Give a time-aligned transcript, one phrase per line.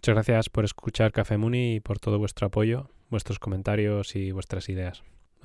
[0.00, 4.70] Muchas gracias por escuchar Café Muni y por todo vuestro apoyo, vuestros comentarios y vuestras
[4.70, 5.02] ideas.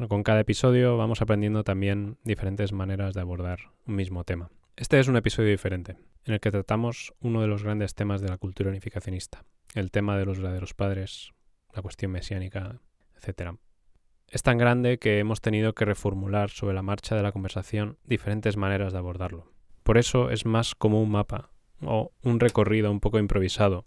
[0.07, 4.49] con cada episodio vamos aprendiendo también diferentes maneras de abordar un mismo tema.
[4.77, 8.29] Este es un episodio diferente, en el que tratamos uno de los grandes temas de
[8.29, 11.33] la cultura unificacionista, el tema de los verdaderos padres,
[11.73, 12.79] la cuestión mesiánica,
[13.21, 13.57] etc.
[14.29, 18.55] Es tan grande que hemos tenido que reformular sobre la marcha de la conversación diferentes
[18.55, 19.51] maneras de abordarlo.
[19.83, 21.49] Por eso es más como un mapa
[21.81, 23.83] o un recorrido un poco improvisado,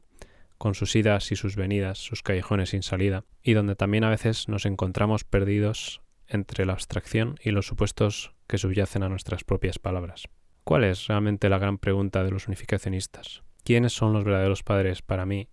[0.59, 4.49] con sus idas y sus venidas, sus callejones sin salida, y donde también a veces
[4.49, 10.25] nos encontramos perdidos entre la abstracción y los supuestos que subyacen a nuestras propias palabras.
[10.65, 13.43] ¿Cuál es realmente la gran pregunta de los unificacionistas?
[13.65, 15.49] ¿Quiénes son los verdaderos padres para mí,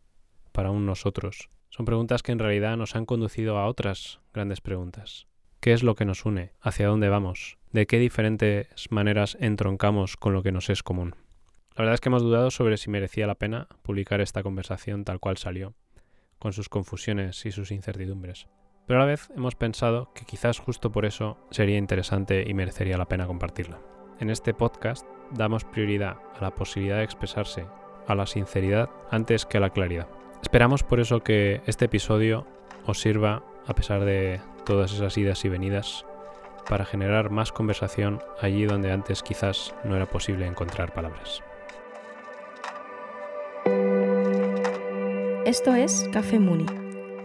[0.51, 1.49] para un nosotros?
[1.69, 5.27] Son preguntas que en realidad nos han conducido a otras grandes preguntas.
[5.59, 6.53] ¿Qué es lo que nos une?
[6.61, 7.57] ¿Hacia dónde vamos?
[7.71, 11.15] ¿De qué diferentes maneras entroncamos con lo que nos es común?
[11.75, 15.19] La verdad es que hemos dudado sobre si merecía la pena publicar esta conversación tal
[15.19, 15.73] cual salió,
[16.39, 18.47] con sus confusiones y sus incertidumbres.
[18.87, 22.97] Pero a la vez hemos pensado que quizás justo por eso sería interesante y merecería
[22.97, 23.81] la pena compartirla.
[24.21, 27.65] En este podcast damos prioridad a la posibilidad de expresarse,
[28.07, 30.07] a la sinceridad antes que a la claridad.
[30.41, 32.47] Esperamos por eso que este episodio
[32.85, 36.05] os sirva, a pesar de todas esas idas y venidas,
[36.69, 41.43] para generar más conversación allí donde antes quizás no era posible encontrar palabras.
[45.45, 46.65] Esto es Café Muni,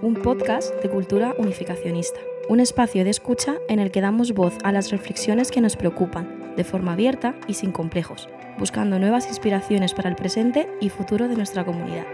[0.02, 4.72] un podcast de cultura unificacionista, un espacio de escucha en el que damos voz a
[4.72, 10.10] las reflexiones que nos preocupan, de forma abierta y sin complejos, buscando nuevas inspiraciones para
[10.10, 12.04] el presente y futuro de nuestra comunidad.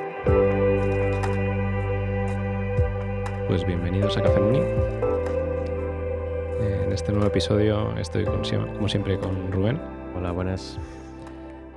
[3.49, 4.61] Pues bienvenidos a Café Muni.
[6.61, 9.81] En este nuevo episodio estoy como siempre con Rubén.
[10.17, 10.79] Hola, buenas.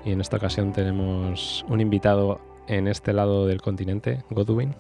[0.06, 4.76] Y en esta ocasión tenemos un invitado en este lado del continente, Godwin.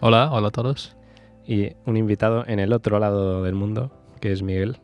[0.00, 0.96] Hola, hola a todos.
[1.44, 4.78] Y un invitado en el otro lado del mundo, que es Miguel.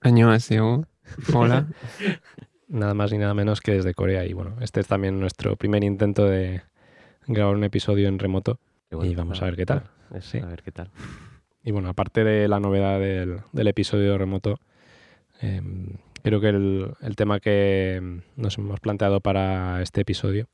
[0.00, 0.30] Año
[1.34, 1.66] Hola.
[2.68, 4.24] nada más ni nada menos que desde Corea.
[4.24, 6.62] Y bueno, este es también nuestro primer intento de
[7.26, 8.60] grabar un episodio en remoto.
[9.02, 9.82] y vamos a ver qué tal.
[10.20, 10.38] Sí.
[10.38, 10.90] A ver qué tal.
[11.64, 14.60] Y bueno, aparte de la novedad del, episodio remoto,
[15.40, 20.46] em, creo que el tema que nos hemos planteado para este episodio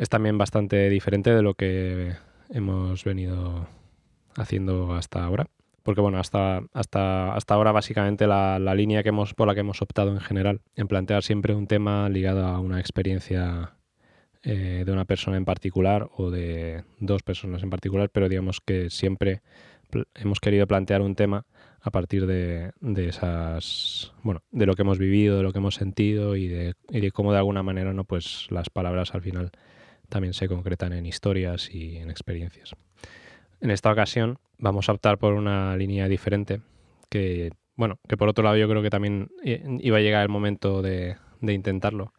[0.00, 2.14] es también bastante diferente de lo que
[2.48, 3.68] hemos venido
[4.34, 5.48] haciendo hasta ahora.
[5.82, 9.82] Porque bueno, hasta, hasta, hasta ahora básicamente la, línea que hemos, por la que hemos
[9.82, 13.74] optado en general, en plantear siempre un tema ligado a una experiencia
[14.42, 18.88] eh, de una persona en particular o de dos personas en particular, pero digamos que
[18.88, 19.42] siempre
[20.14, 21.44] hemos querido plantear un tema
[21.82, 25.74] a partir de, de, esas bueno de lo que hemos vivido de lo que hemos
[25.74, 29.50] sentido y de, y de cómo de alguna manera no pues las palabras al final
[30.10, 32.74] también se concretan en historias y en experiencias.
[33.60, 36.60] En esta ocasión vamos a optar por una línea diferente
[37.08, 40.82] que, bueno, que por otro lado yo creo que también iba a llegar el momento
[40.82, 42.12] de, intentarlo,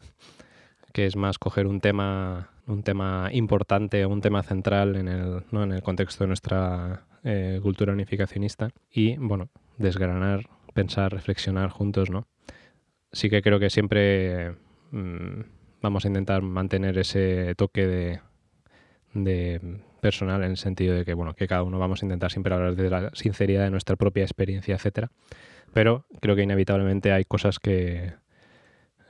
[0.93, 5.63] que es más coger un tema, un tema importante, un tema central en el, ¿no?
[5.63, 12.27] en el contexto de nuestra eh, cultura unificacionista y, bueno, desgranar, pensar, reflexionar juntos, ¿no?
[13.11, 14.55] Sí que creo que siempre...
[14.91, 15.41] Mm,
[15.81, 18.21] vamos a intentar mantener ese toque
[19.13, 22.53] de, personal en el sentido de que, bueno, que cada uno vamos a intentar siempre
[22.53, 25.11] hablar de la sinceridad de nuestra propia experiencia, etcétera.
[25.73, 28.13] Pero creo que inevitablemente hay cosas que,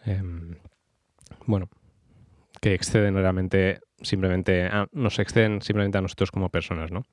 [0.06, 0.56] em,
[1.46, 1.70] bueno,
[2.60, 7.04] que exceden realmente simplemente, nos exceden simplemente a nosotros como personas, ¿no?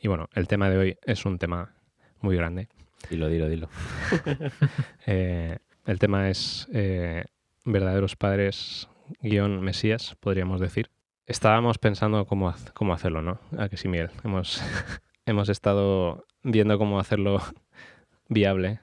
[0.00, 1.74] Y bueno, el tema de hoy es un tema
[2.20, 2.68] muy grande.
[3.10, 3.68] Dilo, dilo, dilo.
[5.06, 7.24] Eh, el tema es eh,
[7.64, 8.88] verdaderos padres
[9.20, 10.90] guion Mesías, podríamos decir.
[11.26, 13.40] Estábamos pensando cómo, cómo hacerlo, ¿no?
[13.58, 14.10] A que sí, Miguel.
[14.24, 14.62] Hemos,
[15.26, 17.40] hemos estado viendo cómo hacerlo
[18.28, 18.80] viable.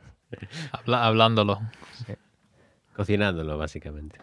[0.86, 1.60] hablándolo.
[2.96, 4.20] Cocinándolo, básicamente.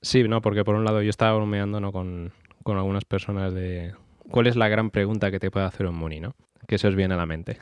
[0.00, 1.92] Sí, no, porque por un lado yo estaba bromeando ¿no?
[1.92, 2.32] con,
[2.64, 3.94] con algunas personas de
[4.30, 6.34] cuál es la gran pregunta que te puede hacer un Muni, ¿no?
[6.66, 7.58] Que se os viene a la mente.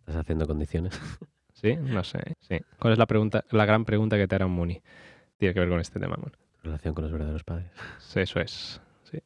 [0.00, 1.00] ¿Estás haciendo condiciones?
[1.52, 2.36] Sí, no sé.
[2.40, 2.58] Sí.
[2.78, 4.82] ¿Cuál es la pregunta, la gran pregunta que te hará un Muni?
[5.38, 6.16] Tiene que ver con este tema.
[6.62, 7.70] Relación con los verdaderos padres.
[7.98, 8.80] Sí, eso es.
[9.04, 9.18] Sí.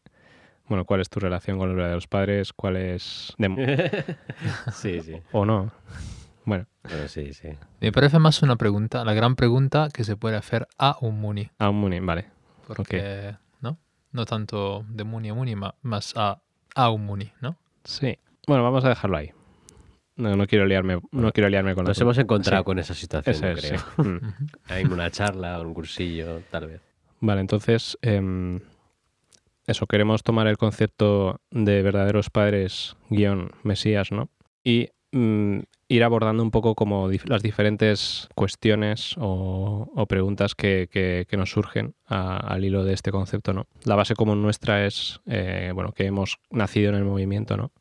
[0.69, 2.53] Bueno, ¿cuál es tu relación con los verdaderos padres?
[2.53, 3.35] ¿Cuál es...
[4.73, 5.15] sí, sí.
[5.33, 5.73] ¿O no?
[6.45, 6.67] Bueno.
[7.07, 7.49] sí, sí.
[7.81, 11.51] Me parece más una pregunta, la gran pregunta que se puede hacer a un Muni.
[11.59, 12.27] A un Muni, vale.
[12.67, 13.79] Porque, ¿no?
[14.12, 16.41] No tanto de Muni a Muni, más a,
[16.75, 17.57] a un Muni, ¿no?
[17.85, 18.19] Sí.
[18.47, 19.33] Bueno, vamos a dejarlo ahí.
[20.20, 23.81] No, no quiero liarme, no quiero liarme con Nos hemos encontrado con esa situación, creo.
[23.96, 24.19] Mm.
[24.67, 26.81] Hay una charla, un cursillo, tal vez.
[27.20, 28.61] Vale, entonces, em,
[29.67, 34.28] eso, queremos tomar el concepto de verdaderos padres guion Mesías, ¿no?
[34.62, 41.94] Y mm, ir abordando un poco como las diferentes cuestiones o, preguntas que, nos surgen
[42.06, 43.66] al hilo de este concepto, ¿no?
[43.84, 47.73] La base común nuestra es, eh, bueno, que hemos nacido en el movimiento, ¿no?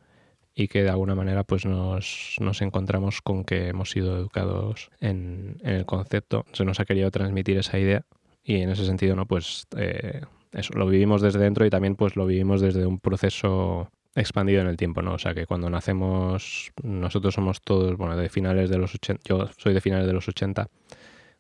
[0.60, 5.86] Y que de alguna manera pues nos, encontramos con que hemos sido educados en, el
[5.86, 6.46] concepto.
[6.52, 8.04] Se nos ha querido transmitir esa idea
[8.44, 9.26] y en ese sentido, ¿no?
[9.26, 10.20] Pues eh,
[10.52, 14.68] eso, lo vivimos desde dentro y también pues lo vivimos desde un proceso expandido en
[14.68, 15.14] el tiempo, ¿no?
[15.14, 19.48] O sea que cuando nacemos, nosotros somos todos, bueno, de finales de los 80, yo
[19.58, 20.68] soy de finales de los 80,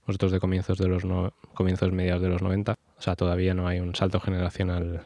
[0.07, 3.67] vosotros de comienzos de los no, comienzos mediados de los 90, o sea, todavía no
[3.67, 5.05] hay un salto generacional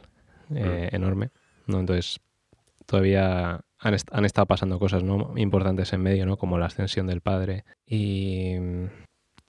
[0.54, 0.94] eh, mm.
[0.94, 1.30] enorme,
[1.66, 1.80] ¿no?
[1.80, 2.20] Entonces,
[2.86, 5.34] todavía han, han, estado pasando cosas ¿no?
[5.36, 6.36] importantes en medio, ¿no?
[6.36, 8.54] Como la ascensión del padre y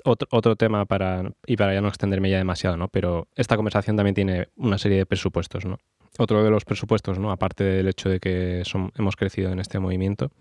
[0.03, 2.87] otro, otro tema para, y para ya no extenderme ya demasiado, ¿no?
[2.87, 5.77] Pero esta conversación también tiene una serie de presupuestos, ¿no?
[6.17, 7.31] Otro de los presupuestos, ¿no?
[7.31, 8.63] Aparte del hecho de que
[8.97, 10.31] hemos crecido en este movimiento,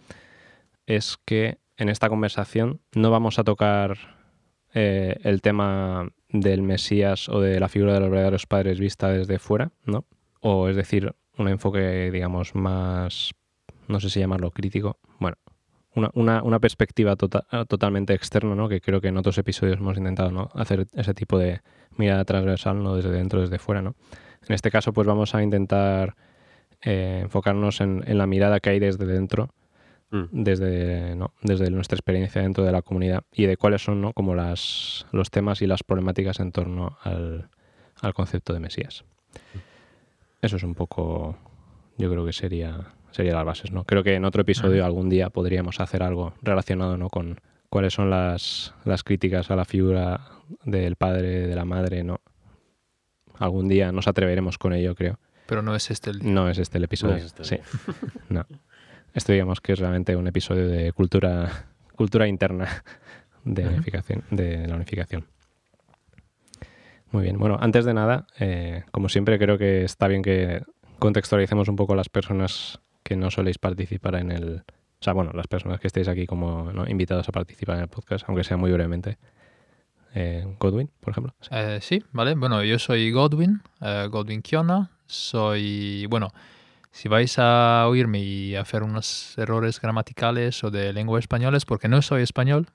[0.87, 3.97] es que en esta conversación no vamos a tocar
[4.73, 9.39] eh, el tema del Mesías o de la figura de los verdaderos padres vista desde
[9.39, 10.05] fuera, ¿no?
[10.41, 13.33] O es decir, un enfoque, digamos, más,
[13.89, 15.37] no sé si llamarlo crítico, bueno,
[16.15, 18.69] una, una, perspectiva tota-, totalmente externa, ¿no?
[18.69, 20.51] que creo que en otros episodios hemos intentado ¿no?
[20.55, 21.61] hacer ese tipo de
[21.97, 23.81] mirada transversal, no desde dentro, desde fuera.
[23.81, 23.95] ¿no?
[24.49, 26.17] En este caso, pues vamos a intentar
[26.83, 29.51] eh, enfocarnos en, la mirada que hay desde dentro,
[30.11, 30.25] mm.
[30.33, 31.33] desde, ¿no?
[31.43, 34.13] desde nuestra experiencia dentro de la comunidad y de cuáles son ¿no?
[34.13, 37.51] como las, los temas y las problemáticas en torno al,
[38.01, 39.05] al concepto de Mesías.
[39.55, 39.74] Mm.
[40.45, 41.39] Eso es un poco,
[41.97, 43.85] yo creo que sería serían las bases, ¿no?
[43.85, 47.09] Creo que en otro episodio algún día podríamos hacer algo relacionado, ¿no?
[47.09, 50.21] Con cuáles son las, las críticas a la figura
[50.65, 52.21] del padre, de la madre, ¿no?
[53.39, 55.19] Algún día nos atreveremos con ello, creo.
[55.47, 56.31] Pero no es este el día.
[56.31, 57.17] No es este el episodio.
[57.17, 57.57] este sí.
[58.29, 58.45] no.
[59.15, 62.85] Esto digamos que es realmente un episodio de cultura, cultura interna
[63.45, 65.25] de, unificación, de la unificación.
[67.15, 67.39] Muy bien.
[67.39, 70.65] Bueno, antes de nada, eh, como siempre, creo que está bien que
[70.99, 74.65] contextualicemos un poco las personas que no soléis participar en el...
[75.01, 78.25] O sea, bueno, las personas que estéis aquí como invitados a participar en el podcast,
[78.29, 79.19] aunque sea muy brevemente.
[80.13, 81.33] Eh, Godwin, por ejemplo.
[81.53, 82.35] Eh, sí, vale.
[82.35, 84.91] Bueno, yo soy Godwin, eh, Godwin Kiona.
[85.07, 86.33] Soy, bueno,
[86.91, 91.87] si vais a oírme y hacer unos errores gramaticales o de lengua española es porque
[91.87, 92.67] no soy español.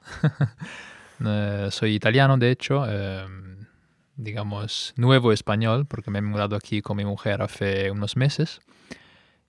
[1.71, 2.85] soy italiano, de hecho.
[4.19, 8.59] Digamos, nuevo español, porque me he mudado aquí con mi mujer hace unos meses.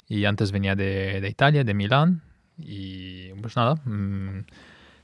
[0.08, 2.22] Y antes venía de, de Italia, de Milán.
[2.56, 4.44] Y pues nada, mm,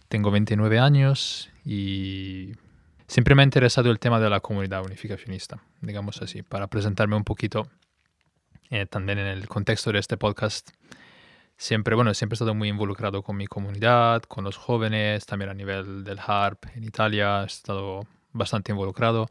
[0.09, 2.53] tengo 29 años y
[3.07, 7.25] siempre me ha interesado el tema de la comunidad unificacionista, digamos así, para presentarme un
[7.25, 7.67] poquito
[8.71, 10.71] eh, también en el contexto de este podcast.
[11.57, 15.55] Siempre, bueno, siempre he estado muy involucrado con mi comunidad, con los jóvenes, también a
[15.55, 19.29] nivel del HARP en Italia, he estado bastante involucrado.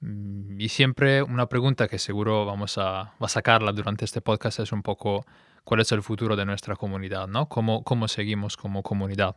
[0.00, 4.72] Mm, y siempre una pregunta que seguro vamos a, a, sacarla durante este podcast es
[4.72, 5.26] un poco
[5.64, 7.48] cuál es el futuro de nuestra comunidad, ¿no?
[7.48, 9.36] ¿Cómo, cómo seguimos como comunidad?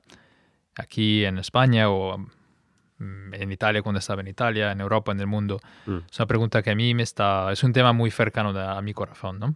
[0.77, 5.27] Aquí en España o mm, en Italia cuando estaba en Italia, en Europa, en el
[5.27, 5.59] mundo.
[5.85, 5.97] Mm.
[6.09, 8.93] Es una pregunta que a mí me está, es un tema muy cercano a mi
[8.93, 9.55] corazón, ¿no?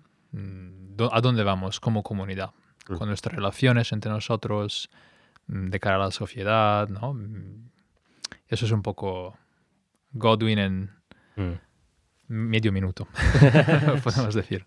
[1.12, 2.52] ¿A dónde vamos como comunidad?
[2.86, 4.90] Con nuestras relaciones entre nosotros,
[5.48, 7.18] de cara a la sociedad, ¿no?
[8.48, 9.38] Eso es un poco
[10.16, 10.90] Godwin en
[11.36, 11.54] mm.
[12.28, 13.08] medio minuto,
[14.04, 14.66] podemos decir.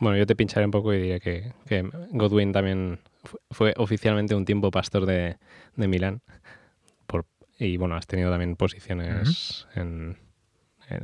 [0.00, 3.00] Bueno, yo te pincharé un poco y diré que, Godwin también
[3.50, 5.38] fue oficialmente un tiempo pastor de,
[5.76, 6.20] de Milán.
[7.06, 7.26] Por,
[7.58, 10.16] y bueno, has tenido también posiciones en,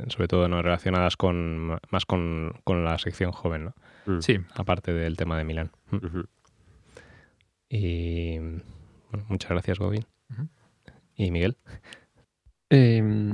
[0.07, 3.73] sobre todo no relacionadas con más con, la sección joven, ¿no?
[4.05, 4.21] Mm.
[4.21, 4.37] Sí.
[4.53, 5.71] Aparte del tema de Milán.
[5.91, 6.21] Mm.
[7.69, 10.05] Y bueno, muchas gracias, Godwin.
[11.15, 11.57] ¿Y Miguel?
[12.69, 13.33] Em,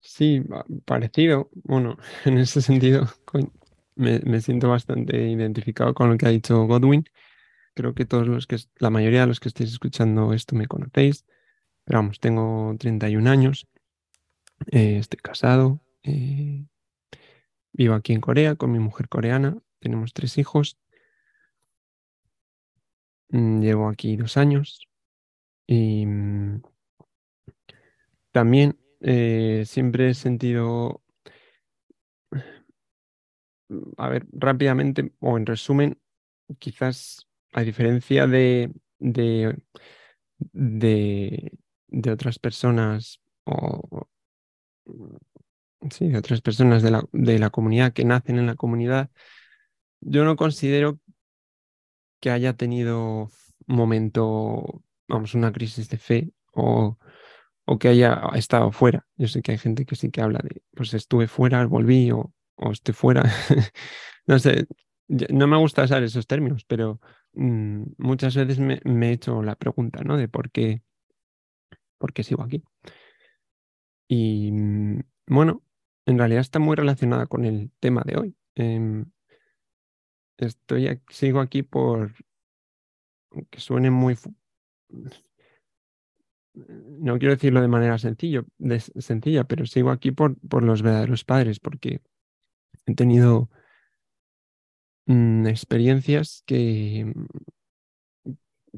[0.00, 0.42] sí,
[0.84, 1.50] parecido.
[1.64, 3.06] Bueno, en ese sentido
[3.96, 7.04] me, siento bastante identificado con lo que ha dicho Godwin.
[7.74, 11.24] Creo que todos los que, la mayoría de los que estéis escuchando esto me conocéis.
[11.84, 13.66] Pero vamos, tengo 31 años,
[14.70, 16.66] eh, estoy casado, eh,
[17.72, 20.78] vivo aquí en Corea con mi mujer coreana, tenemos tres hijos.
[23.30, 24.88] Mm, llevo aquí dos años
[25.66, 26.62] y mm,
[28.32, 31.02] también eh, siempre he sentido,
[33.96, 35.98] a ver, rápidamente o en resumen,
[36.58, 39.58] quizás a diferencia de, de,
[40.52, 44.06] de, otras personas o
[45.90, 49.10] sí, de otras personas de la, de la comunidad que nacen en la comunidad,
[50.00, 51.00] yo no considero
[52.20, 53.30] que haya tenido
[53.66, 56.98] un momento, vamos, una crisis de fe o,
[57.72, 59.06] o que haya estado fuera.
[59.16, 62.34] Yo sé que hay gente que sí que habla de, pues estuve fuera, volví o,
[62.56, 63.22] o estoy fuera.
[64.26, 64.66] no sé,
[65.06, 67.00] no me gusta usar esos términos, pero
[67.34, 70.16] mm, muchas veces me, he hecho la pregunta, ¿no?
[70.16, 70.82] De por qué,
[71.96, 72.64] por qué sigo aquí.
[74.08, 75.62] Y mm, bueno,
[76.06, 78.36] en realidad está muy relacionada con el tema de hoy.
[78.56, 79.04] Em,
[80.38, 82.14] estoy sigo aquí por,
[83.48, 84.16] que suene muy,
[86.54, 88.46] no quiero decirlo de manera sencillo,
[88.98, 92.00] sencilla, pero sigo aquí por, por los verdaderos padres, porque
[92.86, 93.50] he tenido
[95.06, 97.12] mm, experiencias que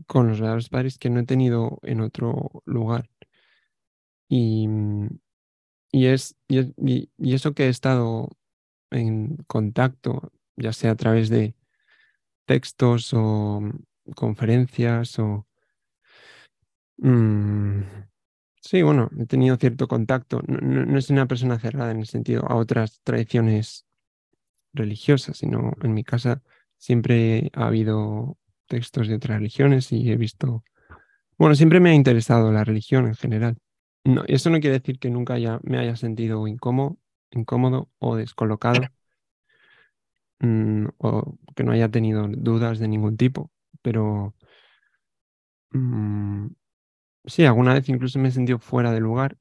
[0.07, 3.11] con los verdaderos padres que no he tenido en otro lugar.
[4.29, 5.09] Y, mm,
[5.93, 8.31] y, es, y, eso que he estado
[8.91, 11.55] en contacto, ya sea a través de
[12.47, 15.47] textos o mm, conferencias o...
[18.61, 20.41] sí, bueno, he tenido cierto contacto.
[20.47, 23.87] No, no, es una persona cerrada en el sentido a otras tradiciones
[24.73, 26.43] religiosas, sino en mi casa
[26.79, 30.65] siempre ha habido textos de otras religiones y he visto,
[31.39, 33.59] bueno, siempre me ha interesado la religión en general.
[34.05, 36.99] No, eso no quiere decir que nunca haya, me haya sentido incómodo,
[37.31, 38.81] incómodo o descolocado
[40.41, 43.51] mm, o que no haya tenido dudas de ningún tipo,
[43.83, 44.35] pero
[45.73, 46.47] mm,
[47.25, 49.37] sí, alguna vez incluso me he sentido fuera de lugar,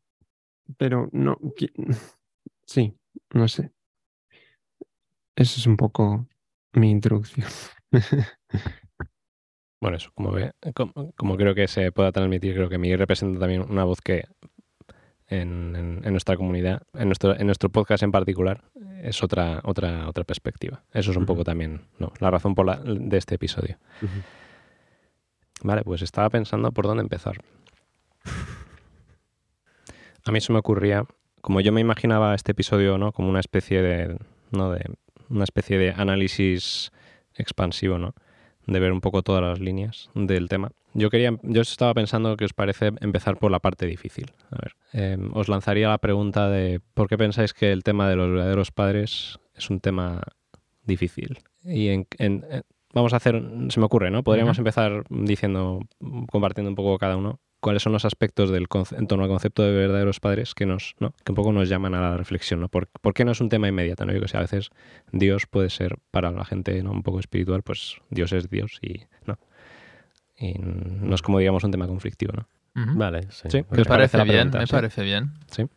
[0.78, 1.38] pero no,
[2.66, 2.96] sí,
[3.34, 3.72] no sé.
[5.36, 6.28] Eso es un poco
[6.74, 7.48] mi introducción.
[9.82, 10.52] Bueno, eso, como, ve,
[11.16, 14.26] como, creo que se pueda transmitir, creo que Miguel representa también una voz que
[15.28, 18.64] en, nuestra comunidad, en nuestro, en nuestro podcast en particular,
[19.02, 20.84] es otra, otra, otra perspectiva.
[20.94, 23.80] Eso es un poco también no, la razón por la, de este episodio.
[25.64, 27.42] Vale, pues estaba pensando por dónde empezar.
[30.26, 31.06] A mí se me ocurría,
[31.42, 33.12] como yo me imaginaba este episodio, ¿no?
[33.12, 34.18] Como una especie de,
[34.52, 34.72] ¿no?
[34.72, 34.86] de
[35.30, 36.92] una especie de análisis
[37.36, 38.14] expansivo, ¿no?
[38.68, 40.72] De ver un poco todas las líneas del tema.
[40.94, 44.32] Yo quería, yo estaba pensando que os parece empezar por la parte difícil.
[44.52, 48.18] A ver, em, os lanzaría la pregunta de ¿por qué pensáis que el tema de
[48.18, 50.22] los verdaderos padres es un tema
[50.84, 51.40] difícil?
[51.64, 52.46] Y en,
[52.94, 54.24] vamos a hacer, se me ocurre, ¿no?
[54.24, 55.80] Podríamos empezar diciendo,
[56.30, 59.72] compartiendo un poco cada uno cuáles son los aspectos del en torno al concepto de
[59.72, 61.14] verdaderos padres que nos, ¿no?
[61.24, 62.68] que un poco nos llaman a la reflexión, ¿no?
[62.68, 64.06] ¿Por, qué no es un tema inmediato?
[64.06, 64.12] ¿no?
[64.12, 64.72] Yo que sé, a veces
[65.12, 66.92] Dios puede ser para la gente ¿no?
[66.92, 69.38] un poco espiritual, pues Dios es Dios y no.
[70.38, 72.48] Y no es como digamos un tema conflictivo, ¿no?
[72.74, 73.66] Vale, sí.
[73.70, 75.34] me parece, bien, me parece bien.
[75.48, 75.68] Sí.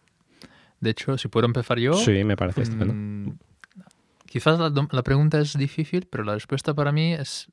[0.81, 1.93] De hecho, si puedo empezar yo.
[1.95, 2.95] Sí, me parece estupendo.
[2.95, 3.37] Mm,
[4.27, 7.51] quizás la, la, pregunta es difícil, pero la respuesta para mí es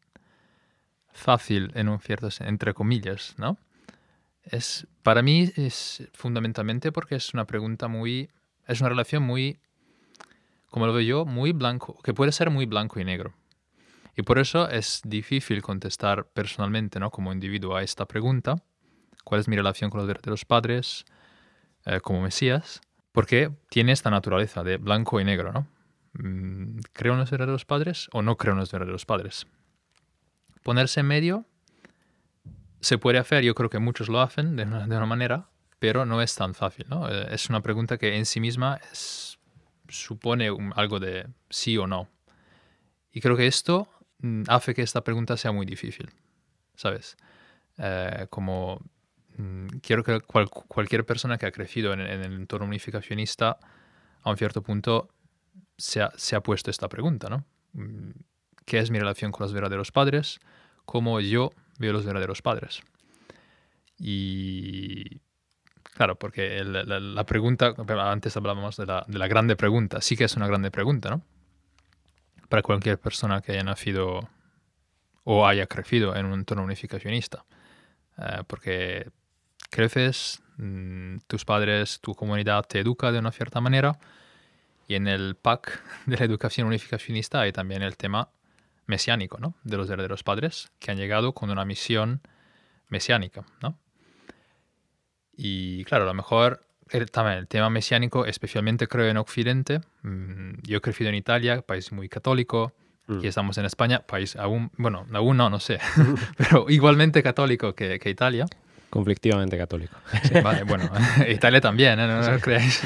[1.11, 3.57] fácil en un cierto entre comillas, ¿no?
[4.43, 8.29] Es, para mí es fundamentalmente porque es una pregunta muy,
[8.67, 9.59] es una relación muy,
[10.69, 13.33] como lo veo yo, muy blanco, que puede ser muy blanco y negro.
[14.15, 17.11] Y por eso es difícil contestar personalmente, ¿no?
[17.11, 18.61] Como individuo a esta pregunta,
[19.23, 21.05] ¿cuál es mi relación con los verdaderos padres
[21.85, 22.81] eh, como Mesías?
[23.11, 25.67] Porque tiene esta naturaleza de blanco y negro, ¿no?
[26.13, 29.47] Mm, ¿Creo en los verdaderos padres o no creo en los verdaderos padres?
[30.63, 31.45] Ponerse en medio
[32.81, 35.47] se puede hacer, yo creo que muchos lo hacen de una, manera,
[35.79, 36.85] pero no es tan fácil.
[36.89, 37.07] ¿no?
[37.09, 38.79] Eh, es una pregunta que en sí misma
[39.87, 42.09] supone algo de sí o no.
[43.11, 43.87] Y creo que esto
[44.19, 46.09] mm, hace que esta pregunta sea muy difícil,
[46.75, 47.17] ¿sabes?
[47.77, 48.81] Eh, como
[49.37, 53.59] mm, quiero que cualquier persona que ha crecido en, el entorno unificacionista,
[54.23, 55.09] a un cierto punto,
[55.77, 57.45] se ha, se ha puesto esta pregunta, ¿no?
[57.73, 58.11] Mm,
[58.65, 60.39] ¿Qué es mi relación con los verdaderos padres?
[60.85, 62.81] ¿Cómo yo vio los verdaderos padres.
[63.97, 65.21] Y
[65.83, 70.35] claro, porque la, pregunta, antes hablábamos de la, de la grande pregunta, sí que es
[70.35, 71.21] una grande pregunta, ¿no?
[72.49, 74.29] Para cualquier persona que haya nacido
[75.23, 77.45] o haya crecido en un entorno unificacionista.
[78.17, 79.09] Eh, porque
[79.69, 83.97] creces, mm, tus padres, tu comunidad te educa de una cierta manera
[84.87, 88.29] y en el pack de la educación unificacionista hay también el tema
[88.91, 89.55] mesiánico, ¿no?
[89.63, 92.21] De los herederos padres, que han llegado con una misión
[92.89, 93.79] mesiánica, ¿no?
[95.35, 100.61] Y claro, a lo mejor el, también el tema mesiánico, especialmente creo en Occidente, mm,
[100.63, 102.73] yo he crecido en Italia, país muy católico,
[103.07, 103.25] y mm.
[103.25, 105.79] estamos en España, país aún, bueno, aún no, no sé,
[106.37, 108.45] pero igualmente católico que, que Italia.
[108.89, 109.95] Conflictivamente católico.
[110.43, 110.91] vale, bueno,
[111.29, 112.07] Italia también, ¿eh?
[112.07, 112.83] no, no, creáis.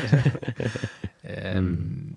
[1.23, 2.15] Eh, Mm.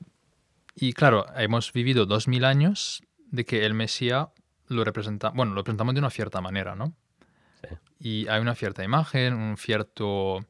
[0.80, 4.28] Y claro, hemos vivido dos mil años de que el Mesías
[4.68, 6.94] lo representa, bueno, lo representamos de una cierta manera, ¿no?
[7.62, 7.68] Sí.
[8.00, 10.44] Y hay una cierta imagen, un cierto,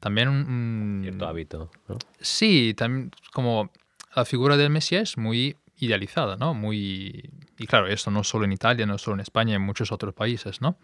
[0.00, 0.36] también un...
[0.48, 1.98] un- Cierto hábito, ¿no?
[2.20, 3.70] Sí, también como
[4.14, 6.54] la figura del Mesías es muy idealizada, ¿no?
[6.54, 7.30] Muy...
[7.58, 10.60] Y claro, esto no solo en Italia, no solo en España, en muchos otros países,
[10.60, 10.78] ¿no?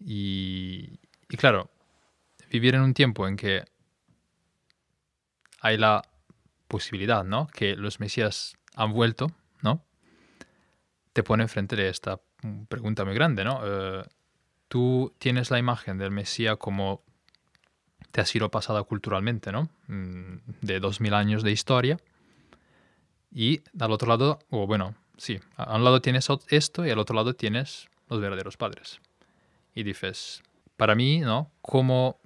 [0.00, 1.70] Y, y claro,
[2.50, 3.64] vivir en un tiempo en que
[5.60, 6.02] hay la
[6.68, 7.46] posibilidad, ¿no?
[7.48, 9.30] Que los Mesías han vuelto.
[11.12, 13.60] Te pone enfrente de esta mm, pregunta muy grande, ¿no?
[13.64, 14.02] Eh,
[14.68, 17.02] tú tienes la imagen del Mesías como
[18.10, 19.68] te ha sido pasada culturalmente, ¿no?
[19.88, 21.98] Mm, De dos mil años de historia.
[23.30, 27.16] Y al otro lado, o bueno, sí, a un lado tienes esto y al otro
[27.16, 29.00] lado tienes los verdaderos padres.
[29.74, 30.42] Y dices,
[30.76, 31.50] para mí, ¿no?
[31.62, 32.18] ¿Cómo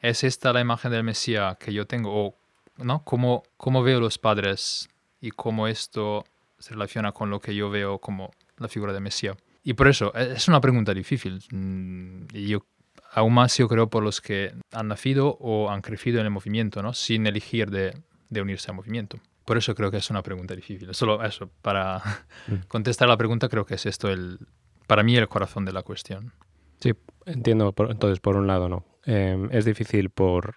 [0.00, 2.10] es esta la imagen del Mesías que yo tengo?
[2.14, 2.38] O,
[2.78, 3.04] ¿no?
[3.04, 4.88] ¿Cómo, ¿Cómo veo los padres
[5.20, 6.24] y cómo esto
[6.58, 9.36] se relaciona con lo que yo veo como la figura del Mesías?
[9.62, 11.42] Y por eso, e- es una pregunta difícil.
[11.50, 12.66] Mm, Y yo
[13.12, 16.82] aún más yo creo por los que han nacido o han crecido en el movimiento,
[16.82, 16.92] ¿no?
[16.92, 17.96] Sin elegir de,
[18.28, 19.18] de unirse al movimiento.
[19.44, 20.94] Por eso creo que es una pregunta difícil.
[20.94, 22.02] Solo eso, para
[22.48, 22.66] Mm.
[22.68, 24.38] contestar la pregunta creo que es esto el,
[24.86, 26.32] para mí el corazón de la cuestión.
[26.80, 26.92] Sí,
[27.24, 27.72] entiendo.
[27.72, 28.84] por- entonces, por un lado, no.
[29.06, 30.56] Eh, es difícil por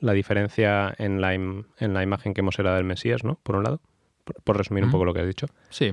[0.00, 3.38] la diferencia en la, en la imagen que hemos heredado del Mesías, ¿no?
[3.42, 3.80] Por un lado,
[4.24, 4.98] por, por resumir un Ujú.
[4.98, 5.46] poco lo que has dicho.
[5.70, 5.92] Sí,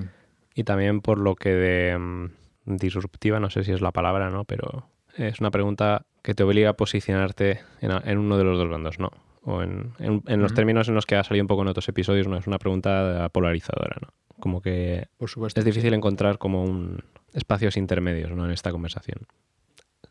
[0.55, 2.25] Y también por lo que de mm,
[2.65, 4.43] disruptiva, no sé si es la palabra, ¿no?
[4.45, 8.69] Pero es una pregunta que te obliga a posicionarte en, en uno de los dos
[8.69, 9.09] bandos, ¿no?
[9.43, 10.55] O en, en- en los Ujú.
[10.55, 12.37] términos en los que ha salido un poco en otros episodios, ¿no?
[12.37, 14.09] Es una pregunta polarizadora, ¿no?
[14.39, 15.59] Como que por supuesto.
[15.59, 18.45] es difícil encontrar como un espacios intermedios, ¿no?
[18.45, 19.19] En esta conversación.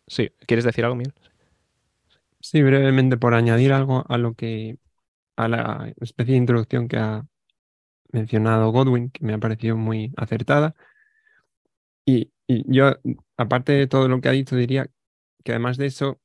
[0.07, 1.15] Sí, ¿quieres decir algo, Miguel?
[2.41, 4.79] Sí, brevemente por añadir algo a lo que,
[5.37, 7.25] a la especie de introducción que ha
[8.13, 10.75] mencionado Godwin, que me ha parecido muy acertada.
[12.05, 12.97] Y, yo,
[13.37, 14.91] aparte de todo lo que ha dicho, diría
[15.45, 16.21] que además de eso,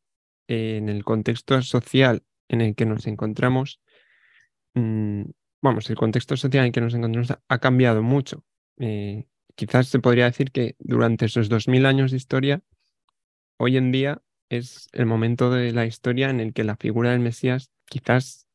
[0.47, 3.81] eh, en el contexto social en el que nos encontramos,
[4.73, 5.23] mm,
[5.62, 8.43] vamos, el contexto social en el que nos encontramos ha, ha cambiado mucho.
[8.77, 12.62] Eh, quizás se podría decir que durante esos 2000 años de historia,
[13.57, 17.19] hoy en día es el momento de la historia en el que la figura del
[17.19, 18.47] Mesías quizás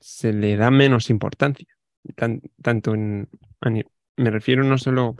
[0.00, 1.75] se le da menos importancia.
[2.14, 3.28] Tan- tanto en,
[4.16, 5.16] me refiero no solo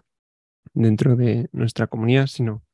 [0.75, 2.65] dentro de nuestra comunidad, sino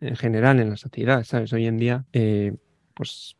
[0.00, 1.52] en general en la sociedad, ¿sabes?
[1.52, 2.54] Hoy en día, eh,
[2.94, 3.36] pues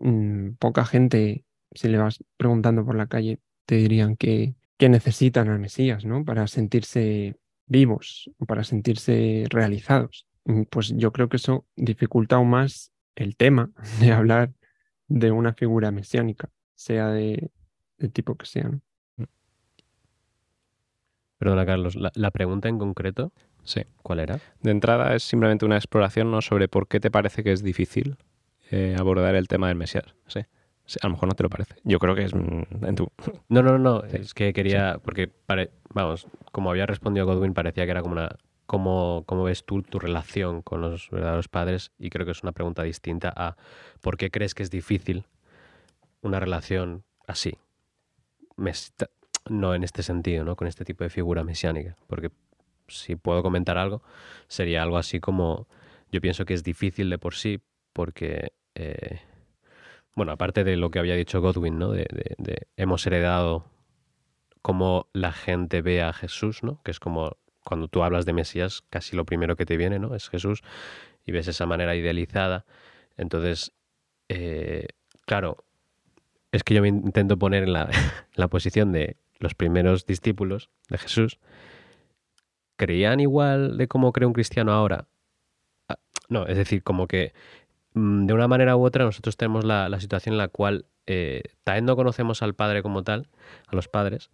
[0.00, 5.48] mm, poca gente, si le vas preguntando por la calle, te dirían que, que necesitan
[5.48, 6.24] al Mesías, ¿no?
[6.24, 10.26] Para sentirse vivos, para sentirse realizados.
[10.44, 14.52] Mm, Pues yo creo que eso dificulta aún más el tema de hablar
[15.08, 17.50] de una figura mesiánica, sea de,
[17.98, 18.80] de tipo que sea, ¿no?
[21.38, 23.32] Perdona, Carlos, la, la pregunta en concreto,
[23.64, 23.82] Sí.
[24.02, 24.38] ¿cuál era?
[24.62, 26.40] De entrada es simplemente una exploración ¿no?
[26.40, 28.16] sobre por qué te parece que es difícil
[28.70, 30.14] eh, abordar el tema del Mesías.
[30.26, 30.40] Sí.
[30.86, 31.74] Sí, a lo mejor no te lo parece.
[31.84, 33.08] Yo creo que es mm, en tu...
[33.50, 37.84] No, no, no, Sí, es que quería, porque, pare- vamos, como había respondido Godwin, parecía
[37.84, 38.30] que era como una,
[38.64, 41.92] ¿cómo, cómo ves tú tu relación con los verdaderos padres?
[41.98, 43.56] Y creo que es una pregunta distinta a
[44.00, 45.26] ¿por qué crees que es difícil
[46.22, 47.58] una relación así?
[49.50, 50.56] No en este sentido, ¿no?
[50.56, 51.96] Con este tipo de figura mesiánica.
[52.06, 52.30] Porque
[52.88, 54.02] si puedo comentar algo,
[54.48, 55.68] sería algo así como,
[56.12, 57.60] yo pienso que es difícil de por sí,
[57.92, 58.52] porque...
[58.74, 59.20] eh,
[60.18, 61.92] bueno, aparte de lo que había dicho Godwin, ¿no?
[61.92, 63.70] De, hemos heredado
[64.62, 66.82] cómo la gente ve a Jesús, ¿no?
[66.82, 70.16] Que es como cuando tú hablas de Mesías, casi lo primero que te viene, ¿no?
[70.16, 70.62] Es Jesús
[71.24, 72.66] y ves esa manera idealizada.
[73.16, 73.70] Entonces,
[74.28, 74.88] eh,
[75.24, 75.58] claro,
[76.50, 77.88] es que yo me intento poner en la
[78.50, 81.38] posición de los primeros discípulos de Jesús.
[82.76, 85.08] ¿Creían igual de cómo cree un cristiano ahora?
[85.88, 85.98] Ah,
[86.28, 87.32] No, es decir, como que
[87.94, 91.42] mm, de una manera u otra nosotros tenemos la, la situación en la cual eh,
[91.64, 93.28] también no conocemos al padre como tal,
[93.66, 94.30] a los padres,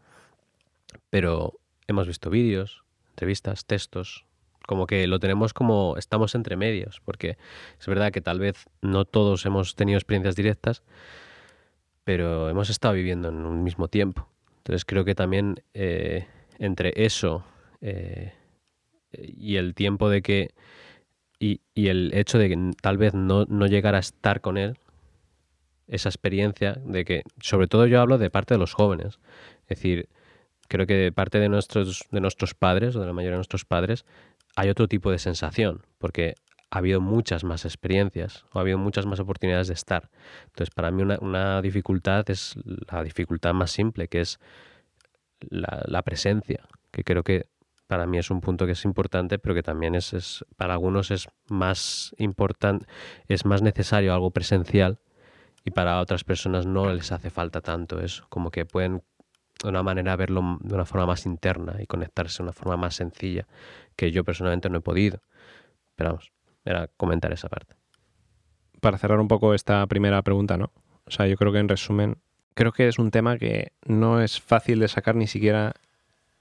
[1.09, 4.27] pero hemos visto vídeos, entrevistas, textos,
[4.67, 7.37] como que lo tenemos como estamos entre medios, porque
[7.79, 10.83] es verdad que tal vez no todos hemos tenido experiencias directas,
[12.03, 14.29] pero hemos estado viviendo en un mismo tiempo.
[14.65, 16.27] Entonces creo que también eh,
[16.59, 17.45] entre eso
[17.83, 18.33] eh,
[19.13, 20.55] y el tiempo de que
[21.39, 24.79] y, y el hecho de que tal vez no, no llegar a estar con él,
[25.87, 29.19] esa experiencia de que, sobre todo yo hablo de parte de los jóvenes,
[29.65, 30.09] es decir,
[30.69, 33.67] creo que de parte de nuestros, de nuestros padres o de la mayoría de nuestros
[33.67, 34.07] padres
[34.57, 36.37] hay otro tipo de sensación, porque
[36.75, 40.11] ha habido muchas más experiencias o ha habido muchas más oportunidades de estar.
[40.47, 42.57] Entonces, para mí una, dificultad es
[42.91, 44.41] la dificultad más simple, que es
[45.41, 47.47] la, presencia, que creo que
[47.87, 51.13] para mí es un punto que es importante, pero que también es, es para algunos
[51.13, 52.87] es más importante,
[53.29, 54.99] es más necesario algo presencial
[55.65, 59.05] y para otras personas no les hace falta tanto eso, como que pueden
[59.63, 62.97] de una manera verlo de una forma más interna y conectarse de una forma más
[62.97, 63.47] sencilla,
[63.95, 65.21] que yo personalmente no he podido.
[65.95, 66.33] Pero vamos,
[66.65, 67.75] era comentar esa parte.
[68.81, 70.73] Para cerrar un poco esta primera pregunta, ¿no?
[71.07, 72.17] O sea, yo creo que en resumen,
[72.55, 75.75] creo que es un tema que no es fácil de sacar ni siquiera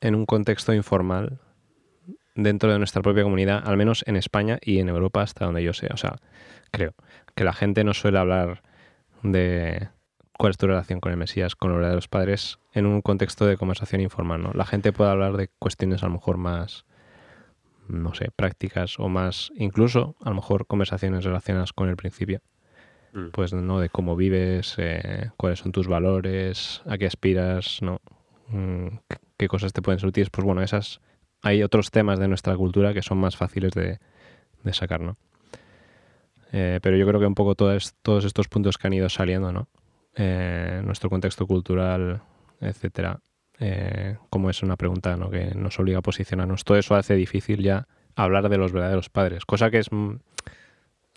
[0.01, 1.39] en un contexto informal
[2.35, 5.73] dentro de nuestra propia comunidad, al menos en España y en Europa hasta donde yo
[5.73, 5.87] sé.
[5.93, 6.17] O sea,
[6.71, 6.93] creo
[7.35, 8.63] que la gente no suele hablar
[9.21, 9.89] de
[10.37, 13.45] cuál es tu relación con el Mesías, con la de los padres, en un contexto
[13.45, 14.51] de conversación informal, ¿no?
[14.53, 16.85] La gente puede hablar de cuestiones a lo mejor más,
[17.87, 22.41] no sé, prácticas o más, incluso a lo mejor conversaciones relacionadas con el principio.
[23.13, 23.29] Mm.
[23.31, 23.79] Pues, ¿no?
[23.79, 28.01] De cómo vives, eh, cuáles son tus valores, a qué aspiras, ¿no?
[28.47, 28.87] Mm,
[29.37, 30.29] qué cosas te pueden ser útiles.
[30.29, 30.99] Pues bueno, esas,
[31.41, 33.99] hay otros temas de nuestra cultura que son más fáciles de,
[34.63, 35.17] de sacar, ¿no?
[36.51, 39.51] Eh, pero yo creo que un poco todos, todos estos puntos que han ido saliendo,
[39.51, 39.67] ¿no?
[40.15, 42.21] Eh, nuestro contexto cultural,
[42.61, 43.19] etcétera,
[43.65, 45.29] eh, como es una pregunta ¿no?
[45.29, 46.63] que nos obliga a posicionarnos.
[46.63, 50.15] Todo eso hace difícil ya hablar de los verdaderos padres, cosa que es, mm,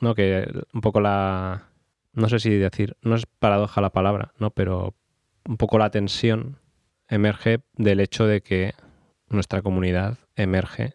[0.00, 1.64] no, que un poco la,
[2.12, 4.94] no sé si decir, no es paradoja la palabra, no, pero
[5.46, 6.58] un poco la tensión
[7.08, 8.74] emerge del hecho de que
[9.28, 10.94] nuestra comunidad emerge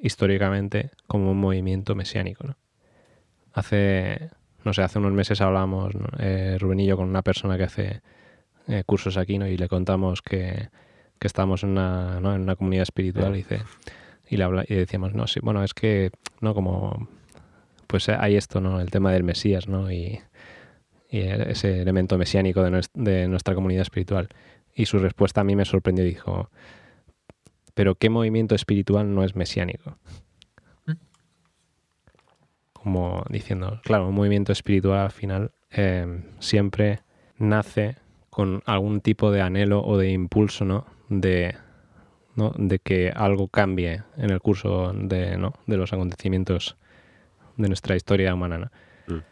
[0.00, 2.56] históricamente como un movimiento mesiánico, ¿no?
[3.52, 4.30] Hace
[4.64, 8.02] no sé, hace unos meses hablábamos, eh, Rubén y yo, con una persona que hace
[8.68, 9.46] eh, cursos aquí, ¿no?
[9.46, 10.68] Y le contamos que,
[11.18, 12.34] que estamos en una, ¿no?
[12.34, 13.60] en una comunidad espiritual y, dice,
[14.28, 16.54] y, le habla, y decíamos, no, sí, bueno, es que, ¿no?
[16.54, 17.08] Como,
[17.86, 18.80] pues hay esto, ¿no?
[18.80, 19.90] El tema del Mesías, ¿no?
[19.90, 20.20] Y,
[21.10, 24.28] y ese elemento mesiánico de, de nuestra comunidad espiritual.
[24.74, 26.50] Y su respuesta a mí me sorprendió y dijo,
[27.74, 29.98] pero ¿qué movimiento espiritual no es mesiánico?
[32.88, 37.00] como diciendo, claro, un movimiento espiritual al final eh, siempre
[37.36, 37.96] nace
[38.38, 40.86] con algún tipo de anhelo o de impulso, ¿no?
[41.08, 41.56] De,
[42.36, 42.52] ¿no?
[42.56, 45.54] de que algo cambie en el curso de, ¿no?
[45.66, 46.76] de los acontecimientos
[47.56, 48.58] de nuestra historia humana.
[48.58, 49.16] ¿no?
[49.16, 49.22] Mm.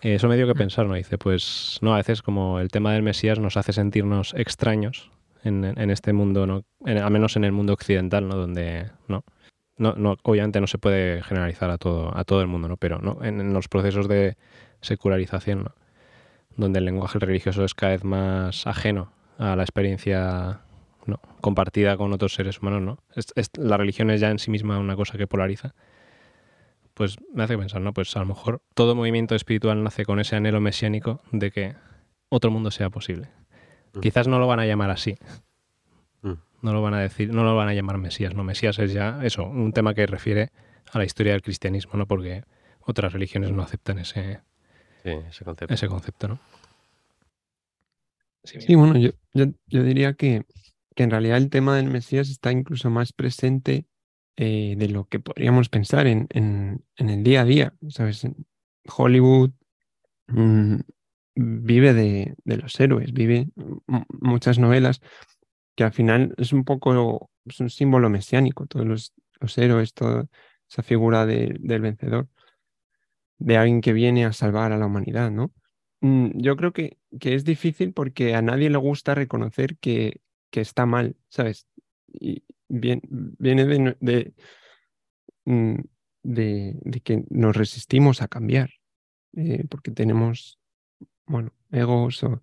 [0.00, 0.94] Eso me dio que pensar, ¿no?
[0.94, 5.10] Dice, pues no, a veces como el tema del Mesías nos hace sentirnos extraños
[5.44, 6.64] en, en este mundo, ¿no?
[6.86, 8.36] al menos en el mundo occidental, ¿no?
[8.36, 9.22] Donde, ¿no?
[9.80, 12.78] no, no, obviamente no se puede generalizar a todo, a todo el mundo, ¿no?
[12.78, 13.18] pero ¿no?
[13.22, 14.36] En, los procesos de
[14.80, 15.68] secularización,
[16.60, 20.60] donde el lenguaje religioso es cada vez más ajeno a la experiencia
[21.06, 21.20] ¿no?
[21.40, 22.98] compartida con otros seres humanos, ¿no?
[23.54, 25.74] la religión es ya en sí misma una cosa que polariza.
[26.94, 27.94] Pues me hace pensar, ¿no?
[27.94, 31.74] Pues a lo mejor todo movimiento espiritual nace con ese anhelo mesiánico de que
[32.28, 33.28] otro mundo sea posible.
[33.94, 34.00] Mm.
[34.00, 35.16] Quizás no lo van a llamar así,
[36.62, 39.20] no lo van a decir, no lo van a llamar Mesías, no Mesías es ya
[39.22, 40.50] eso, un tema que refiere
[40.92, 42.06] a la historia del cristianismo, ¿no?
[42.06, 42.44] Porque
[42.80, 44.40] otras religiones no aceptan ese,
[45.04, 45.74] ese concepto.
[45.74, 46.40] Ese concepto, ¿no?
[48.44, 50.44] Sí, bueno, yo, yo, diría que,
[50.94, 53.86] que, en realidad el tema del Mesías está incluso más presente
[54.36, 58.26] eh, de lo que podríamos pensar en, en, en, el día a día, ¿sabes?
[58.96, 59.50] Hollywood
[60.28, 60.76] mm,
[61.34, 63.48] vive de, de, los héroes, vive
[64.08, 65.00] muchas novelas
[65.76, 70.26] que al final es un poco es un símbolo mesiánico, todos los, los héroes, toda
[70.68, 72.28] esa figura del vencedor,
[73.40, 75.52] de alguien que viene a salvar a la humanidad, ¿no?
[76.00, 80.60] Mm, yo creo que, que es difícil porque a nadie le gusta reconocer que, que
[80.60, 81.66] está mal, ¿sabes?
[82.12, 83.02] Y viene,
[85.44, 85.74] mm,
[86.22, 88.70] de, de, que nos resistimos a cambiar,
[89.36, 90.58] eh, porque tenemos,
[91.26, 92.42] bueno, egos o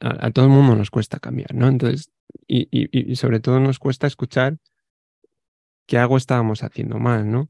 [0.00, 1.68] a, todo el mundo nos cuesta cambiar, ¿no?
[1.68, 2.10] Entonces,
[2.46, 4.58] y, sobre todo nos cuesta escuchar
[5.86, 7.48] que algo estábamos haciendo mal, ¿no?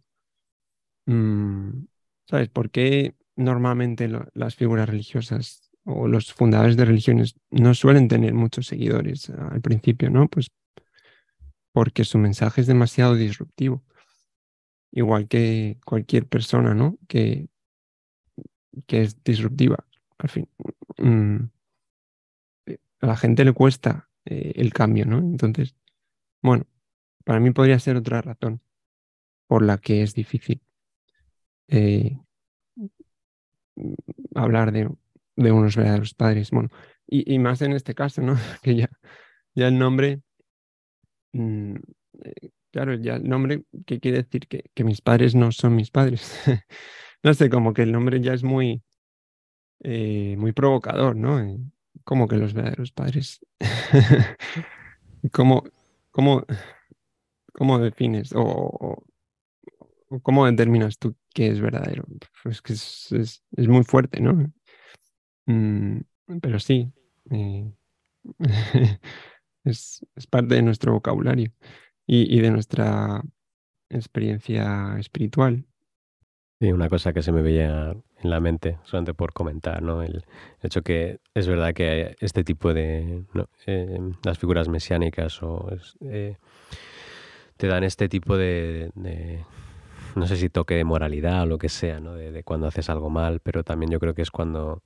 [1.06, 1.86] Mm,
[2.26, 2.48] ¿Sabes?
[2.48, 8.66] ¿Por qué normalmente las figuras religiosas o los fundadores de religiones no suelen tener muchos
[8.66, 10.28] seguidores al principio, ¿no?
[10.28, 10.50] Pues
[11.72, 13.84] porque su mensaje es demasiado disruptivo.
[14.92, 16.98] Igual que cualquier persona, ¿no?
[17.08, 17.48] Que,
[18.86, 19.84] que es disruptiva,
[20.18, 20.48] al fin.
[20.98, 21.46] Mm,
[23.00, 25.18] a la gente le cuesta eh, el cambio, ¿no?
[25.18, 25.74] Entonces,
[26.40, 26.64] bueno,
[27.24, 28.62] para mí podría ser otra razón
[29.46, 30.62] por la que es difícil
[31.68, 32.18] eh,
[34.34, 34.90] hablar de,
[35.36, 36.50] de, unos verdaderos padres.
[36.50, 36.70] Bueno,
[37.06, 38.36] y, más en este caso, ¿no?
[38.62, 38.90] que ya,
[39.54, 40.20] ya el nombre
[41.32, 41.76] mm,
[42.24, 44.48] eh, claro, ya el nombre, ¿qué quiere decir?
[44.48, 46.40] Que, que mis padres no son mis padres.
[47.22, 48.82] no sé, como que el nombre ya es muy,
[49.84, 51.40] eh, muy provocador, ¿no?
[52.02, 53.40] Como que los verdaderos padres.
[55.32, 55.62] ¿Cómo,
[56.10, 56.44] cómo,
[57.52, 59.04] cómo defines o
[60.22, 62.04] cómo determinas tú qué es verdadero?
[62.42, 64.52] Pues que es, es- muy fuerte, ¿no?
[65.46, 66.00] Mm,
[66.40, 66.92] pero sí,
[67.30, 67.70] eh,
[69.64, 71.52] es, es parte de nuestro vocabulario
[72.06, 73.22] y, y de nuestra
[73.90, 75.66] experiencia espiritual.
[76.60, 77.90] Sí, una cosa que se me veía
[78.22, 80.02] en la mente, solamente por comentar, ¿no?
[80.02, 80.24] El
[80.62, 83.24] hecho que es verdad que este tipo de.
[83.66, 85.68] Eh, las figuras mesiánicas o
[86.00, 86.36] eh,
[87.56, 88.90] te dan este tipo de-
[90.14, 92.14] no sé si toque de moralidad o lo que sea, ¿no?
[92.14, 94.82] De, cuando haces algo mal, pero también yo creo que es cuando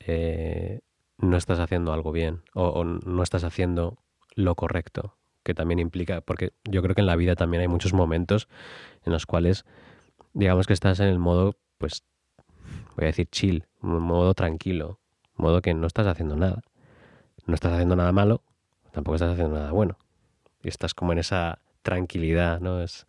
[0.00, 0.80] eh,
[1.18, 3.98] no estás haciendo algo bien o, no estás haciendo
[4.34, 7.92] lo correcto, que también implica, porque yo creo que en la vida también hay muchos
[7.92, 8.48] momentos
[9.04, 9.64] en los cuales
[10.32, 12.04] digamos que estás en el modo, pues,
[12.96, 15.00] voy a decir chill, modo tranquilo,
[15.36, 16.62] modo que no estás haciendo nada.
[17.46, 18.42] No estás haciendo nada malo,
[18.92, 19.98] tampoco estás haciendo nada bueno.
[20.62, 22.82] Y estás como en esa tranquilidad, ¿no?
[22.82, 23.06] Es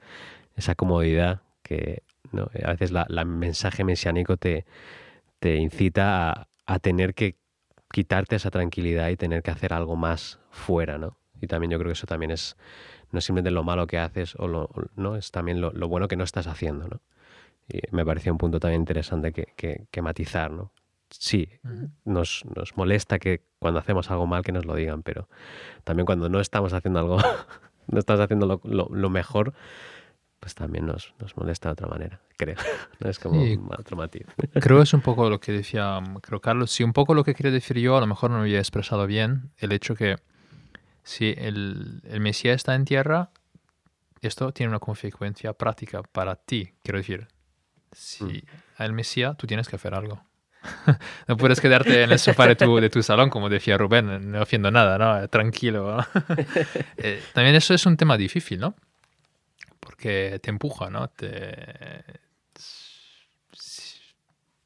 [0.58, 2.50] esa comodidad que ¿no?
[2.66, 4.66] a veces la, la mensaje mesiánico te,
[5.40, 7.38] te incita a, a tener que
[7.92, 11.18] quitarte esa tranquilidad y tener que hacer algo más fuera, ¿no?
[11.42, 12.58] Y también yo creo que eso también es
[13.12, 16.08] no es simplemente lo malo que haces o lo, no es también lo, lo bueno
[16.10, 17.02] que no estás haciendo, ¿no?
[17.70, 20.72] Y me parecía un punto también interesante que, que- que matizar, ¿no?
[21.10, 21.50] Sí,
[22.06, 25.30] nos, nos molesta que cuando hacemos algo mal que nos lo digan, pero
[25.86, 27.18] también cuando no estamos haciendo algo,
[27.88, 29.54] no estás haciendo lo, lo- lo mejor,
[30.40, 32.56] pues también nos, nos molesta de otra manera, creo.
[33.00, 33.56] No es como Sí.
[33.56, 34.26] un otro matiz.
[34.62, 37.34] Creo es un poco lo que decía, mm, creo Carlos, sí, un poco lo que
[37.36, 40.18] quería decir yo, a lo mejor no lo había expresado bien, el hecho que
[41.04, 43.30] si el, el Mesías está en tierra,
[44.22, 47.28] esto tiene una consecuencia práctica para ti, quiero decir.
[47.94, 48.44] Si
[48.78, 50.22] al Mesías tú tienes que hacer algo.
[51.28, 54.42] no puedes quedarte en el sofá de tu, de tu salón, como decía Rubén, no
[54.42, 55.28] haciendo nada, ¿no?
[55.30, 55.98] Tranquilo.
[55.98, 56.06] ¿no?
[56.98, 58.76] Eh, también eso es un tema difícil, ¿no?
[59.88, 61.08] Porque te empuja, ¿no?
[61.10, 62.04] Te,
[63.54, 64.02] si-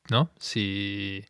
[0.09, 0.31] ¿no?
[0.39, 1.23] Si,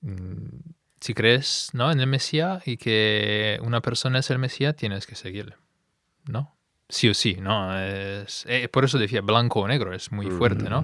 [0.00, 1.92] mm, si crees ¿no?
[1.92, 5.54] en el Mesías y que una persona es el Mesías, tienes que seguirle,
[6.26, 6.56] ¿no?
[6.88, 7.78] Sí o sí, ¿no?
[7.78, 10.82] Es, eh, por eso decía blanco o negro, es muy fuerte, ¿no?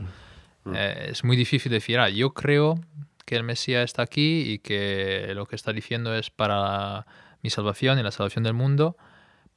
[0.65, 0.75] Mm.
[0.77, 2.81] Eh, es muy difícil decir, ah, yo creo
[3.27, 7.07] que el Mesías está aquí y que lo que está diciendo es para
[7.43, 8.97] mi salvación y la salvación del mundo,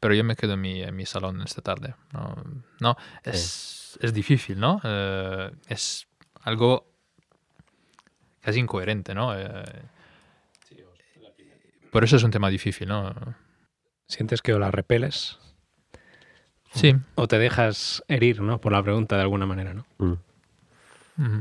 [0.01, 1.95] pero yo me quedo en mi, en mi salón esta tarde.
[2.11, 2.35] No,
[2.81, 4.81] no es, es difícil, ¿no?
[4.83, 6.07] Eh, es
[6.41, 6.91] algo
[8.41, 9.37] casi incoherente, ¿no?
[9.39, 9.63] Eh,
[11.91, 13.13] por eso es un tema difícil, ¿no?
[14.07, 15.37] Sientes que o la repeles
[16.73, 16.95] Sí.
[17.15, 18.59] o te dejas herir, ¿no?
[18.61, 19.85] Por la pregunta de alguna manera, ¿no?
[19.99, 21.39] Mm.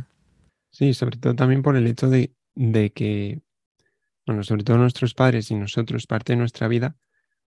[0.70, 3.40] Sí, sobre todo también por el hecho de, de que,
[4.27, 6.96] bueno, sobre todo nuestros padres y nosotros, parte de nuestra vida,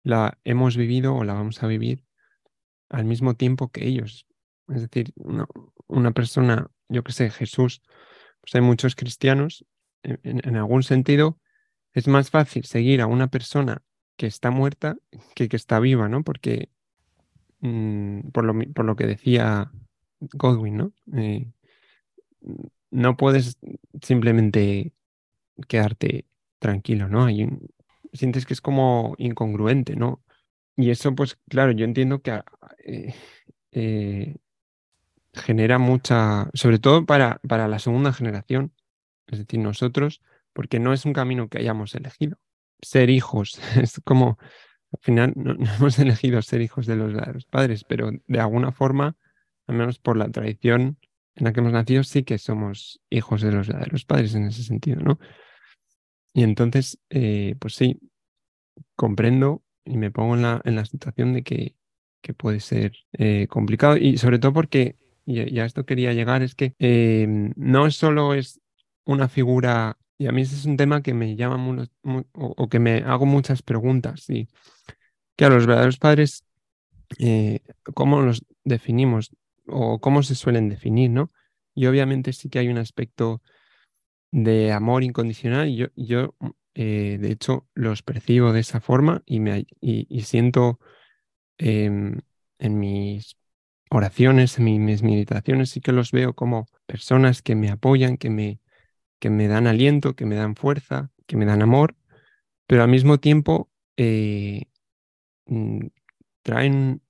[0.05, 2.05] la hemos vivido o la vamos a vivir
[2.91, 4.27] al mismo tiempo que ellos.
[4.69, 7.83] Es decir, una, persona, yo que sé, Jesús,
[8.41, 9.65] pues hay muchos cristianos,
[10.03, 11.41] en, algún sentido,
[11.93, 13.83] es más fácil seguir a una persona
[14.17, 14.97] que está muerta
[15.35, 16.23] que que está viva, ¿no?
[16.23, 16.69] Porque,
[17.61, 19.73] mm, por lo, por lo que decía
[20.21, 20.93] Godwin, ¿no?
[21.17, 21.51] Eh,
[22.91, 23.59] no puedes
[24.03, 24.93] simplemente
[25.69, 26.27] quedarte
[26.59, 27.25] tranquilo, ¿no?
[27.25, 27.69] Hay un-
[28.15, 30.23] sientes que es como incongruente, ¿no?
[30.77, 32.45] Y eso, pues claro, yo entiendo que ah,
[32.85, 33.15] eh,
[33.73, 34.37] eh,
[35.33, 38.73] genera mucha, sobre todo para, para la segunda generación,
[39.27, 40.23] es decir, nosotros,
[40.53, 42.39] porque no es un camino que hayamos elegido.
[42.81, 44.39] Ser hijos, es como,
[44.93, 49.17] al final no, hemos elegido ser hijos de los, padres, pero de alguna forma,
[49.67, 50.99] al menos por la tradición
[51.37, 55.01] en la que hemos nacido, sí que somos hijos de los padres en ese sentido,
[55.01, 55.19] ¿no?
[56.35, 57.99] Y entonces, eh, pues sí,
[58.97, 61.77] comprendo y me pongo en la, en la situación de que,
[62.21, 63.97] que puede ser eh, complicado.
[63.97, 68.61] Y sobre todo porque, y, a esto quería llegar, es que eh, no solo es
[69.05, 71.87] una figura, y a mí ese es un tema que me llama
[72.33, 74.49] o, que me hago muchas preguntas, y
[75.39, 76.45] a los verdaderos padres,
[77.19, 77.61] eh,
[77.95, 79.31] ¿cómo los definimos
[79.67, 81.31] o cómo se suelen definir, ¿no?
[81.75, 83.43] Y obviamente sí que hay un aspecto
[84.35, 86.35] de amor incondicional yo, yo
[86.75, 90.81] eh, de hecho los percibo de esa forma y, me, y, siento
[91.59, 92.21] em,
[92.59, 93.37] en mis
[93.91, 98.31] oraciones, en mi- mis meditaciones, sí que los veo como personas que me apoyan, que
[98.31, 98.61] me,
[99.21, 101.97] que me dan aliento, que me dan fuerza, que me dan amor,
[102.67, 104.65] pero al mismo tiempo eh,
[105.47, 105.87] mm,
[106.43, 107.03] traen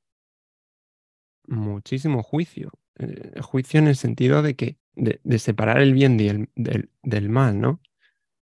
[1.47, 2.71] muchísimo juicio.
[2.99, 7.81] Eh, juicio en el sentido de que de, separar el bien del, del, mal, ¿no?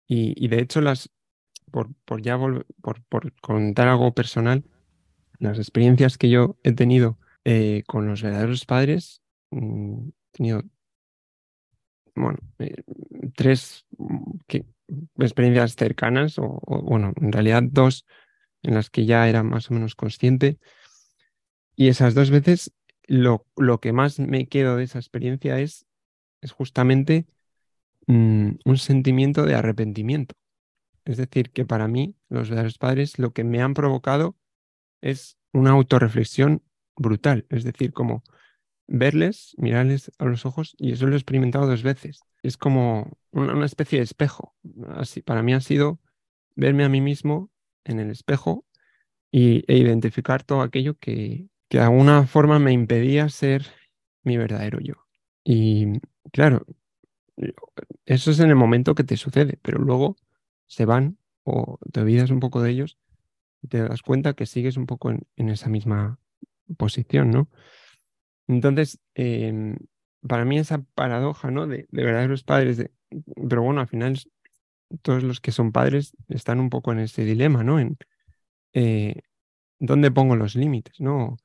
[0.07, 1.09] Y, y, de hecho, las,
[1.71, 4.63] por, por ya por, por, contar algo personal,
[5.39, 9.21] las experiencias que yo he tenido eh, con los verdaderos padres,
[9.51, 10.63] mmm, he tenido,
[12.15, 12.83] bueno, eh,
[13.35, 13.85] tres
[14.47, 14.65] que,
[15.17, 18.05] experiencias cercanas, o, o, bueno, en realidad dos
[18.63, 20.59] en las que ya era más o menos consciente.
[21.75, 22.73] Y esas dos veces
[23.07, 25.87] lo, lo que más me quedo de esa experiencia es,
[26.41, 27.27] es justamente
[28.07, 30.35] mmm, un sentimiento de arrepentimiento.
[31.05, 34.35] Es decir, que para mí los verdaderos padres lo que me han provocado
[35.01, 36.63] es una autorreflexión
[36.95, 37.45] brutal.
[37.49, 38.23] Es decir, como
[38.87, 42.21] verles, mirarles a los ojos, y eso lo he experimentado dos veces.
[42.43, 44.55] Es como una, una especie de espejo.
[44.89, 45.99] Así, para mí ha sido
[46.55, 47.49] verme a mí mismo
[47.85, 48.65] en el espejo
[49.31, 53.65] y, e identificar todo aquello que, que de alguna forma me impedía ser
[54.23, 55.08] mi verdadero yo.
[55.51, 55.99] Y
[56.31, 56.63] claro,
[58.05, 60.15] eso es en el momento que te sucede, pero luego
[60.67, 62.99] se van o te olvidas un poco de ellos
[63.63, 66.19] y te das cuenta que sigues un poco en, esa misma
[66.77, 67.49] posición, ¿no?
[68.47, 69.75] Entonces, eh,
[70.21, 71.65] para mí esa paradoja, ¿no?
[71.65, 72.91] De, de verdaderos padres, de,
[73.49, 74.19] pero bueno, al final
[75.01, 77.79] todos los que son padres están un poco en ese dilema, ¿no?
[77.79, 77.97] En
[78.73, 79.23] eh,
[79.79, 81.37] dónde pongo los límites, ¿no?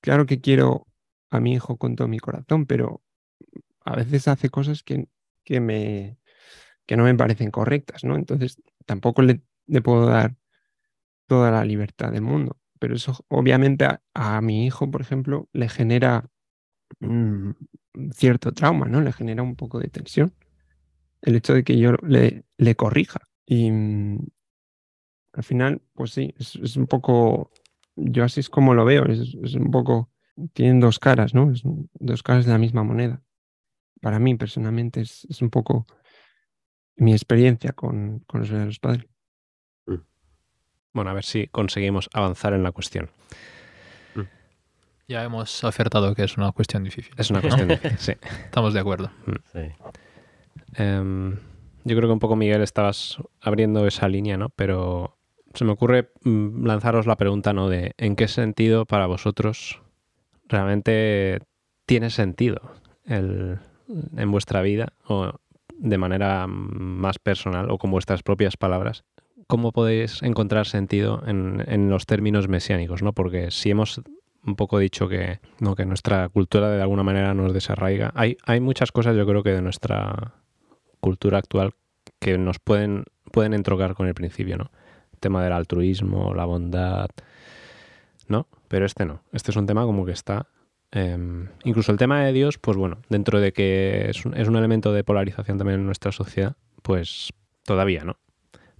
[0.00, 0.86] Claro que quiero
[1.28, 3.02] a mi hijo con todo mi corazón, pero
[3.86, 5.08] a veces hace cosas que,
[5.44, 6.18] que, me,
[6.86, 8.16] que no me parecen correctas, ¿no?
[8.16, 9.40] Entonces tampoco le,
[9.82, 10.36] puedo dar
[11.26, 12.58] toda la libertad del mundo.
[12.78, 16.28] Pero eso obviamente a, mi hijo, por ejemplo, le genera
[17.00, 17.56] un
[18.12, 19.00] cierto trauma, ¿no?
[19.00, 20.34] Le genera un poco de tensión
[21.22, 23.20] el hecho de que yo le, le corrija.
[23.46, 24.18] Y mmm,
[25.32, 27.52] al final, pues sí, es, es, un poco,
[27.94, 30.10] yo así es como lo veo, es, es, un poco,
[30.54, 31.52] tienen dos caras, ¿no?
[31.52, 33.22] Es dos caras de la misma moneda.
[34.00, 35.86] Para mí, personalmente, es, es un poco
[36.96, 39.06] mi experiencia con, con los verdaderos padres.
[40.92, 43.10] Bueno, a ver si conseguimos avanzar en la cuestión.
[45.08, 47.14] Ya hemos acertado que es una cuestión difícil.
[47.18, 48.12] Es una cuestión difícil, sí.
[48.44, 49.10] Estamos de acuerdo.
[49.52, 50.82] Sí.
[50.82, 51.36] Um,
[51.84, 54.48] yo creo que un poco, Miguel, estabas abriendo esa línea, ¿no?
[54.48, 55.18] Pero
[55.54, 57.68] se me ocurre mm, lanzaros la pregunta, ¿no?
[57.68, 59.80] De en qué sentido para vosotros
[60.48, 61.40] realmente
[61.84, 62.72] tiene sentido
[63.04, 63.60] el,
[64.16, 65.32] en vuestra vida o
[65.78, 69.04] de manera más personal o con vuestras propias palabras.
[69.46, 73.02] ¿Cómo podéis encontrar sentido en, en los términos mesiánicos?
[73.02, 73.12] ¿no?
[73.12, 74.00] Porque si hemos
[74.46, 75.74] un poco dicho que, ¿no?
[75.74, 79.52] que nuestra cultura de alguna manera nos desarraiga, hay, hay muchas cosas yo creo que
[79.52, 80.34] de nuestra
[81.00, 81.72] cultura actual
[82.20, 84.70] que nos pueden, pueden entrocar con el principio, ¿no?
[85.12, 87.08] El tema del altruismo, la bondad,
[88.28, 88.46] ¿no?
[88.68, 89.22] Pero este no.
[89.32, 90.46] Este es un tema como que está...
[90.92, 95.04] Eh, incluso el tema de Dios, pues bueno, dentro de que es un, elemento de
[95.04, 97.32] polarización también en nuestra sociedad, pues
[97.64, 98.16] todavía, ¿no?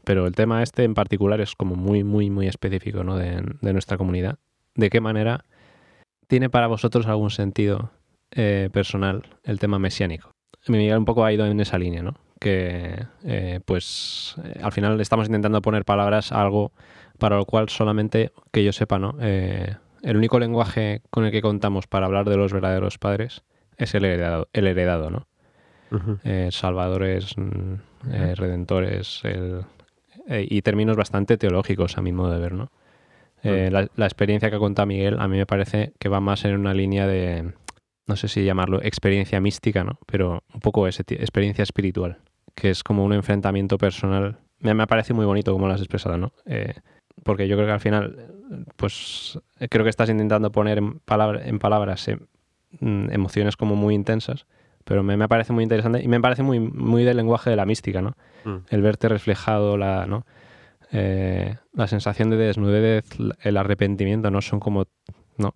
[0.05, 3.17] Pero el tema este en particular es como muy, muy, muy específico, ¿no?
[3.17, 4.39] De, nuestra comunidad.
[4.75, 5.45] ¿De qué manera
[6.29, 7.91] tiene para vosotros algún sentido
[8.31, 10.31] eh, personal el tema mesiánico?
[10.69, 12.15] Miguel un poco ha ido en esa línea, ¿no?
[12.41, 16.73] Que eh, pues eh, al final estamos intentando poner palabras a algo
[17.19, 19.17] para lo cual solamente que yo sepa, ¿no?
[20.07, 23.43] El único lenguaje con el que contamos para hablar de los verdaderos padres
[23.77, 25.27] es el heredado, el heredado ¿no?
[25.91, 26.51] Uh -huh.
[26.53, 27.75] salvadores, mm,
[28.37, 29.65] redentores, el,
[30.29, 32.71] y términos bastante teológicos a mi modo de ver, ¿no?
[33.43, 33.71] Uh -huh.
[33.71, 36.55] la, la experiencia que ha contado Miguel a mí me parece que va más en
[36.55, 37.53] una línea de
[38.07, 39.99] no sé si llamarlo experiencia mística, ¿no?
[40.07, 42.19] Pero un poco esa experiencia espiritual,
[42.55, 44.39] que es como un enfrentamiento personal.
[44.61, 46.33] Me, me parece muy bonito como lo has expresado, ¿no?
[47.27, 48.17] Porque yo creo que al final,
[48.77, 49.37] pues
[49.69, 52.21] creo que estás intentando poner en, palabra, en palabras eh,
[52.81, 54.47] emociones como muy intensas,
[54.85, 57.67] pero me, me, parece muy interesante y me parece muy, muy del lenguaje de la
[57.67, 58.13] mística, ¿no?
[58.45, 58.59] Mm.
[58.71, 60.25] El verte reflejado, la, ¿no?
[60.93, 63.05] Eh, la sensación de desnudez,
[63.43, 64.41] el arrepentimiento, ¿no?
[64.41, 64.85] Son como,
[65.37, 65.55] no,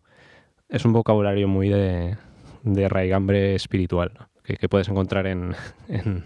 [0.68, 2.16] es un vocabulario muy de,
[2.64, 4.28] de raigambre espiritual ¿no?
[4.42, 5.54] que, que, puedes encontrar en,
[5.86, 6.24] en,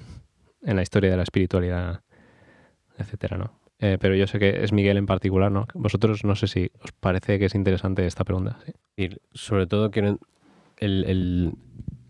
[0.62, 2.00] en, la historia de la espiritualidad,
[2.96, 3.63] etcétera, ¿no?
[3.84, 5.66] Eh, pero yo sé que es Miguel en particular, ¿no?
[5.74, 8.56] Vosotros no sé si os parece que es interesante esta pregunta.
[8.64, 8.72] ¿sí?
[8.96, 10.18] Y sobre todo quiero
[10.78, 11.52] el, el,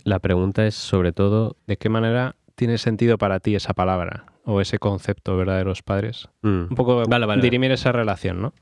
[0.05, 4.61] la pregunta es sobre todo de qué manera tiene sentido para ti esa palabra o
[4.61, 5.59] ese concepto ¿verdad?
[5.59, 6.29] de los padres.
[6.43, 6.67] Mm.
[6.71, 8.53] Un poco vale, vale, dirimir esa relación, ¿no?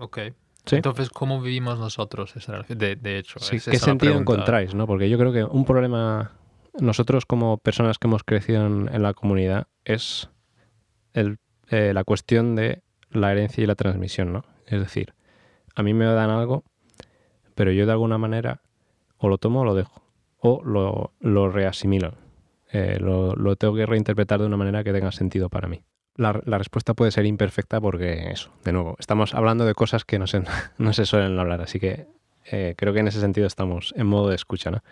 [0.00, 0.18] Ok.
[0.66, 0.76] ¿Sí?
[0.76, 2.76] Entonces, ¿cómo vivimos nosotros esa relación?
[2.76, 4.74] De, de hecho, sí, ¿qué sentido encontráis?
[4.74, 4.88] ¿no?
[4.88, 6.32] Porque yo creo que un problema,
[6.80, 10.28] nosotros como personas que hemos crecido en, en la comunidad, es
[11.14, 11.38] el,
[11.68, 14.44] eh, la cuestión de la herencia y la transmisión, ¿no?
[14.66, 15.14] Es decir,
[15.74, 16.64] a mí me dan algo,
[17.54, 18.60] pero yo de alguna manera
[19.18, 20.02] o lo tomo o lo dejo,
[20.38, 22.14] o lo, lo reasimilo.
[22.72, 25.82] Eh, lo, lo tengo que reinterpretar de una manera que tenga sentido para mí.
[26.14, 30.18] La, la respuesta puede ser imperfecta porque eso, de nuevo, estamos hablando de cosas que
[30.18, 30.42] no se,
[30.78, 32.06] no se suelen hablar, así que
[32.50, 34.82] eh, creo que en ese sentido estamos en modo de escucha, ¿no?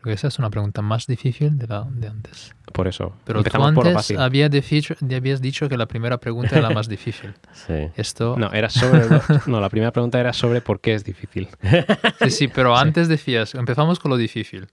[0.00, 2.54] Creo que esa es una pregunta más difícil de la de antes.
[2.72, 3.16] Por eso.
[3.24, 4.48] Pero tú empezamos por lo antes había
[5.16, 7.34] habías dicho que la primera pregunta era la más difícil.
[7.52, 7.90] Sí.
[7.96, 9.02] Esto, No, era sobre.
[9.46, 11.48] no, la primera pregunta era sobre por qué es difícil.
[12.20, 14.68] sí, sí, pero antes decías, empezamos con lo difícil.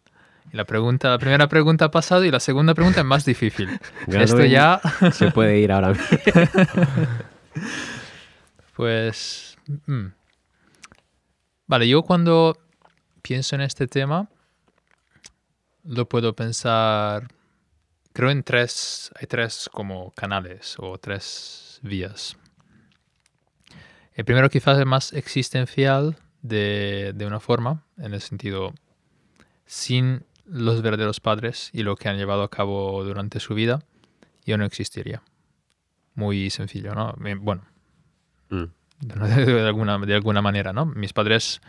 [0.54, 3.80] Y la pregunta, la primera pregunta ha pasado y la segunda pregunta es más difícil.
[4.08, 4.80] Esto ya,
[5.12, 6.06] se puede ir ahora mismo.
[8.76, 9.58] pues...
[9.88, 10.06] mm.
[11.68, 12.60] Vale, yo cuando
[13.24, 14.30] pienso en este tema,
[15.86, 17.28] lo puedo pensar,
[18.14, 22.38] creo en tres, hay tres como canales o tres vías.
[24.14, 28.74] El primero quizás es más existencial de, de una forma, en el sentido,
[29.66, 33.84] sin los verdaderos padres y lo que han llevado a cabo durante su vida,
[34.46, 35.22] yo no existiría.
[36.14, 37.16] Muy sencillo, ¿no?
[37.40, 37.64] Bueno,
[38.50, 38.66] Mm.
[39.00, 40.86] de, de alguna, de alguna manera, ¿no?
[40.86, 41.62] Mis padres,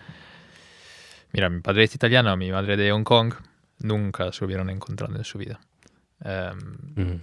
[1.32, 3.32] mira, mi padre es italiano, mi madre de Hong Kong,
[3.78, 5.60] nunca se hubieran encontrado en su vida.
[6.24, 6.58] Em,
[6.96, 7.22] Mm.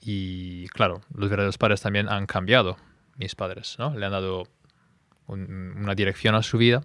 [0.00, 2.76] y claro, los verdaderos padres también han cambiado,
[3.16, 3.94] mis padres, ¿no?
[3.96, 4.44] Le han dado
[5.26, 6.82] un- una dirección a su vida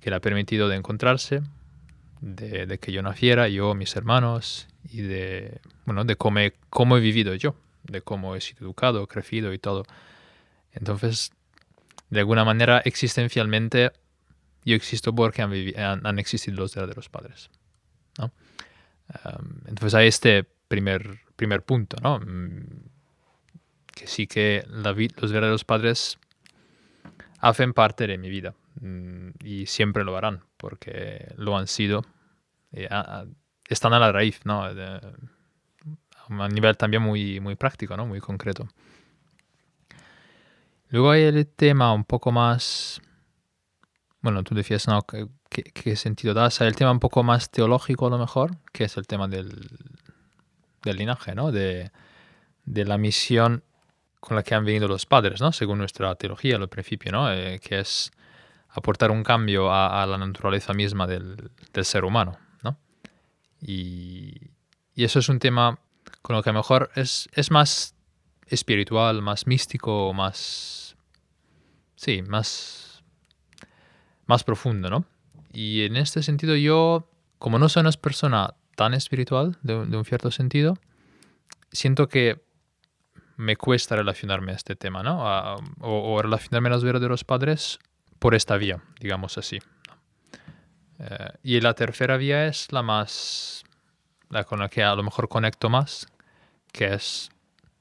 [0.00, 1.42] que le ha permitido de encontrarse,
[2.20, 6.96] de, de que yo naciera, yo, mis hermanos, y de, bueno, de cómo he, cómo
[6.96, 9.84] he vivido yo, de cómo he sido educado, crecido y todo.
[10.72, 11.30] Entonces,
[12.10, 13.92] de alguna manera, existencialmente,
[14.64, 17.50] yo existo porque han, han, han existido los verdaderos padres.
[18.18, 18.32] ¿No?
[19.24, 22.18] Um, entonces, hay este primer, primer punto, ¿no?
[22.20, 22.64] Mm,
[23.94, 26.18] Que sí que la los verdaderos padres
[27.40, 32.04] hacen parte de mi vida mm, y siempre lo harán porque lo han sido.
[32.72, 33.26] y a- a-
[33.68, 34.72] están a la raíz, ¿no?
[34.74, 35.00] De-
[36.28, 38.06] a nivel también muy, muy práctico, ¿no?
[38.06, 38.68] Muy concreto.
[40.88, 43.00] Luego hay el tema un poco más,
[44.20, 45.00] bueno, tú decías, ¿no?
[45.48, 46.60] ¿Qué, sentido das?
[46.60, 49.68] Hay el tema un poco más teológico a lo mejor, que es el tema del,
[50.82, 51.52] del linaje, ¿no?
[51.52, 51.92] De,
[52.64, 53.62] de la misión
[54.20, 55.52] con la que han venido los padres, ¿no?
[55.52, 57.32] Según nuestra teología al principio, ¿no?
[57.32, 58.10] Eh, que es
[58.68, 62.78] aportar un cambio a, a la naturaleza misma del, del ser humano, ¿no?
[63.60, 64.50] Y,
[64.94, 65.78] y eso es un tema
[66.22, 67.94] con lo que a lo mejor es, es más
[68.46, 70.96] espiritual, más místico, más...
[71.94, 73.04] Sí, más...
[74.26, 75.04] Más profundo, ¿no?
[75.58, 80.04] Y en este sentido yo, como no soy una persona tan espiritual, de, de un
[80.04, 80.76] cierto sentido,
[81.72, 82.44] siento que
[83.38, 85.26] me cuesta relacionarme a este tema, ¿no?
[85.26, 87.78] A- o, o relacionarme a los padres
[88.18, 89.58] por esta vía, digamos así.
[90.98, 93.64] Eh, y la tercera vía es la más...
[94.28, 96.06] la con la que a lo mejor conecto más,
[96.70, 97.30] que es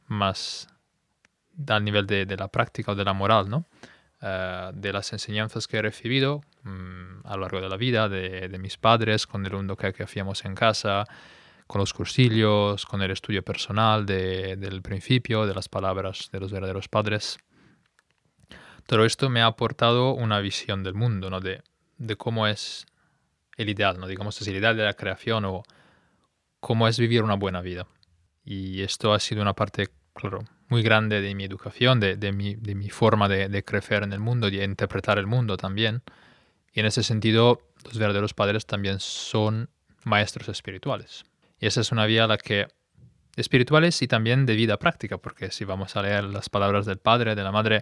[0.07, 0.69] más
[1.67, 3.65] al nivel de, de la práctica o de la moral, ¿no?
[4.27, 8.57] Eh, de las enseñanzas que he recibido mm, a lo largo de la vida, de,
[8.57, 11.03] mis padres, con el mundo que, que hacíamos en casa,
[11.67, 16.51] con los cursillos, con el estudio personal de- del principio, de las palabras de los
[16.51, 17.37] verdaderos padres.
[18.87, 21.39] Todo esto me ha aportado una visión del mundo, ¿no?
[21.39, 21.61] De,
[21.99, 22.87] de cómo es
[23.57, 24.07] el ideal, ¿no?
[24.07, 25.61] Digamos, es el ideal de la creación o
[26.59, 27.85] cómo es vivir una buena vida.
[28.43, 30.39] Y esto ha sido una parte, claro,
[30.69, 34.19] muy grande de mi educación, de, de mi, de mi forma de, crecer en el
[34.19, 36.01] mundo, de interpretar el mundo también.
[36.73, 39.69] Y en ese sentido, los verdaderos padres también son
[40.03, 41.25] maestros espirituales.
[41.59, 42.67] Y esa es una vía a la que
[43.35, 47.35] espirituales y también de vida práctica, porque si vamos a leer las palabras del padre,
[47.35, 47.81] de la madre,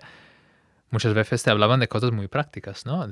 [0.90, 3.08] muchas veces te hablaban de cosas muy prácticas, ¿no?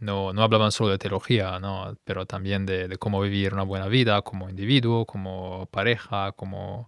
[0.00, 1.96] No, no hablaban solo de teología, ¿no?
[2.04, 6.86] Pero también de, de cómo vivir una buena vida como individuo, como pareja, como,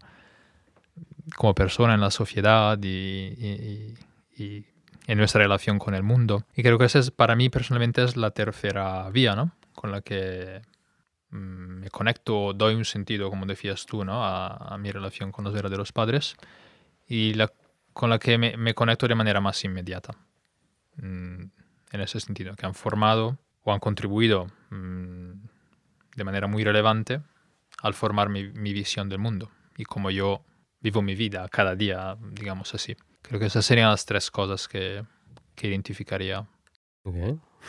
[1.36, 3.94] como persona en la sociedad y, y-
[4.38, 4.66] y- y
[5.06, 6.44] en nuestra relación con el mundo.
[6.56, 9.52] Y creo que esa es, para mí personalmente es la tercera vía, ¿no?
[9.74, 10.62] Con la que
[11.30, 11.36] mm,
[11.80, 14.24] me conecto, doy un sentido, como decías tú, ¿no?
[14.24, 16.36] A, a mi relación con los verdaderos padres
[17.08, 17.50] y la,
[17.92, 20.14] con la que me, me conecto de manera más inmediata.
[20.96, 21.44] Mm,
[21.92, 25.32] en ese sentido, que han formado o han contribuido mm,
[26.16, 27.20] de manera muy relevante
[27.82, 30.42] al formar mi, mi visión del mundo y cómo yo
[30.82, 32.96] vivo mi vida cada día, digamos así.
[33.22, 35.02] Creo que esas serían las tres cosas que,
[35.54, 36.46] que identificaría.
[37.04, 37.16] Ok.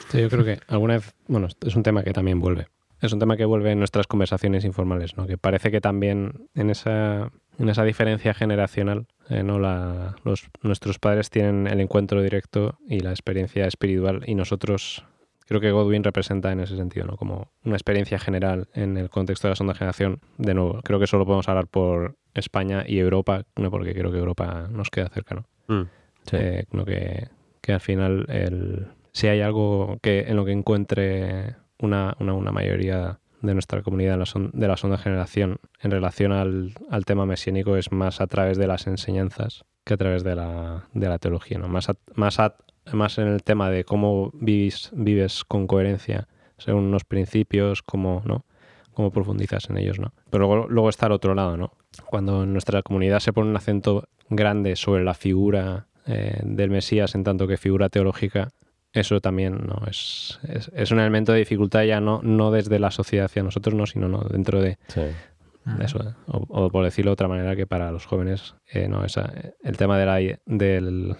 [0.09, 2.68] Sí, yo creo que alguna vez, bueno, es un tema que también vuelve.
[3.01, 5.28] Es un tema que vuelve en nuestras conversaciones informales, ¿no?
[5.28, 9.59] Que parece que también en esa en esa diferencia generacional, eh, ¿no?
[9.59, 15.05] La, los, nuestros padres tienen el encuentro directo y la experiencia espiritual y nosotros
[15.48, 17.18] creo que Godwin representa en ese sentido, ¿no?
[17.18, 20.20] Como una experiencia general en el contexto de la segunda generación.
[20.38, 23.70] De nuevo, creo que solo podemos hablar por España y Europa, ¿no?
[23.72, 25.46] porque creo que Europa nos queda cerca, ¿no?
[25.68, 25.88] Mm,
[26.24, 26.36] sí.
[26.39, 27.28] Eh, creo que,
[27.62, 32.52] que al final el, si hay algo que en lo que encuentre una, una, una
[32.52, 37.06] mayoría de nuestra comunidad de la, son- de la segunda generación en relación al, al
[37.06, 41.10] tema mesiánico es más a través de las enseñanzas que a través de la, de
[41.10, 41.68] la teología, ¿no?
[41.68, 42.56] Más, a- más, a-
[42.92, 46.28] más en el tema de cómo vivís, vives con coherencia
[46.58, 48.46] según unos principios, cómo, ¿no?
[48.94, 50.14] cómo profundizas en ellos, ¿no?
[50.30, 51.72] Pero luego, luego está el otro lado, ¿no?
[52.06, 57.16] Cuando en nuestra comunidad se pone un acento grande sobre la figura eh, del Mesías
[57.16, 58.50] en tanto que figura teológica,
[58.94, 62.92] eso también no es, es, es un elemento de dificultad ya no, no desde la
[62.92, 65.02] sociedad hacia nosotros, no, sino no dentro de, Sí.
[65.02, 66.00] de eso.
[66.04, 66.14] ¿eh?
[66.28, 69.78] O, o por decirlo de otra manera que para los jóvenes, eh, no, esa, el
[69.78, 71.16] tema de la, del...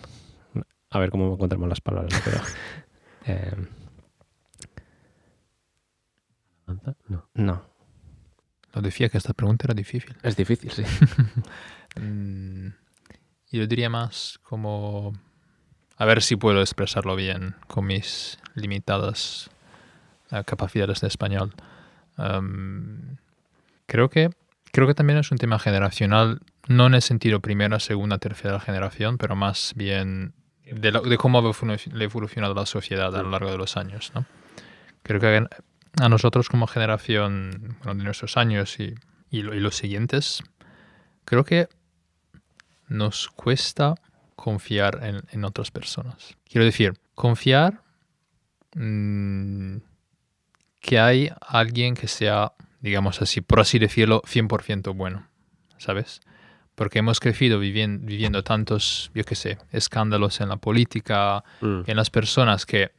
[0.94, 2.20] A ver cómo encontramos las palabras, ¿no?
[2.24, 2.42] pero...
[3.26, 3.56] eh,
[7.08, 7.28] No.
[7.34, 7.66] no,
[8.74, 10.16] Lo decía que esta pregunta era difícil.
[10.24, 10.84] es difícil, sí.
[11.96, 12.70] Mm,
[13.52, 15.14] y lo diría más como...
[15.98, 19.52] A ver si puedo expresarlo bien con mis limitadas
[20.32, 21.54] eh, capacidades de español.
[22.18, 23.18] Am,
[23.86, 24.32] creo, que,
[24.72, 29.20] creo que también es un tema generacional, no en el sentido primera, segunda, tercera generación,
[29.20, 30.34] pero más bien
[30.66, 34.12] de, cómo ha evolu- ha evolucionado la sociedad a lo largo de los años.
[34.16, 34.26] ¿no?
[35.04, 35.46] Creo que
[36.02, 38.96] a nosotros como generación bueno, de nuestros años y,
[39.30, 40.42] y lo- y los siguientes,
[41.26, 41.68] creo que
[42.88, 43.96] nos cuesta
[44.36, 46.36] confiar en, en otras personas.
[46.50, 47.82] Quiero decir, confiar
[48.76, 49.78] mm,
[50.82, 55.28] que hay alguien que sea, digamos así, por así decirlo, 100% bueno,
[55.78, 56.22] ¿sabes?
[56.76, 61.96] Porque hemos crecido vivien- viviendo tantos, yo qué sé, escándalos en la política, Mm, en
[61.98, 62.92] las personas que,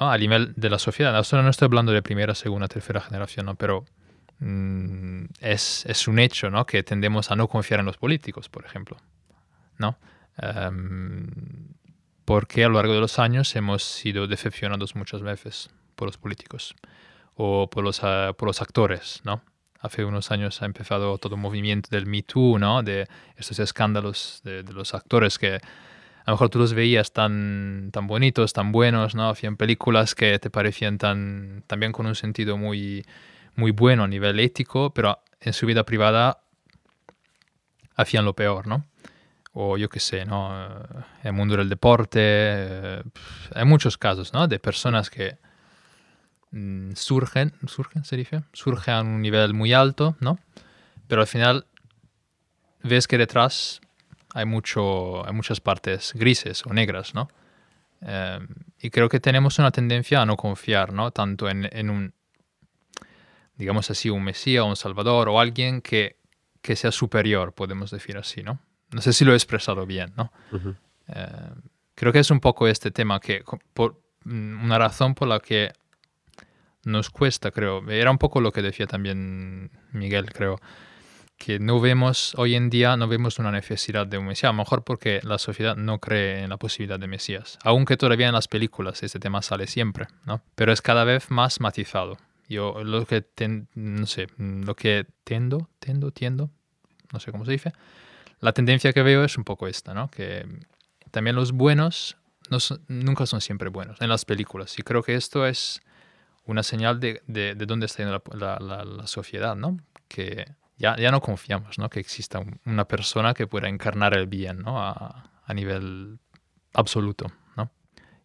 [0.00, 0.10] ¿no?
[0.10, 3.54] a nivel de la sociedad, ahora no estoy hablando de primera, segunda, tercera generación, ¿no?
[3.56, 3.84] pero
[4.38, 6.64] mm, es, es un hecho ¿no?
[6.66, 8.96] que tendemos a no confiar en los políticos, por ejemplo.
[9.78, 9.98] ¿no?
[10.38, 11.28] Em,
[12.24, 16.74] porque a lo largo de los años hemos sido decepcionados muchas veces por los políticos
[17.34, 19.20] o por los, ah, por los actores.
[19.24, 19.42] ¿no?
[19.84, 22.82] Hace unos años ha empezado todo el movimiento del Me Too, ¿no?
[22.82, 23.06] de
[23.36, 28.54] estos escándalos de, los actores que a lo mejor tú los veías tan, tan bonitos,
[28.54, 29.28] tan buenos, ¿no?
[29.28, 33.04] Hacían películas que te parecían tan, también con un sentido muy,
[33.56, 36.38] muy bueno a nivel ético, pero en su vida privada
[37.94, 38.86] hacían lo peor, ¿no?
[39.52, 40.66] O yo qué sé, ¿no?
[41.22, 43.02] El mundo del deporte, eh,
[43.54, 44.48] hay muchos casos, ¿no?
[44.48, 45.36] De personas que
[46.54, 50.38] mm, surgen, surgen, se dice, surgen a un nivel muy alto, ¿no?
[51.08, 51.66] Pero al final
[52.82, 53.80] ves que detrás
[54.32, 57.28] hay, mucho, hay muchas partes grises o negras, ¿no?
[58.02, 58.38] Eh,
[58.80, 61.10] y creo que tenemos una tendencia a no confiar, ¿no?
[61.10, 62.14] Tanto en, en un,
[63.56, 66.16] digamos así, un Mesías, un Salvador o alguien que,
[66.60, 68.58] que sea superior, podemos decir así, ¿no?
[68.90, 70.32] No sé si lo he expresado bien, ¿no?
[71.08, 71.26] Eh,
[71.94, 73.42] creo que es un poco este tema que,
[73.72, 75.72] por, mm, una razón por la que
[76.86, 80.60] nos cuesta, creo, era un poco lo que decía también Miguel, creo,
[81.36, 84.58] que no vemos, hoy en día no vemos una necesidad de un Mesías, a lo
[84.58, 88.48] mejor porque la sociedad no cree en la posibilidad de Mesías, aunque todavía en las
[88.48, 90.42] películas este tema sale siempre, ¿no?
[90.54, 92.16] Pero es cada vez más matizado.
[92.48, 96.50] Yo lo que, ten- no sé, lo que tendo, tendo, tiendo,
[97.12, 97.72] no sé cómo se dice,
[98.40, 100.10] la tendencia que veo es un poco esta, ¿no?
[100.10, 100.46] Que
[101.10, 102.16] también los buenos
[102.50, 102.58] no
[102.88, 104.78] nunca son siempre buenos en las películas.
[104.78, 105.80] Y creo que esto es
[106.46, 109.78] una señal de, de, de dónde está yendo la, la- sociedad, ¿no?
[110.08, 110.44] Que
[110.76, 111.88] ya, ya no confiamos, ¿no?
[111.88, 114.82] Que exista un- una persona que pueda encarnar el bien, ¿no?
[114.82, 116.18] A, a nivel
[116.74, 117.70] absoluto, ¿no?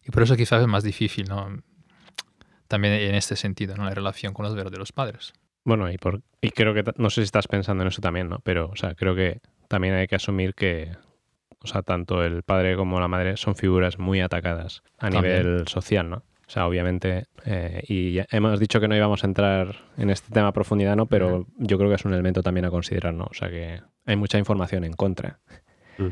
[0.04, 1.62] Y por eso quizás es más difícil, ¿no?
[2.68, 3.84] También en este sentido, ¿no?
[3.84, 5.32] La relación con los verdaderos padres.
[5.64, 8.38] Bueno, y, por, y creo que, no sé si estás pensando en eso también, ¿no?
[8.40, 10.96] Pero, o sea, creo que también hay que asumir que,
[11.60, 15.24] o sea, tanto el padre como la madre son figuras muy atacadas a También.
[15.24, 16.22] nivel social, ¿no?
[16.50, 20.48] O sea, obviamente, eh, y hemos dicho que no íbamos a entrar en este tema
[20.48, 21.06] a profundidad, ¿no?
[21.06, 23.28] Pero yo creo que es un elemento también a considerar, ¿no?
[23.30, 25.38] O sea, que hay mucha información en contra.
[25.96, 26.08] Mm.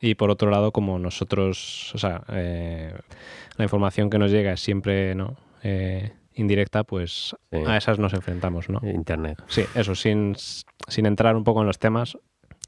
[0.00, 2.94] Y por otro lado, como nosotros, o sea, eh,
[3.56, 5.36] la información que nos llega es siempre, ¿no?
[5.64, 7.58] Eh, indirecta, pues Sí.
[7.66, 8.78] a esas nos enfrentamos, ¿no?
[8.84, 9.42] Internet.
[9.48, 10.36] Sí, eso, sin,
[10.86, 12.16] sin entrar un poco en los temas,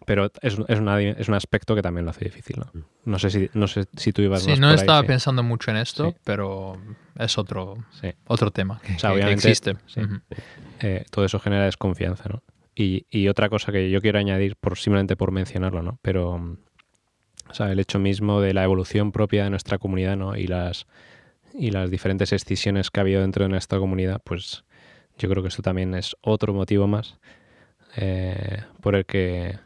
[0.04, 2.84] pero es, es, una- es un aspecto que también lo hace difícil, ¿no?
[3.04, 5.06] No sé si, no sé si tú ibas Sí, más no por ahí, estaba sí.
[5.06, 6.16] pensando mucho en esto, Sí.
[6.24, 6.76] pero
[7.18, 8.12] es otro, Sí.
[8.26, 9.76] otro tema que, O sea, que obviamente, existe.
[10.80, 12.42] Eh, todo eso genera desconfianza, ¿no?
[12.74, 15.98] Y, y otra cosa que yo quiero añadir, por simplemente por mencionarlo, ¿no?
[16.02, 16.56] Pero
[17.48, 20.34] o sea, el hecho mismo de la evolución propia de nuestra comunidad, ¿no?
[20.36, 20.86] Y las,
[21.52, 24.64] y las diferentes escisiones que ha habido dentro de nuestra comunidad, pues
[25.18, 27.18] yo creo que esto también es otro motivo más
[27.96, 29.58] eh, por el que,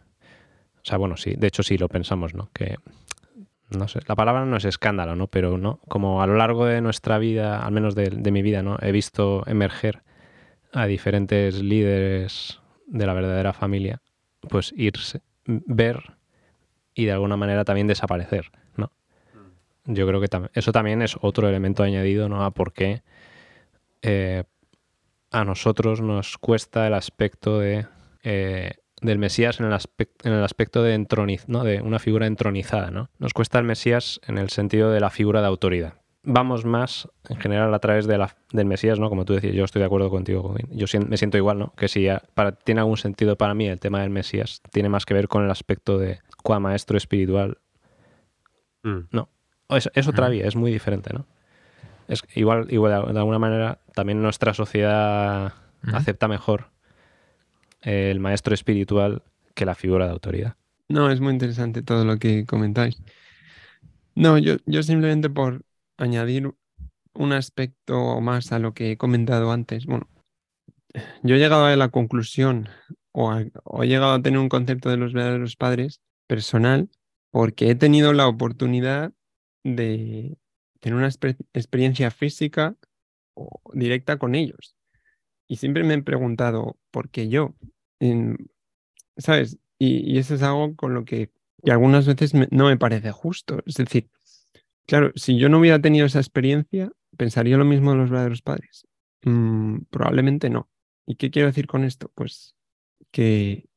[0.89, 2.51] sea, bueno, sí, de hecho sí lo pensamos, ¿no?
[2.53, 2.77] Que,
[3.71, 5.27] no sé, la palabra no es escándalo, ¿no?
[5.29, 5.81] Pero, ¿no?
[5.89, 8.79] Como a lo largo de nuestra vida, al menos de, de mi vida, ¿no?
[8.81, 10.03] He visto emerger
[10.73, 14.01] a diferentes líderes de la verdadera familia,
[14.49, 16.17] pues irse, ver
[16.95, 18.91] y de alguna manera también desaparecer, ¿no?
[19.85, 22.45] Yo creo que eso también es otro elemento añadido, ¿no?
[22.45, 23.03] A por qué
[24.03, 24.45] eh,
[25.31, 27.87] a nosotros nos cuesta el aspecto de
[28.23, 31.65] eh, del Mesías en el, aspecto, en el aspecto de, entroniz, ¿no?
[31.65, 32.91] de una figura entronizada.
[32.91, 33.11] ¿no?
[33.19, 35.95] Nos cuesta el Mesías en el sentido de la figura de autoridad.
[36.25, 39.09] Vamos más, en general, a través de la, del Mesías, ¿no?
[39.09, 40.55] Como tú decías, yo estoy de acuerdo contigo.
[40.69, 41.73] Yo me siento igual, ¿no?
[41.75, 45.15] Que si para, tiene algún sentido para mí el tema del Mesías, tiene más que
[45.15, 47.59] ver con el aspecto de cuá maestro espiritual.
[48.83, 48.99] Mm.
[49.11, 49.31] No,
[49.71, 51.25] es, es otra vía, es muy diferente, ¿no?
[52.09, 55.55] Es igual, igual de alguna manera, también nuestra sociedad
[55.93, 56.67] acepta mejor
[57.83, 59.23] el maestro espiritual
[59.55, 60.57] que la figura de autoridad.
[60.89, 63.03] No, es muy interesante todo lo que comentáis.
[64.15, 65.63] No, yo, yo simplemente por
[65.97, 66.53] añadir
[67.15, 69.87] un aspecto más a lo que he comentado antes.
[69.87, 70.09] Bueno,
[71.23, 72.69] yo he llegado a la conclusión
[73.13, 76.89] o, he llegado a tener un concepto de los verdaderos padres personal
[77.31, 79.13] porque he tenido la oportunidad
[79.65, 80.39] de
[80.81, 81.11] tener una
[81.53, 82.77] experiencia física
[83.73, 84.78] directa con ellos.
[85.49, 87.55] Y siempre me he preguntado, ¿por qué yo?
[89.17, 89.59] ¿Sabes?
[89.79, 91.31] Y, eso es algo con lo que,
[91.69, 93.63] algunas veces no me parece justo.
[93.67, 94.11] Es decir,
[94.87, 98.87] claro, si yo no hubiera tenido esa experiencia, ¿pensaría lo mismo de los verdaderos padres?
[99.23, 100.69] Mm, probablemente no.
[101.07, 102.13] ¿Y qué quiero decir con esto?
[102.15, 102.55] Pues
[103.11, 103.69] que,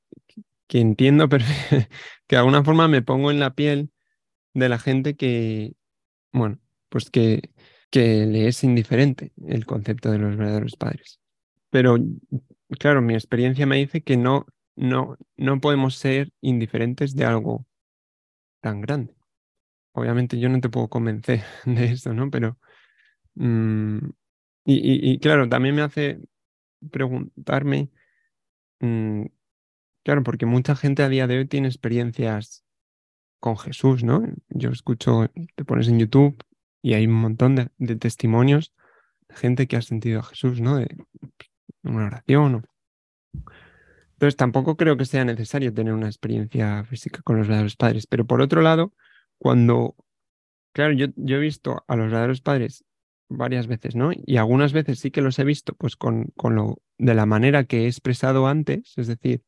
[0.68, 1.38] que entiendo que
[2.30, 3.92] de alguna forma me pongo en la piel
[4.54, 5.74] de la gente que,
[6.34, 6.60] bueno,
[6.90, 7.52] pues que,
[7.90, 11.21] que le es indiferente el concepto de los verdaderos padres.
[11.72, 11.98] Pero
[12.80, 14.46] claro, mi experiencia me dice que no,
[14.76, 17.66] no, no podemos ser indiferentes de algo
[18.62, 19.16] tan grande.
[19.94, 22.30] Obviamente yo no te puedo convencer de esto, ¿no?
[22.30, 22.58] Pero,
[23.36, 24.00] mm,
[24.66, 26.20] y, claro, también me hace
[26.92, 27.90] preguntarme,
[28.80, 29.26] mm,
[30.04, 32.64] claro, porque mucha gente a día de hoy tiene experiencias
[33.40, 34.24] con Jesús, ¿no?
[34.50, 36.44] Yo escucho, te pones en YouTube
[36.82, 38.74] y hay un montón de, testimonios
[39.30, 40.80] de gente que ha sentido a Jesús, ¿no?
[41.84, 42.66] Una oración.
[44.14, 48.06] Entonces tampoco creo que sea necesario tener una experiencia física con los verdaderos padres.
[48.08, 48.94] Pero por otro lado,
[49.40, 49.96] cuando,
[50.74, 52.86] claro, yo, yo he visto a los verdaderos padres
[53.30, 54.12] varias veces, ¿no?
[54.14, 57.64] Y algunas veces sí que los he visto, pues con, con lo, de la manera
[57.64, 59.44] que he expresado antes, es decir,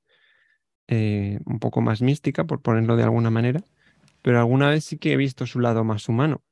[0.88, 3.64] eh, un poco más mística, por ponerlo de alguna manera,
[4.22, 6.44] pero alguna vez sí que he visto su lado más humano.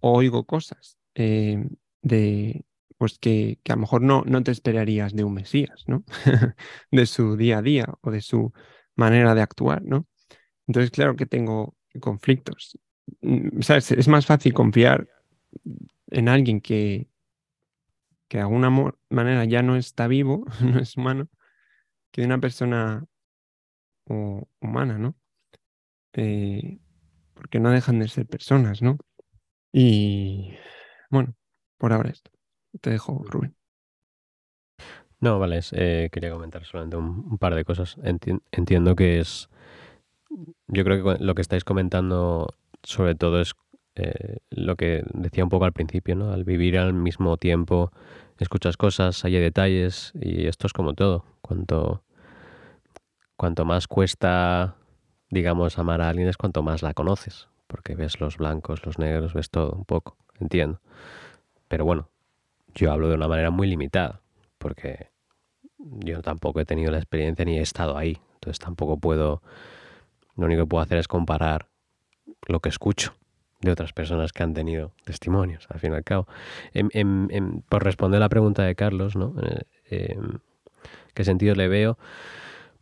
[0.00, 1.66] O oigo cosas eh,
[2.02, 2.64] de,
[2.98, 6.04] pues que, a lo mejor no, no te esperarías de un Mesías, ¿no?
[6.90, 8.52] de su día a día o de su
[8.96, 10.06] manera de actuar, ¿no?
[10.66, 12.78] Entonces, claro que tengo conflictos.
[13.22, 13.92] Mm, ¿Sabes?
[13.92, 15.08] Es más fácil confiar
[16.10, 17.08] en alguien que,
[18.28, 18.70] que de alguna
[19.08, 21.28] manera ya no está vivo, no es humano,
[22.10, 23.06] que de una persona
[24.60, 25.14] humana, ¿no?
[26.14, 26.80] Eh,
[27.34, 28.96] porque no dejan de ser personas, ¿no?
[29.72, 30.54] Y
[31.10, 31.34] bueno,
[31.76, 32.30] por ahora esto.
[32.80, 33.54] Te dejo, Rubén.
[35.20, 37.96] No, vale, eh, quería comentar solamente un, par de cosas.
[38.52, 39.48] entiendo que es.
[40.68, 43.54] Yo creo que lo que estáis comentando, sobre todo, es
[43.96, 46.32] eh, lo que decía un poco al principio, ¿no?
[46.32, 47.90] Al vivir al mismo tiempo,
[48.38, 51.24] escuchas cosas, hay detalles, y esto es como todo.
[51.42, 52.04] Cuanto,
[53.36, 54.76] cuanto más cuesta,
[55.30, 59.34] digamos, amar a alguien es cuanto más la conoces, porque ves los blancos, los negros,
[59.34, 60.80] ves todo un poco, entiendo.
[61.68, 62.08] Pero bueno,
[62.74, 64.20] yo hablo de una manera muy limitada,
[64.58, 65.08] porque
[65.78, 68.18] yo tampoco he tenido la experiencia ni he estado ahí.
[68.34, 69.42] Entonces tampoco puedo,
[70.36, 71.68] lo único que puedo hacer es comparar
[72.46, 73.14] lo que escucho
[73.60, 76.28] de otras personas que han tenido testimonios, al fin y al cabo.
[77.68, 79.34] por responder la pregunta de Carlos, ¿no?
[79.90, 80.38] Em,
[81.14, 81.98] ¿Qué sentido le veo?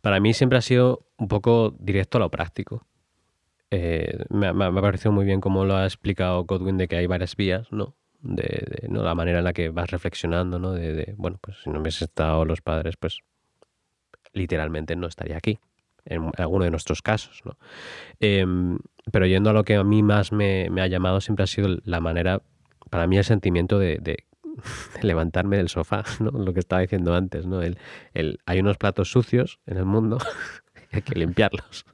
[0.01, 2.85] Para mí siempre ha sido un poco directo a lo práctico.
[3.71, 7.07] Eh, me, me, ha parecido muy bien cómo lo ha explicado Godwin de que hay
[7.07, 7.95] varias vías, ¿no?
[8.21, 9.03] De, ¿no?
[9.03, 10.73] la manera en la que vas reflexionando, ¿no?
[10.73, 13.19] De, bueno, pues si no hubiese estado los padres, pues
[14.33, 15.59] literalmente no estaría aquí,
[16.05, 17.57] en alguno de nuestros casos, ¿no?
[18.19, 18.79] Em,
[19.11, 21.99] pero yendo a lo que a mí más me, ha llamado siempre ha sido la
[21.99, 22.41] manera,
[22.89, 24.25] para mí el sentimiento de,
[25.01, 26.31] levantarme del sofá, ¿no?
[26.31, 27.61] Lo que estaba diciendo antes, ¿no?
[27.61, 27.77] El,
[28.13, 30.17] el, hay unos platos sucios en el mundo
[30.91, 31.85] y hay que limpiarlos.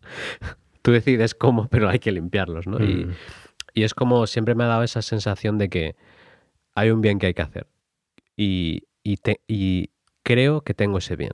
[0.81, 2.83] Tú decides cómo, pero hay que limpiarlos, ¿no?
[2.83, 3.11] Y, Mm.
[3.73, 5.95] y es como siempre me ha dado esa sensación de que
[6.75, 7.67] hay un bien que hay que hacer.
[8.35, 9.89] Y, y,
[10.23, 11.33] creo que tengo ese bien.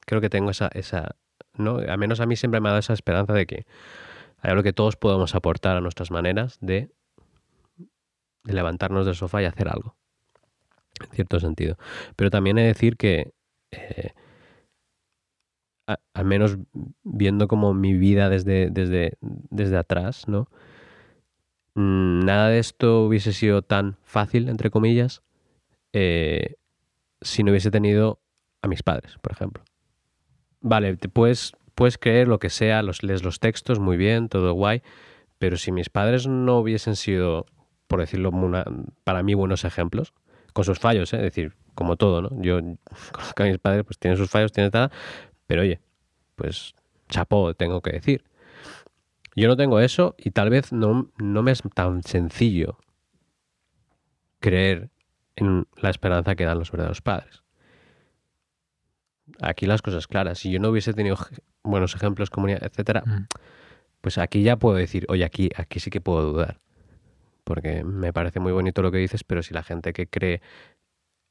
[0.00, 1.16] Creo que tengo esa, esa,
[1.54, 1.78] ¿no?
[1.78, 3.66] Al menos a mí siempre me ha dado esa esperanza de que
[4.38, 6.90] hay algo que todos podemos aportar a nuestras maneras de,
[8.44, 9.96] levantarnos del sofá y hacer algo.
[11.00, 11.76] En cierto sentido.
[12.16, 13.32] Pero también he de decir que
[13.70, 14.12] eh,
[16.14, 16.58] al menos
[17.04, 20.48] viendo como mi vida desde, desde, desde atrás, ¿no?
[21.76, 25.22] Mm, Nada de esto hubiese sido tan fácil, entre comillas,
[25.92, 26.54] eh,
[27.20, 28.20] si no hubiese tenido
[28.62, 29.62] a mis padres, por ejemplo.
[30.60, 34.82] Vale, puedes, puedes creer lo que sea, los, lees los textos, muy bien, todo guay,
[35.38, 37.46] pero si mis padres no hubiesen sido,
[37.86, 38.64] por decirlo una-
[39.04, 40.14] para mí, buenos ejemplos,
[40.54, 41.18] con sus fallos, ¿eh?
[41.18, 42.30] es decir, como todo, ¿no?
[42.42, 42.58] Yo
[43.12, 44.90] conozco a mis padres, pues tienen sus fallos, tienen tal,
[45.46, 45.80] pero oye,
[46.36, 46.74] pues
[47.08, 48.24] chapó, tengo que decir.
[49.36, 52.78] Yo no tengo eso y tal vez no, no me es tan sencillo
[54.40, 54.90] creer
[55.36, 57.42] en la esperanza que dan los verdaderos padres.
[59.42, 60.38] Aquí las cosas claras.
[60.38, 61.16] Si yo no hubiese tenido
[61.62, 63.26] buenos ejemplos, comunidad, etcétera, Mm.
[64.00, 66.60] pues aquí ya puedo decir, oye, aquí, aquí sí que puedo dudar.
[67.44, 70.40] Porque me parece muy bonito lo que dices, pero si la gente que cree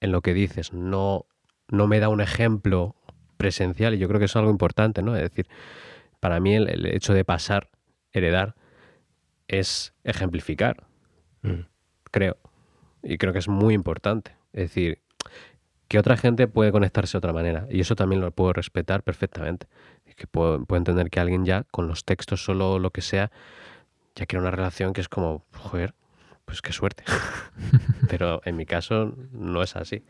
[0.01, 1.25] en lo que dices no,
[1.69, 2.95] no me da un ejemplo
[3.37, 5.15] presencial, y yo creo que eso es algo importante, ¿no?
[5.15, 5.47] Es decir,
[6.19, 7.69] para mí el, el hecho de pasar,
[8.17, 8.55] heredar,
[9.47, 10.83] es ejemplificar,
[11.41, 11.67] Mm.
[12.11, 12.37] creo.
[13.03, 14.35] Y creo que es muy importante.
[14.53, 14.99] Es decir,
[15.87, 17.67] que otra gente puede conectarse de otra manera.
[17.69, 19.67] Y eso también lo puedo respetar perfectamente.
[20.15, 23.31] Que puedo, puedo entender que alguien ya, con los textos solo lo que sea,
[24.15, 25.93] ya quiere una relación que es como, joder,
[26.45, 27.03] pues qué suerte.
[28.09, 30.03] Pero en mi caso no es así.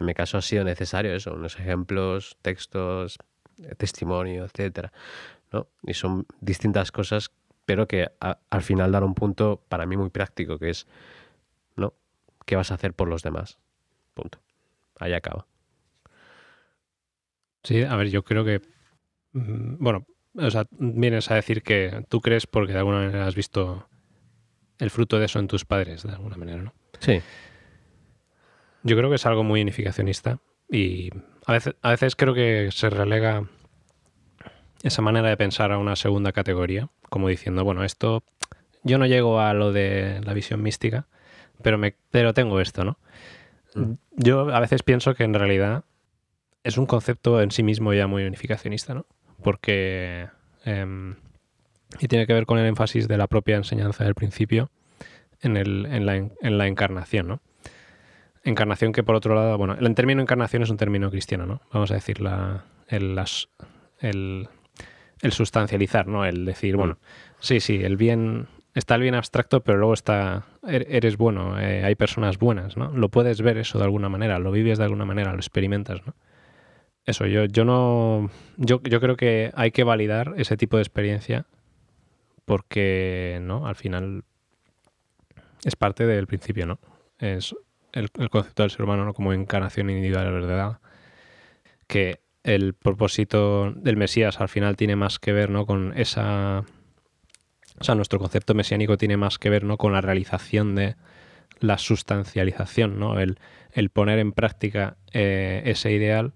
[0.00, 3.18] En mi caso ha sido necesario eso, unos ejemplos, textos,
[3.76, 4.92] testimonio, etcétera.
[5.52, 5.68] ¿no?
[5.82, 7.30] Y son distintas cosas,
[7.70, 10.88] pero que a- al final dan un punto para mí muy práctico, que es,
[11.76, 11.94] ¿no?
[12.44, 13.60] ¿Qué vas a hacer por los demás?
[14.12, 14.40] Punto.
[14.98, 15.46] Ahí acaba.
[17.62, 18.60] Sí, a ver, yo creo que.
[19.34, 20.04] mm, Bueno,
[20.34, 23.86] o sea, vienes a decir que tú crees porque de alguna manera has visto
[24.80, 26.72] el fruto de eso en tus padres, de alguna manera, ¿no?
[26.98, 27.20] Sí.
[28.82, 31.10] Yo creo que es algo muy unificacionista y
[31.46, 33.44] a veces, a veces creo que se relega
[34.82, 38.22] esa manera de pensar a una segunda categoría, como diciendo, bueno, esto
[38.82, 41.06] yo no llego a lo de la visión mística,
[41.62, 42.98] pero me pero tengo esto, ¿no?
[43.74, 43.92] Mm.
[44.16, 45.84] Yo a veces pienso que en realidad
[46.64, 49.06] es un concepto en sí mismo ya muy unificacionista, ¿no?
[49.42, 50.28] Porque
[50.64, 51.16] em,
[51.98, 54.70] y tiene que ver con el énfasis de la propia enseñanza del principio
[55.42, 57.40] en, el, en, la, en- en la encarnación, ¿no?
[58.42, 61.60] Encarnación que por otro lado, bueno, el término encarnación es un término cristiano, ¿no?
[61.72, 63.48] Vamos a decir la, el, las-
[63.98, 64.48] el,
[65.22, 66.24] el sustancializar, ¿no?
[66.24, 66.98] El decir, bueno,
[67.40, 71.84] sí, sí, el bien, está el bien abstracto, pero luego está, er- eres bueno, eh,
[71.84, 72.90] hay personas buenas, ¿no?
[72.92, 76.14] Lo puedes ver eso de alguna manera, lo vives de alguna manera, lo experimentas, ¿no?
[77.06, 81.46] Eso, yo, yo no, yo, yo creo que hay que validar ese tipo de experiencia
[82.44, 83.66] porque, ¿no?
[83.66, 84.24] Al final
[85.64, 86.78] es parte del principio, ¿no?
[87.18, 87.54] Es
[87.92, 89.14] el, el concepto del ser humano ¿no?
[89.14, 90.78] como encarnación individual de verdad,
[91.86, 95.66] que el propósito del Mesías al final tiene más que ver, ¿no?
[95.66, 96.64] Con esa...
[97.78, 99.78] O sea, nuestro concepto mesiánico tiene más que ver, ¿no?
[99.78, 100.96] Con la realización de
[101.60, 103.18] la sustancialización, ¿no?
[103.18, 103.38] El,
[103.72, 106.32] el poner en práctica eh, ese ideal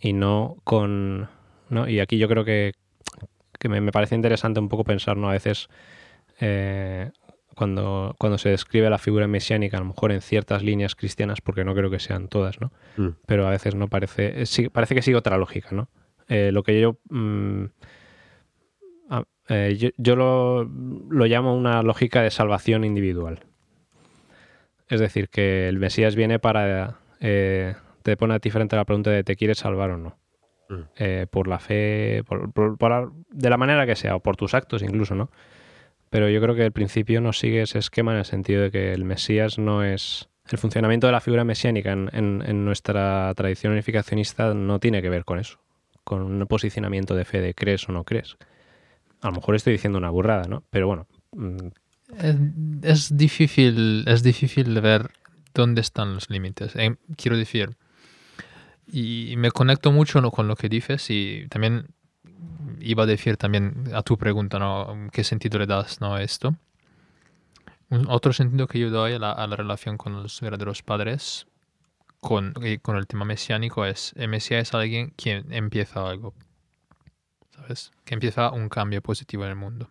[0.00, 1.28] y no con...
[1.68, 1.88] ¿no?
[1.88, 2.72] Y aquí yo creo que,
[3.58, 5.28] que me, me parece interesante un poco pensar, ¿no?
[5.28, 5.68] A veces
[6.40, 7.10] eh,
[7.60, 11.62] cuando, cuando se describe la figura mesiánica, a lo mejor en ciertas líneas cristianas, porque
[11.62, 12.72] no creo que sean todas, ¿no?
[12.96, 13.08] Mm.
[13.26, 15.90] Pero a veces no parece, eh, sí- parece que sigue otra lógica, ¿no?
[16.28, 17.64] Eh, lo que yo, mm,
[19.50, 23.40] eh, yo, yo lo, lo llamo una lógica de salvación individual.
[24.88, 28.84] Es decir, que el Mesías viene para, eh, te pone a ti frente a la
[28.84, 30.16] pregunta de ¿te quieres salvar o no?
[30.70, 31.26] Mm.
[31.30, 35.14] Por la fe, por, por- de la manera que sea, o por tus actos incluso,
[35.14, 35.30] ¿no?
[36.10, 38.92] Pero yo creo que el principio no sigue ese esquema en el sentido de que
[38.92, 40.28] el Mesías no es...
[40.50, 45.38] El funcionamiento de la figura mesiánica en, nuestra tradición unificacionista no tiene que ver con
[45.38, 45.60] eso,
[46.02, 48.36] con un posicionamiento de fe de crees o no crees.
[49.20, 50.64] A lo mejor estoy diciendo una burrada, ¿no?
[50.70, 51.06] Pero bueno,
[51.36, 51.68] mm,
[52.82, 55.10] Es, difícil, es difícil ver
[55.54, 56.74] dónde están los límites.
[56.74, 57.76] Eh, quiero decir,
[58.88, 61.86] y me conecto mucho con lo que dices y también
[62.80, 65.08] iba a decir también a tu pregunta, ¿no?
[65.12, 66.14] ¿Qué sentido le das ¿no?
[66.14, 66.54] a esto?
[67.90, 71.46] Un- otro sentido que yo doy a la, a la relación con los verdaderos padres
[72.20, 76.34] con, con el tema mesiánico es, el Mesías es alguien quien empieza algo,
[77.56, 77.92] ¿sabes?
[78.04, 79.88] Que empieza un cambio positivo en el mundo.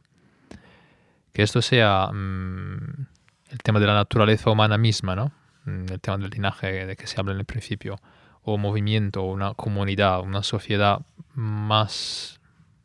[1.33, 3.07] Que esto sea mm,
[3.49, 5.31] el tema de la naturaleza humana misma, ¿no?
[5.65, 7.99] Mm, el tema del linaje de que se habla en el principio,
[8.43, 11.01] o movimiento, o una comunidad, una sociedad
[11.33, 12.38] más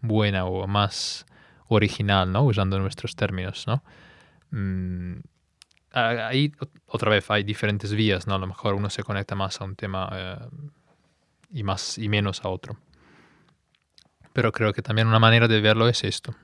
[0.05, 1.27] buena o más
[1.69, 2.45] original, ¿no?
[2.45, 3.83] Usando nuestros términos, ¿no?
[4.51, 5.21] Mm,
[5.93, 6.53] ahí
[6.87, 8.35] otra vez hay diferentes vías, ¿no?
[8.35, 10.37] A lo mejor uno se conecta más a un tema eh,
[11.53, 12.77] y más y menos a otro.
[14.33, 16.35] Pero creo que también una manera de verlo es esto.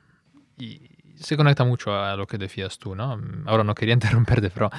[0.56, 0.80] Y
[1.16, 3.20] se conecta mucho a lo que decías tú, ¿no?
[3.46, 4.70] Ahora no quería interrumperte, pero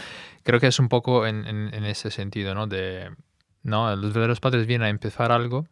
[0.43, 2.67] creo que es un poco en, en, ese sentido, ¿no?
[2.67, 3.11] De,
[3.63, 3.95] ¿no?
[3.95, 5.67] Los verdaderos padres vienen a empezar algo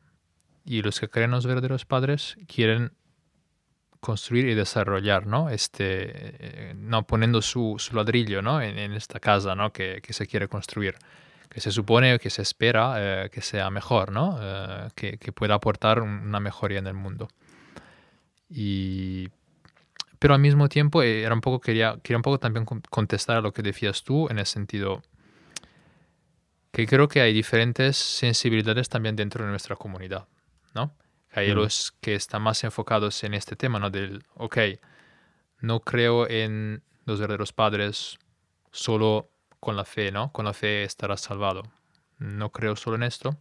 [0.66, 2.92] y los que creen los verdaderos padres quieren
[4.00, 5.50] construir y desarrollar, ¿no?
[5.50, 5.84] Este,
[6.70, 8.62] eh, no poniendo su, su ladrillo, ¿no?
[8.62, 9.72] En, esta casa, ¿no?
[9.72, 10.96] Que, que, se quiere construir,
[11.50, 14.38] que se supone que se espera eh, que sea mejor, ¿no?
[14.42, 17.28] Eh, que, que, pueda aportar una mejoría en el mundo.
[18.50, 19.30] Y,
[20.20, 23.54] pero al mismo tiempo era un poco quería, quería un poco también contestar a lo
[23.54, 25.02] que decías tú en el sentido
[26.72, 30.28] que creo que hay diferentes sensibilidades también dentro de nuestra comunidad,
[30.76, 30.94] ¿no?
[31.32, 33.90] Hay los que están más enfocados en este tema, ¿no?
[33.90, 34.58] Del, ok,
[35.60, 38.18] no creo en los verdaderos padres
[38.72, 40.32] solo con la fe, ¿no?
[40.32, 41.64] Con la fe estarás salvado.
[42.18, 43.38] No creo solo en esto.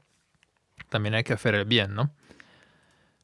[0.89, 2.15] También hay que hacer el bien, ¿no?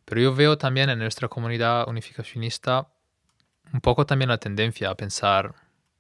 [0.05, 2.89] Pero yo veo también en nuestra comunidad unificacionista
[3.73, 5.55] un poco también la tendencia a pensar,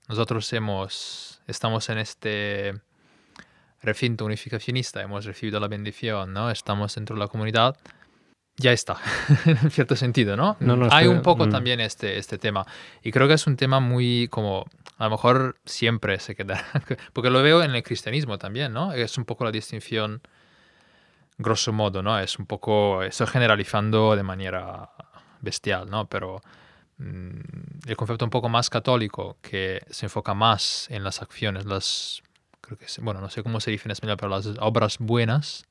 [0.08, 2.80] nosotros hemos, estamos en este
[3.82, 6.50] recinto unificacionista, hemos recibido la bendición, ¿no?
[6.50, 7.76] Estamos dentro de la comunidad,
[8.56, 8.96] ya está,
[9.46, 10.56] en cierto sentido, ¿no?
[10.90, 11.50] Hay un poco mm.
[11.50, 12.66] también este, este tema.
[13.02, 14.66] Y creo que es un tema muy como,
[14.98, 16.64] a lo mejor siempre se quedará,
[17.12, 18.92] porque lo veo en el cristianismo también, ¿no?
[18.92, 20.22] Es un poco la distinción,
[21.36, 22.18] grosso modo, ¿no?
[22.18, 24.90] Es un poco, estoy generalizando de manera
[25.40, 26.06] bestial, ¿no?
[26.06, 26.40] Pero
[26.98, 32.22] mm, el concepto un poco más católico, que se enfoca más en las acciones, las,
[32.60, 35.66] creo que, bueno, no sé cómo se dice en español, pero las obras buenas,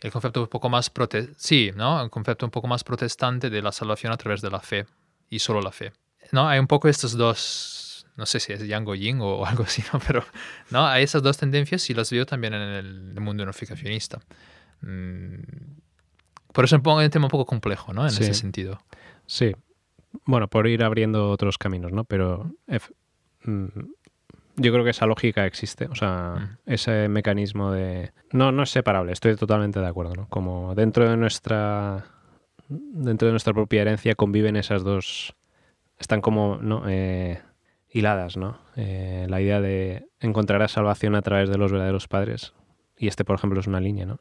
[0.00, 0.90] el concepto un poco más
[1.36, 2.02] sí, ¿no?
[2.02, 4.86] El concepto un poco más protestante de la salvación a través de la fe
[5.30, 5.92] y solo la fe.
[6.32, 6.48] ¿No?
[6.48, 9.82] Hay un poco estos dos, no sé si es Yang o Yin o algo así,
[9.92, 10.00] ¿no?
[10.06, 10.24] Pero
[10.70, 10.86] ¿no?
[10.86, 14.20] hay esas dos tendencias y las veo también en el, mundo unificacionista.
[14.80, 15.42] Mm,
[16.52, 18.02] por eso es un tema un poco complejo, ¿no?
[18.02, 18.80] En ese sentido.
[19.26, 19.54] Sí.
[20.24, 22.04] Bueno, por ir abriendo otros caminos, ¿no?
[22.04, 22.50] Pero
[23.44, 23.66] mm,
[24.58, 26.34] yo creo que esa lógica existe, o sea,
[26.66, 26.70] mm.
[26.72, 28.12] ese mecanismo de...
[28.32, 30.28] No, no es separable, estoy totalmente de acuerdo, ¿no?
[30.28, 32.04] Como dentro de nuestra...
[32.68, 35.34] Dentro de nuestra propia herencia conviven esas dos...
[35.98, 36.82] Están como, ¿no?
[36.86, 37.40] Eh,
[37.90, 38.58] hiladas, ¿no?
[38.76, 42.54] Eh, la idea de encontrar la salvación a través de los verdaderos padres.
[42.96, 44.18] Y este, por ejemplo, es una línea, ¿no?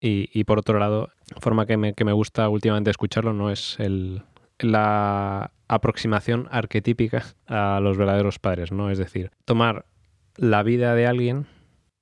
[0.00, 1.10] Y, y por otro lado,
[1.40, 3.50] forma que me, que me gusta últimamente escucharlo, ¿no?
[3.50, 4.22] Es el,
[4.58, 8.90] la aproximación arquetípica a los verdaderos padres, ¿no?
[8.90, 9.86] Es decir, tomar
[10.36, 11.46] la vida de alguien,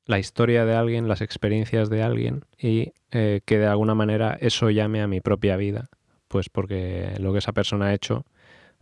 [0.07, 4.71] la historia de alguien, las experiencias de alguien y eh, que de alguna manera eso
[4.71, 5.91] llame a mi propia vida,
[6.29, 8.25] pues porque lo que esa persona ha hecho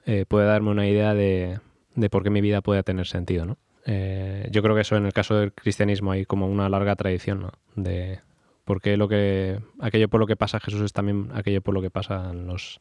[0.04, 1.58] eh, puede darme una idea de,
[1.96, 3.58] de, por qué mi vida puede tener sentido, ¿no?
[3.86, 7.40] Eh, yo creo que eso en el caso del cristianismo hay como una larga tradición,
[7.40, 7.52] ¿no?
[7.74, 8.20] De
[8.64, 11.82] por qué lo que aquello por lo que pasa Jesús es también aquello por lo
[11.82, 12.80] que pasan los,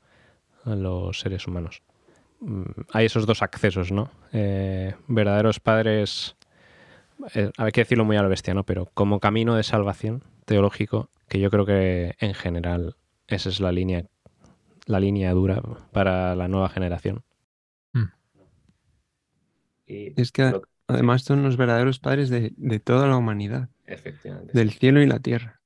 [0.66, 1.82] los seres humanos.
[2.46, 4.12] Mm, hay esos dos accesos, ¿no?
[4.32, 6.36] Eh, verdaderos padres,
[7.34, 8.64] eh, hay que decirlo muy a la bestia, ¿no?
[8.64, 13.72] Pero como camino de salvación teológico, que yo creo que en general esa es la
[13.72, 14.06] línea,
[14.86, 15.60] la línea dura
[15.92, 17.24] para la nueva generación.
[17.94, 18.10] Hmm.
[19.88, 20.54] Y es que
[20.86, 23.70] además son los verdaderos padres de, de toda la humanidad.
[23.88, 24.54] Efectivamente.
[24.54, 25.62] Del cielo y la tierra.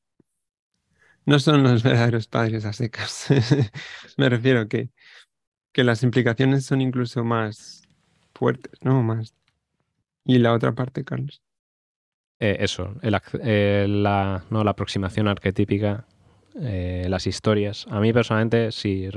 [1.25, 3.27] No son los verdaderos padres a secas.
[4.17, 4.91] Me refiero que
[5.79, 7.83] que las implicaciones son incluso más
[8.33, 9.01] fuertes, ¿no?
[9.01, 9.33] Más.
[10.25, 11.41] Y la otra parte, Carlos.
[12.37, 16.05] Eh, eso, eh, la, no, la aproximación arquetípica,
[16.59, 17.87] eh, las historias.
[17.89, 19.07] A mí personalmente, si,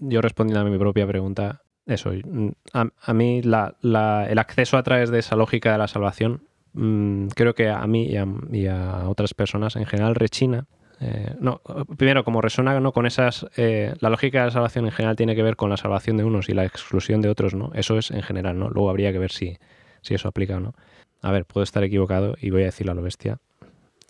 [0.00, 5.20] yo respondiendo a mi propia pregunta, eso, mm, a, mí el acceso a través de
[5.20, 6.42] esa lógica de la salvación,
[6.74, 8.10] mm, creo que a mí
[8.52, 10.66] y a otras personas en general rechina
[11.00, 11.60] eh, no,
[11.96, 12.92] primero, como resuena ¿no?
[12.92, 13.46] con esas.
[13.56, 16.24] Eh, la lógica de la salvación en general tiene que ver con la salvación de
[16.24, 17.70] unos y la exclusión de otros, ¿no?
[17.74, 18.68] Eso es en general, ¿no?
[18.68, 19.58] Luego habría que ver si,
[20.02, 20.74] si eso aplica o no.
[21.22, 23.38] A ver, puedo estar equivocado y voy a decirlo a lo bestia.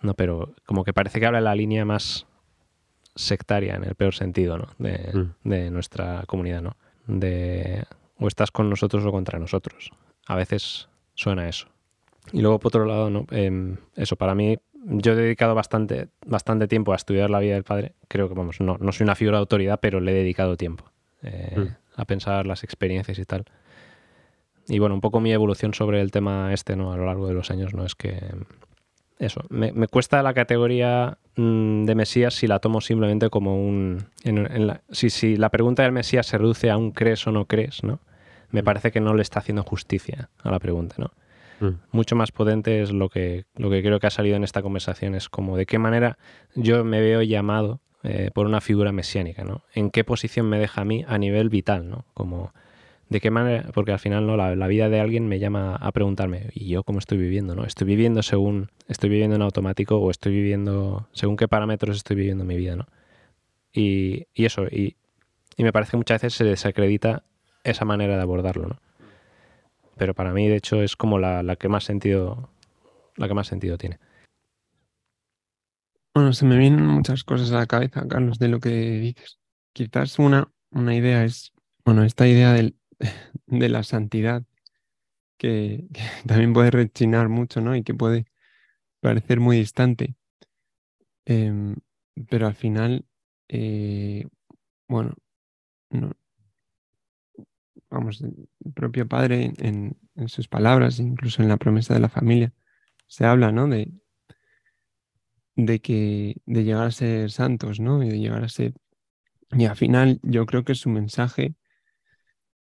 [0.02, 2.26] No, pero como que parece que habla la línea más
[3.14, 4.68] sectaria en el peor sentido, ¿no?
[4.78, 5.48] De, mm.
[5.48, 6.76] de nuestra comunidad, ¿no?
[7.06, 7.84] De
[8.20, 9.90] o estás con nosotros o contra nosotros.
[10.26, 11.68] A veces suena eso.
[12.32, 13.26] Y luego, por otro lado, ¿no?
[13.30, 17.64] Em, eso, para mí, yo he dedicado bastante, bastante tiempo a estudiar la vida del
[17.64, 17.92] padre.
[18.08, 20.84] Creo que, vamos, no, no soy una figura de autoridad, pero le he dedicado tiempo
[21.22, 21.66] eh, Mm.
[22.00, 23.44] a pensar las experiencias y tal.
[24.68, 26.92] Y bueno, un poco mi evolución sobre el tema este, ¿no?
[26.92, 27.84] A lo largo de los años, ¿no?
[27.84, 28.20] Es que.
[29.18, 34.06] Eso, me, me cuesta la categoría mm, de Mesías si la tomo simplemente como un.
[34.24, 37.32] en- en la- si, si la pregunta del Mesías se reduce a un crees o
[37.32, 37.98] no crees, ¿no?
[38.50, 38.64] Me Mm.
[38.64, 41.10] parece que no le está haciendo justicia a la pregunta, ¿no?
[41.60, 41.78] Mm.
[41.92, 45.14] mucho más potente es lo que, lo que creo que ha salido en esta conversación,
[45.14, 46.18] es como de qué manera
[46.54, 49.62] yo me veo llamado eh, por una figura mesiánica, ¿no?
[49.74, 52.06] En qué posición me deja a mí a nivel vital, ¿no?
[52.14, 52.52] Como
[53.10, 55.92] de qué manera, porque al final no la, la vida de alguien me llama a
[55.92, 57.64] preguntarme, ¿y yo cómo estoy viviendo, no?
[57.64, 62.44] ¿Estoy viviendo según, estoy viviendo en automático o estoy viviendo, según qué parámetros estoy viviendo
[62.44, 62.86] mi vida, ¿no?
[63.72, 64.96] Y, y eso, y,
[65.56, 67.24] y me parece que muchas veces se desacredita
[67.64, 68.76] esa manera de abordarlo, ¿no?
[70.00, 72.48] Pero para mí, de hecho, es como la, la que más sentido,
[73.16, 73.98] la que más sentido tiene.
[76.14, 79.38] Bueno, se me vienen muchas cosas a la cabeza, Carlos, de lo que dices.
[79.74, 81.52] Quizás una, una idea es,
[81.84, 82.78] bueno, esta idea del-
[83.46, 84.42] de la santidad,
[85.38, 85.86] que,
[86.26, 87.76] también puede rechinar mucho, ¿no?
[87.76, 88.26] Y que puede
[89.00, 90.16] parecer muy distante.
[91.26, 91.76] Em,
[92.28, 93.04] pero al final,
[93.48, 94.26] eh,
[94.88, 95.14] bueno,
[95.90, 96.12] no,
[97.90, 99.96] vamos, el propio padre en,
[100.28, 102.52] sus palabras, incluso en la promesa de la familia,
[103.06, 103.66] se habla, ¿no?
[103.68, 103.92] De,
[105.56, 108.02] de que de llegar a ser santos, ¿no?
[108.02, 108.74] Y de llegar a ser.
[109.52, 111.54] Y al final, yo creo que su mensaje,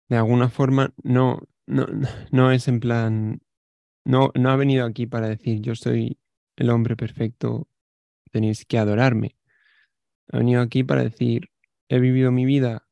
[0.08, 1.88] de alguna forma, no, no,
[2.32, 3.42] no es en plan.
[4.06, 6.18] No, no ha venido aquí para decir yo soy
[6.56, 7.68] el hombre perfecto,
[8.32, 9.36] tenéis que adorarme.
[10.32, 11.50] Ha venido aquí para decir
[11.90, 12.88] he vivido mi vida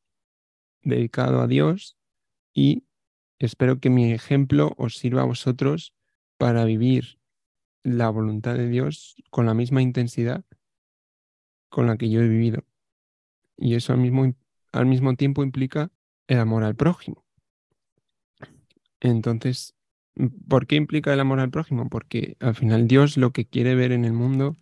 [0.82, 1.95] dedicado a Dios
[2.56, 2.84] y
[3.38, 5.92] espero que mi ejemplo os sirva a vosotros
[6.38, 7.18] para vivir
[7.82, 10.42] la voluntad de Dios con la misma intensidad
[11.68, 12.64] con la que yo he vivido.
[13.58, 14.34] Y eso al mismo,
[14.72, 15.92] al mismo tiempo implica
[16.28, 17.26] el amor al prójimo.
[19.00, 19.74] Entonces,
[20.48, 21.90] ¿por qué implica el amor al prójimo?
[21.90, 24.56] Porque al final Dios lo que quiere ver en el mundo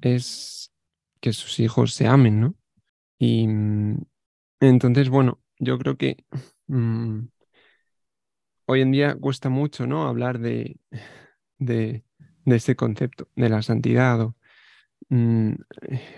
[0.00, 0.72] es
[1.20, 2.54] que sus hijos se amen, ¿no?
[3.18, 4.02] Y mm,
[4.60, 6.24] entonces, bueno, yo creo que
[6.68, 7.28] mm,
[8.66, 10.06] hoy en día cuesta mucho, ¿no?
[10.08, 10.78] Hablar de,
[11.58, 12.04] de,
[12.46, 14.20] ese concepto, de la santidad.
[14.22, 14.36] o-
[15.10, 15.54] mm,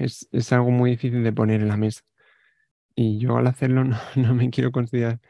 [0.00, 2.02] es, es algo muy difícil de poner en la mesa.
[2.96, 3.84] Y yo al hacerlo
[4.16, 5.20] no, me quiero considerar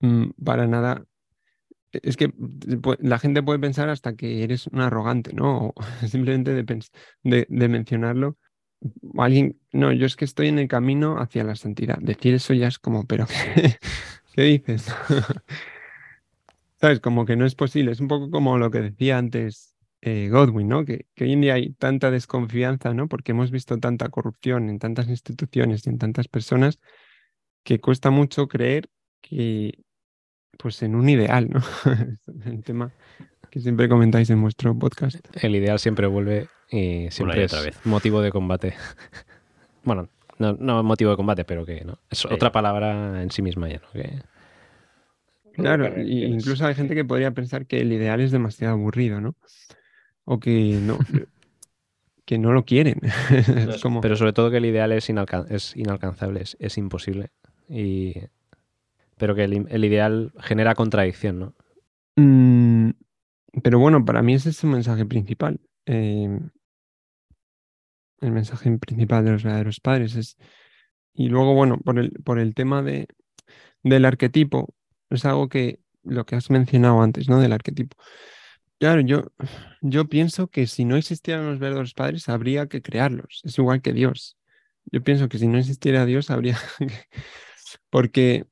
[0.00, 1.04] mm, para nada.
[1.92, 5.68] Es que pu- la gente puede pensar hasta que eres un arrogante, ¿no?
[5.68, 5.74] O
[6.08, 8.38] simplemente de, de mencionarlo.
[9.18, 11.98] Alguien, no, yo es que estoy en el camino hacia la santidad.
[12.00, 13.26] Decir eso ya es como, pero
[14.32, 14.92] ¿qué, dices?
[16.80, 17.00] ¿Sabes?
[17.00, 17.92] Como que no es posible.
[17.92, 20.84] Es un poco como lo que decía antes eh, Godwin, ¿no?
[20.84, 23.08] Que, que hoy en día hay tanta desconfianza, ¿no?
[23.08, 26.80] Porque hemos visto tanta corrupción en tantas instituciones y en tantas personas
[27.62, 28.88] que cuesta mucho creer
[29.20, 29.84] que,
[30.58, 31.60] pues, en un ideal, ¿no?
[32.44, 32.92] El tema
[33.50, 35.24] que siempre comentáis en vuestro podcast.
[35.42, 37.78] El ideal siempre vuelve y siempre y es otra vez.
[37.84, 38.74] motivo de combate.
[39.84, 40.08] bueno,
[40.42, 41.98] no, no motivo de combate, pero que no.
[42.10, 43.90] Es otra palabra en sí misma ya, ¿no?
[43.92, 44.20] Que,
[45.54, 49.34] Claro, y incluso hay gente que podría pensar que el ideal es demasiado aburrido, ¿no?
[50.24, 50.98] O que no,
[52.24, 53.00] que no lo quieren.
[53.68, 57.30] Es como, Pero sobre todo que el ideal es, inalcan- es inalcanzable, es, es imposible.
[57.68, 58.14] Y...
[59.18, 61.54] Pero que el, el ideal genera contradicción, ¿no?
[62.16, 62.90] Mm,
[63.62, 65.60] pero bueno, para mí ese es el mensaje principal.
[65.86, 66.40] Eh,
[68.22, 70.36] el mensaje principal de los verdaderos padres es.
[71.14, 73.06] Y luego, bueno, por el, por el tema de,
[73.82, 74.74] del arquetipo,
[75.10, 77.40] es algo que lo que has mencionado antes, ¿no?
[77.40, 77.96] Del arquetipo.
[78.78, 79.32] Claro, yo,
[79.82, 83.42] yo pienso que si no existieran los verdaderos padres, habría que crearlos.
[83.44, 84.38] Es igual que Dios.
[84.86, 86.88] Yo pienso que si no existiera Dios, habría que...
[87.90, 88.46] Porque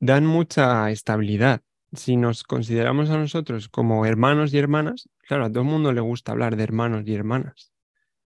[0.00, 1.62] dan mucha estabilidad.
[1.92, 6.00] Si nos consideramos a nosotros como hermanos y hermanas, claro, a todo el mundo le
[6.00, 7.75] gusta hablar de hermanos y hermanas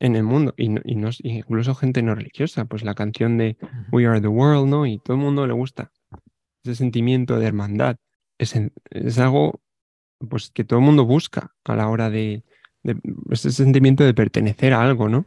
[0.06, 3.58] en el mundo, y, no- y no- incluso gente no religiosa, pues la canción de
[3.91, 4.86] We Are the World, ¿no?
[4.86, 5.91] Y todo el mundo le gusta
[6.64, 7.97] ese sentimiento de hermandad.
[8.38, 8.53] Es,
[8.91, 9.62] es algo
[10.30, 12.43] pues, que todo el mundo busca a la hora de,
[12.84, 12.97] de
[13.32, 15.26] ese sentimiento de pertenecer a algo, ¿no?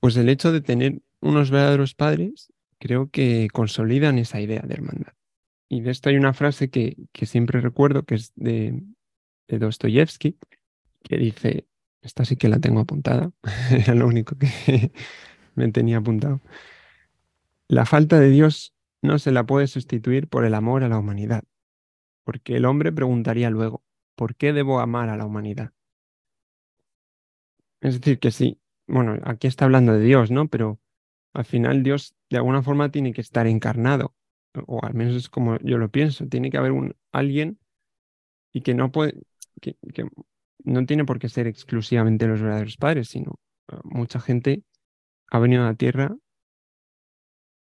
[0.00, 5.12] Pues el hecho de tener unos verdaderos padres, creo que consolidan esa idea de hermandad.
[5.68, 8.82] Y de esto hay una frase que, que siempre recuerdo, que es de,
[9.48, 10.36] de Dostoyevsky,
[11.02, 11.66] que dice,
[12.04, 13.32] esta sí que la tengo apuntada,
[13.70, 14.92] era lo único que
[15.54, 16.40] me tenía apuntado.
[17.66, 21.44] La falta de Dios no se la puede sustituir por el amor a la humanidad,
[22.24, 23.82] porque el hombre preguntaría luego,
[24.16, 25.72] ¿por qué debo amar a la humanidad?
[27.80, 30.48] Es decir, que sí, bueno, aquí está hablando de Dios, ¿no?
[30.48, 30.80] Pero
[31.32, 34.14] al final Dios de alguna forma tiene que estar encarnado,
[34.66, 37.58] o al menos es como yo lo pienso, tiene que haber un alguien
[38.52, 39.14] y que no puede,
[40.64, 43.38] no tiene por qué ser exclusivamente los verdaderos padres, sino
[43.68, 44.64] ah, mucha gente
[45.30, 46.16] ha venido a la tierra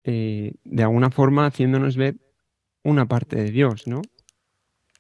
[0.04, 2.16] eh, de alguna forma haciéndonos ver
[2.84, 4.02] una parte de Dios, ¿no?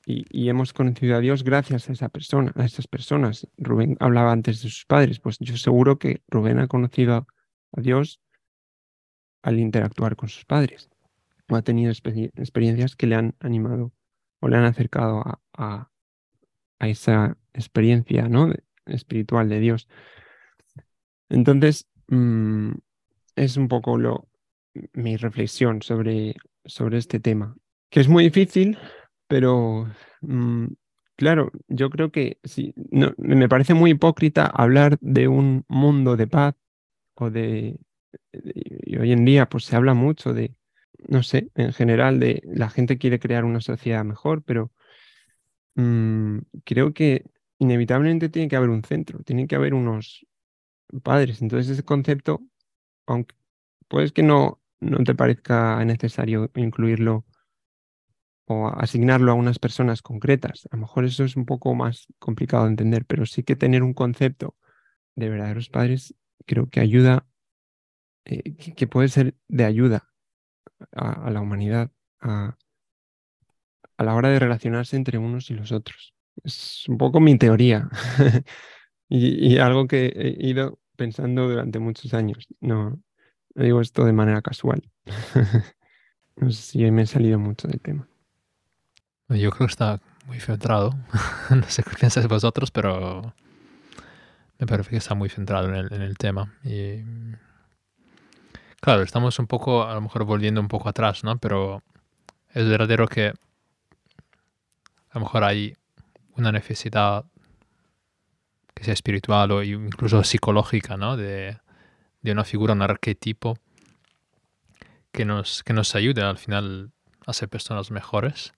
[0.05, 3.45] Y, hemos conocido a Dios gracias a esa persona, a esas personas.
[3.57, 7.27] Rubén hablaba antes de sus padres, pues yo seguro que Rubén ha conocido
[7.73, 8.21] a, Dios
[9.41, 10.89] al interactuar con sus padres,
[11.49, 13.91] o ha tenido experiencias que le han animado
[14.39, 15.23] o le han acercado
[15.53, 15.89] a,
[16.79, 18.53] esa experiencia ¿no?
[18.85, 19.87] espiritual de Dios.
[21.29, 22.71] Entonces, mm,
[23.35, 24.29] es un poco lo,
[24.93, 26.35] mi reflexión sobre,
[26.65, 27.55] sobre este tema,
[27.89, 28.77] que es muy difícil
[29.27, 29.87] pero,
[30.21, 30.67] mm,
[31.15, 36.27] claro, yo creo que sí, no, me parece muy hipócrita hablar de un mundo de
[36.27, 36.55] paz
[37.15, 37.79] o de,
[38.33, 40.55] y hoy en día pues se habla mucho de,
[41.07, 44.71] no sé, en general de la gente quiere crear una sociedad mejor, pero
[45.75, 47.25] mm, creo que
[47.59, 50.25] inevitablemente tiene que haber un centro, tiene que haber unos
[51.03, 51.41] padres.
[51.41, 52.41] Entonces ese concepto,
[53.05, 53.35] aunque
[53.87, 57.25] puedes que no, no te parezca necesario incluirlo
[58.45, 60.67] o asignarlo a unas personas concretas.
[60.71, 63.83] A lo mejor eso es un poco más complicado de entender, pero sí que tener
[63.83, 64.55] un concepto
[65.15, 67.27] de verdaderos padres creo que ayuda,
[68.25, 70.09] eh, que, puede ser de ayuda
[70.91, 71.91] a, la humanidad
[72.21, 72.57] a,
[73.97, 76.13] la hora de relacionarse entre unos y los otros.
[76.43, 77.89] Es un poco mi teoría
[79.09, 82.47] y, algo que he ido pensando durante muchos años.
[82.59, 82.99] No,
[83.55, 84.83] digo esto de manera casual.
[86.35, 88.07] no sé si me he salido mucho del tema.
[89.29, 90.91] Yo creo que está muy centrado.
[91.49, 93.33] no sé qué pensáis vosotros, pero
[94.59, 96.53] me parece que está muy centrado en el, tema.
[98.79, 101.37] Claro, estamos un poco, a lo mejor volviendo un poco atrás, ¿no?
[101.37, 101.83] Pero
[102.53, 103.33] es verdadero que a
[105.13, 105.75] lo mejor hay
[106.37, 107.25] una necesidad
[108.73, 111.17] que sea espiritual o incluso psicológica, ¿no?
[111.17, 111.57] De,
[112.21, 113.57] de una figura, un arquetipo
[115.11, 116.91] que nos, que nos ayude al final
[117.25, 118.53] a ser personas mejores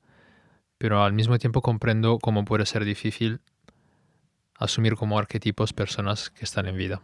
[0.80, 3.42] pero al mismo tiempo comprendo cómo puede ser difícil
[4.56, 7.02] asumir como arquetipos personas que están en vida.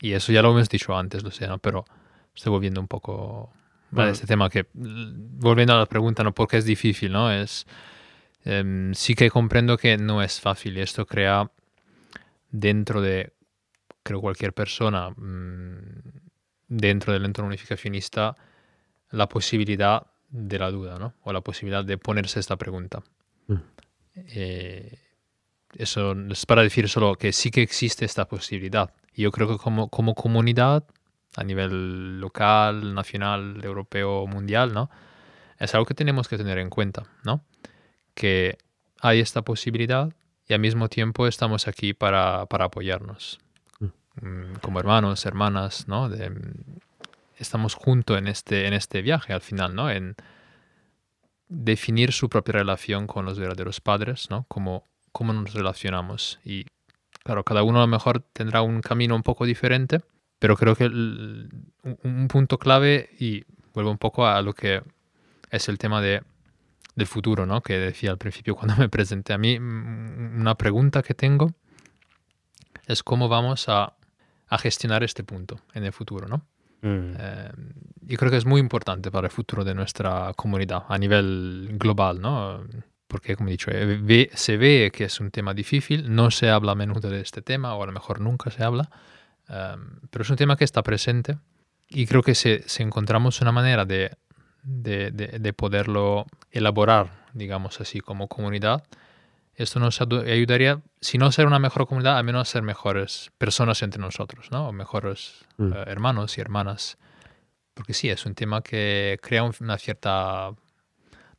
[0.00, 1.58] Y eso ya lo hemos dicho antes, lo sé, ¿no?
[1.58, 1.84] pero
[2.34, 3.52] estoy volviendo un poco
[3.94, 6.32] a este tema que, volviendo a la pregunta, ¿no?
[6.32, 7.12] ¿Por qué es difícil?
[7.12, 7.30] ¿no?
[7.30, 7.66] Es,
[8.44, 11.50] em, sí que comprendo que no es fácil y esto crea
[12.50, 13.32] dentro de,
[14.02, 16.20] creo, cualquier persona, mm,
[16.68, 18.36] dentro del entorno unificacionista,
[19.10, 21.14] la posibilidad de la duda, ¿no?
[21.22, 23.02] O la posibilidad de ponerse esta pregunta.
[23.46, 23.54] Mm.
[24.14, 24.98] Eh,
[25.76, 28.92] eso es para decir solo que sí que existe esta posibilidad.
[29.14, 30.84] Y yo creo que como, como comunidad,
[31.36, 34.90] a nivel local, nacional, europeo, mundial, ¿no?
[35.58, 37.44] Es algo que tenemos que tener en cuenta, ¿no?
[38.14, 38.58] Que
[39.00, 40.12] hay esta posibilidad
[40.48, 43.40] y al mismo tiempo estamos aquí para, para apoyarnos.
[43.80, 43.86] Mm.
[44.26, 46.08] Mm, como hermanos, hermanas, ¿no?
[46.08, 46.30] De,
[47.36, 49.90] estamos juntos en este, en este viaje al final, ¿no?
[49.90, 50.14] En
[51.48, 54.44] definir su propia relación con los verdaderos padres, ¿no?
[54.48, 56.40] Cómo, cómo nos relacionamos.
[56.44, 56.66] Y
[57.22, 60.00] claro, cada uno a lo mejor tendrá un camino un poco diferente,
[60.38, 63.44] pero creo que un punto clave, y
[63.74, 64.82] vuelvo un poco a lo que
[65.50, 66.22] es el tema de,
[66.94, 67.62] del futuro, ¿no?
[67.62, 71.52] Que decía al principio cuando me presenté a mí, una pregunta que tengo
[72.86, 73.94] es cómo vamos a,
[74.48, 76.46] a gestionar este punto en el futuro, ¿no?
[76.82, 77.14] Mm.
[77.16, 77.52] Eh,
[78.02, 82.20] yo creo que es muy importante para el futuro de nuestra comunidad a nivel global,
[82.20, 82.64] ¿no?
[83.06, 86.72] Porque, como he dicho, eh, se ve que es un tema difícil, no se habla
[86.72, 88.90] a menudo de este tema, o a lo mejor nunca se habla,
[89.48, 89.76] eh,
[90.10, 91.38] pero es un tema que está presente
[91.88, 94.16] y creo que si, encontramos una manera de,
[94.62, 98.84] de, de, poderlo elaborar, digamos así, como comunidad,
[99.54, 103.82] esto nos ayudaría, si no ser una mejor comunidad, al menos a ser mejores personas
[103.82, 104.68] entre nosotros, ¿no?
[104.68, 105.72] O mejores mm.
[105.72, 106.96] eh, hermanos y hermanas.
[107.74, 110.52] Porque sí, es un tema que crea una cierta,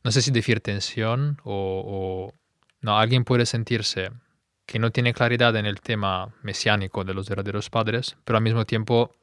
[0.02, 2.32] no sé si decir tensión o,
[2.80, 4.10] no, alguien puede sentirse
[4.66, 8.64] que no tiene claridad en el tema mesiánico de los verdaderos padres, pero al mismo
[8.64, 9.14] tiempo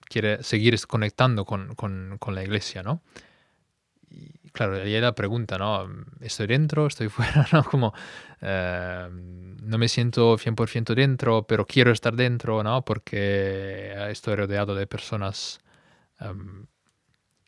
[0.00, 3.02] quiere seguir conectando con, con, con la iglesia, ¿no?
[4.52, 5.88] Claro, ahí hay la pregunta, ¿no?
[6.20, 6.86] ¿Estoy dentro?
[6.86, 7.46] ¿Estoy fuera?
[7.52, 7.64] ¿no?
[7.64, 7.94] Como
[8.40, 12.84] eh, no me siento 100% dentro, pero quiero estar dentro, ¿no?
[12.84, 15.60] Porque estoy rodeado de personas
[16.20, 16.66] em,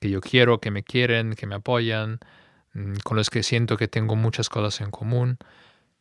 [0.00, 2.18] que yo quiero, que me quieren, que me apoyan,
[2.74, 5.38] mm, con los que siento que tengo muchas cosas en común.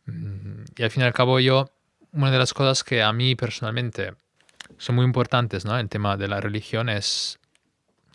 [0.05, 1.69] Mm, y al fin y al cabo yo
[2.13, 4.13] una de las cosas que a mí personalmente
[4.77, 5.77] son muy importantes, ¿no?
[5.77, 7.39] El tema de la religión es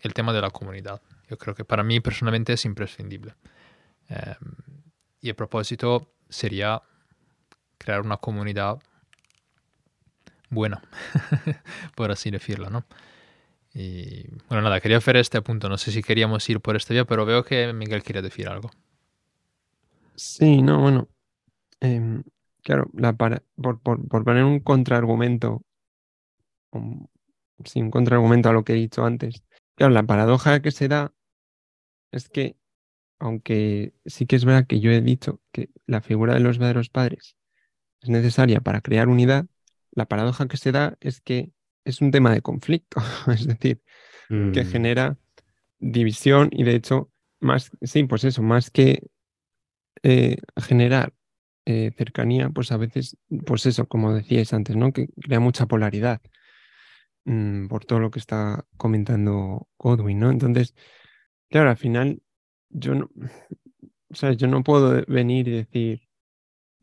[0.01, 1.01] el tema de la comunidad.
[1.29, 3.35] Yo creo que para mí personalmente es imprescindible.
[4.09, 4.55] Em,
[5.21, 6.81] y el propósito sería
[7.77, 8.79] crear una comunidad
[10.49, 10.81] buena,
[11.95, 12.85] por así decirlo, ¿no?
[13.73, 15.69] Y bueno, nada, quería hacer este punto.
[15.69, 18.71] No sé si queríamos ir por este vía, pero veo que Miguel quiere decir algo.
[20.15, 21.07] Sí, no, bueno.
[21.79, 22.23] Em,
[22.63, 25.61] claro, la para, por, por, por, poner un contraargumento,
[26.71, 27.07] un,
[27.65, 29.43] sí, un contraargumento a lo que he dicho antes.
[29.75, 31.13] Claro, la paradoja que se da
[32.11, 32.57] es que,
[33.19, 36.89] aunque sí que es verdad que yo he dicho que la figura de los verdaderos
[36.89, 37.37] padres
[38.01, 39.47] es necesaria para crear unidad,
[39.91, 41.51] la paradoja que se da es que
[41.85, 43.01] es un tema de conflicto,
[43.33, 43.81] es decir,
[44.53, 45.17] que Mm, genera
[45.79, 49.07] división y de hecho, más, sí, pues eso, más que
[50.03, 51.13] eh, generar
[51.65, 54.93] eh, cercanía, pues a veces, pues eso, como decíais antes, ¿no?
[54.93, 56.21] Que crea mucha polaridad
[57.25, 60.31] mm, por todo lo que está comentando Godwin, ¿no?
[60.31, 60.75] Entonces,
[61.49, 62.21] claro, al final,
[62.69, 63.09] yo no,
[64.09, 66.01] o yo no puedo venir y decir,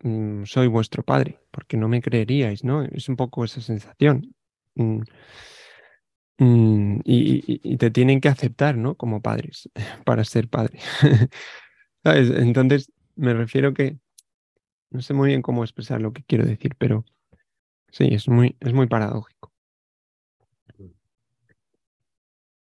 [0.02, 2.82] mm, soy vuestro padre, porque no me creeríais, ¿no?
[2.84, 4.34] Es un poco esa sensación.
[4.76, 5.02] Mm,
[6.38, 8.96] mm, y te tienen que aceptar, ¿no?
[8.96, 9.68] Como padres,
[10.04, 10.78] para ser padre.
[12.04, 12.30] ¿Sabes?
[12.30, 13.98] Entonces, me refiero que
[14.90, 17.04] no sé muy bien cómo expresar lo que quiero decir, pero
[17.92, 19.52] sí, es muy, es muy paradójico.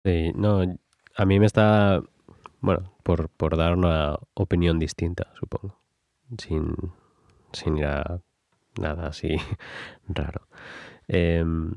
[0.05, 0.65] Sí, no,
[1.19, 2.03] a mí me está,
[2.61, 5.79] bueno, por, por dar una opinión distinta, supongo,
[6.39, 6.75] sin,
[7.53, 8.23] sin ir a
[8.81, 9.37] nada así
[10.09, 10.49] raro.
[11.09, 11.73] Em,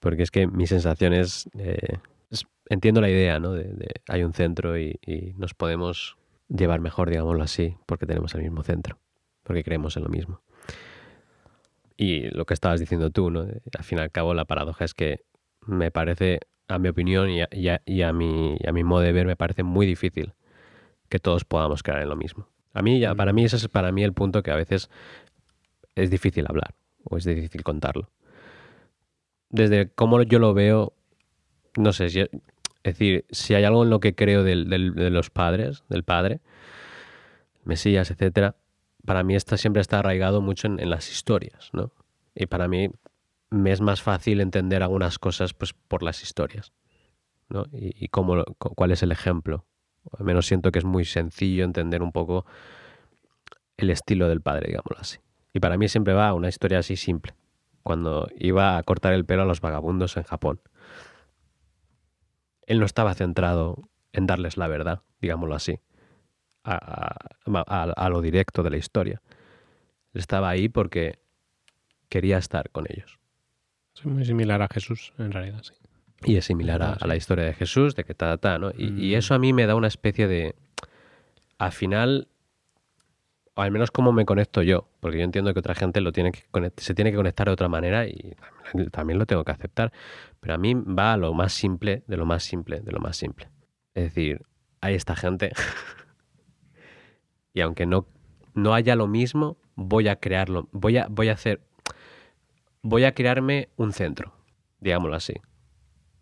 [0.00, 1.98] porque es que mi sensación es, eh,
[2.30, 3.52] es- entiendo la idea, ¿no?
[3.52, 6.18] De, de hay un centro y, y nos podemos
[6.48, 8.98] llevar mejor, digámoslo así, porque tenemos el mismo centro,
[9.44, 10.42] porque creemos en lo mismo.
[11.96, 13.40] Y lo que estabas diciendo tú, ¿no?
[13.42, 15.20] Al fin y al cabo, la paradoja es que
[15.66, 16.40] me parece,
[16.70, 19.12] a mi opinión y a, y a- y a mi, y a mi modo de
[19.12, 20.32] ver, me parece muy difícil
[21.08, 22.48] que todos podamos creer en lo mismo.
[22.74, 24.90] A mí, ya, para mí, ese es para mí el punto que a veces
[25.94, 26.74] es difícil hablar
[27.04, 28.10] o es difícil contarlo.
[29.50, 30.92] Desde cómo yo lo veo,
[31.76, 32.30] no sé, si, es
[32.84, 36.40] decir, si hay algo en lo que creo del- del- de los padres, del padre,
[37.64, 38.56] Mesías, etcétera,
[39.04, 41.92] para mí está, siempre está arraigado mucho en, en las historias, ¿no?
[42.34, 42.88] Y para mí
[43.50, 46.72] me es más fácil entender algunas cosas pues, por las historias,
[47.48, 47.66] ¿no?
[47.72, 49.66] Y, cómo, cuál es el ejemplo.
[50.18, 52.46] Al menos siento que es muy sencillo entender un poco
[53.76, 55.18] el estilo del padre, digámoslo así.
[55.52, 57.34] Y para mí siempre va una historia así simple.
[57.82, 60.60] Cuando iba a cortar el pelo a los vagabundos en Japón.
[62.66, 65.80] Él no estaba centrado en darles la verdad, digámoslo así,
[66.64, 67.16] a,
[67.46, 69.22] a- lo directo de la historia.
[70.14, 71.20] Estaba ahí porque
[72.10, 73.19] quería estar con ellos.
[74.00, 75.74] Es muy similar a Jesús, en realidad, sí.
[76.24, 78.70] Y es similar a, a la historia de Jesús, de que ta, ta, ¿no?
[78.76, 79.18] Y, y Mm.
[79.18, 80.54] eso a mí me da una especie de...
[81.58, 82.28] Al final,
[83.54, 86.32] o al menos cómo me conecto yo, porque yo entiendo que otra gente lo tiene
[86.32, 86.42] que
[86.78, 89.92] se tiene que conectar de otra manera y también, también lo tengo que aceptar.
[90.40, 93.16] Pero a mí va a lo más simple, de lo más simple, de lo más
[93.16, 93.48] simple.
[93.94, 94.42] Es decir,
[94.80, 95.52] hay esta gente
[97.54, 98.06] y aunque no,
[98.54, 101.60] no haya lo mismo, voy a crearlo, voy a, voy a hacer,
[102.82, 104.32] voy a crearme un centro,
[104.80, 105.34] digámoslo así.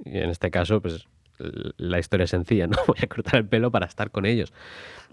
[0.04, 1.06] Y en este caso, pues
[1.38, 2.76] la historia es sencilla, ¿no?
[2.86, 4.52] Voy a cortar el pelo para estar con ellos.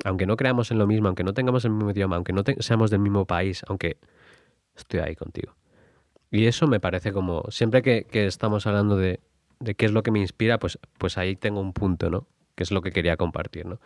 [0.03, 2.91] Aunque no creamos en lo mismo, aunque no tengamos el mismo idioma, aunque no seamos
[2.91, 3.97] del mismo país, aunque
[4.75, 5.55] estoy ahí contigo.
[6.31, 9.19] Y eso me parece como, siempre que, que estamos hablando de,
[9.59, 12.27] de qué es lo que me inspira, pues, pues ahí tengo un punto, ¿no?
[12.55, 13.79] Que es lo que quería compartir, ¿no?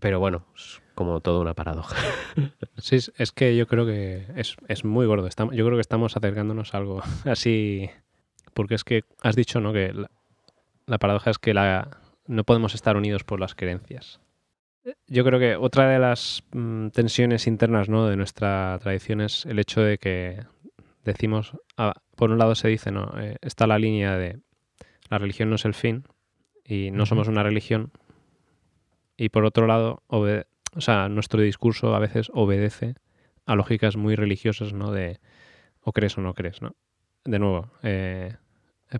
[0.00, 1.96] Pero bueno, es como toda una paradoja.
[2.78, 5.26] Sí, es- que yo creo que es, es muy gordo.
[5.26, 7.90] Estamos, yo creo que estamos acercándonos a algo así.
[8.54, 9.72] Porque es que has dicho, ¿no?
[9.72, 10.10] Que la,
[10.86, 14.20] la paradoja es que la, no podemos estar unidos por las creencias.
[15.06, 18.06] Yo creo que otra de las mm, tensiones internas ¿no?
[18.06, 20.40] de nuestra tradición es el hecho de que
[21.04, 23.12] decimos, ah, por un lado se dice, ¿no?
[23.20, 24.40] Eh, está la línea de
[25.10, 26.04] la religión no es el fin
[26.64, 27.92] y no somos una religión.
[29.20, 32.94] Y por otro lado, o sea, nuestro discurso a veces obedece
[33.44, 34.92] a lógicas muy religiosas, ¿no?
[34.92, 35.20] De
[35.82, 36.74] o crees o no crees, ¿no?
[37.26, 38.38] De nuevo, eh,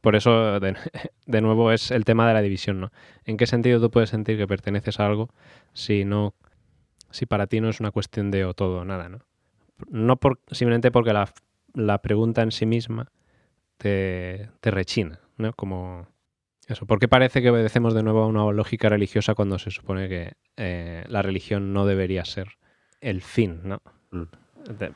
[0.03, 0.77] por eso, de,
[1.27, 2.93] de nuevo, es el tema de la división, ¿no?
[3.25, 5.31] ¿En qué sentido tú puedes sentir que perteneces a algo
[5.73, 6.35] si no,
[7.11, 9.21] si para ti no es una cuestión de o todo o nada, ¿no?
[9.89, 11.33] No por, simplemente porque la,
[11.73, 13.11] la pregunta en sí misma
[13.79, 15.55] te, te rechina, ¿no?
[15.55, 16.09] Como
[16.71, 16.87] eso.
[16.87, 20.33] ¿Por qué parece que obedecemos de nuevo a una lógica religiosa cuando se supone que
[20.57, 22.49] eh, la religión no debería ser
[23.01, 23.83] el fin, ¿no?
[24.11, 24.23] Mm.
[24.79, 24.93] De-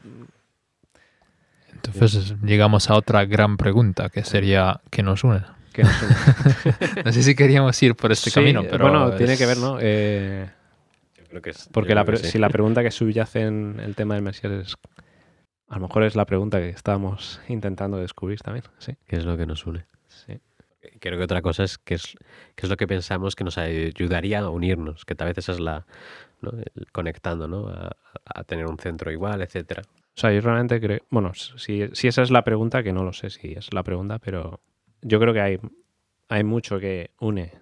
[1.73, 5.41] Entonces llegamos a otra gran pregunta, que sería, ¿qué nos une?
[5.77, 6.07] No sé.
[7.05, 8.85] No sé si queríamos ir por este Sí, camino, pero...
[8.89, 9.79] Bueno, tiene que ver, ¿no?
[9.81, 10.49] Eh,
[11.19, 12.33] Yo creo que es- porque yo la creo que pre- sí.
[12.33, 14.77] si la pregunta que subyace en el tema del Mesías es.
[15.69, 18.65] A lo mejor es la pregunta que estábamos intentando descubrir también.
[18.79, 18.97] Sí.
[19.09, 19.87] ¿Qué es lo que nos une?
[21.01, 22.17] Creo que otra cosa es que es,
[22.55, 25.61] qué es lo que pensamos que nos ayudaría a unirnos, que tal vez esa es
[25.61, 25.87] la...
[26.93, 27.69] conectando, ¿no?
[27.69, 29.83] A, tener un centro igual, etcétera.
[29.87, 31.01] O sea, yo realmente creo.
[31.11, 34.19] Bueno, si, si esa es la pregunta, que no lo sé si es la pregunta,
[34.19, 34.61] pero
[35.03, 35.59] yo creo que hay,
[36.29, 37.53] hay mucho que une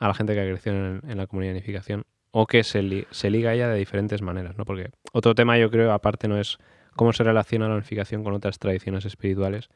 [0.00, 3.30] a la gente que ha crecido en, la comunidad de unificación o que se, se
[3.30, 4.64] liga a ella de diferentes maneras, ¿no?
[4.64, 6.58] Porque otro tema, yo creo, aparte, no es
[6.96, 9.70] cómo se relaciona la unificación con otras tradiciones espirituales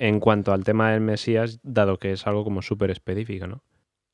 [0.00, 3.62] en cuanto al tema del Mesías, dado que es algo como súper específico, ¿no?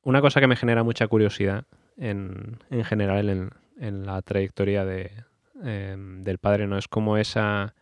[0.02, 1.64] Una cosa que me genera mucha curiosidad
[1.96, 5.12] en, en general en, en la trayectoria de,
[5.62, 6.76] eh, del padre, ¿no?
[6.76, 7.74] Es como esa.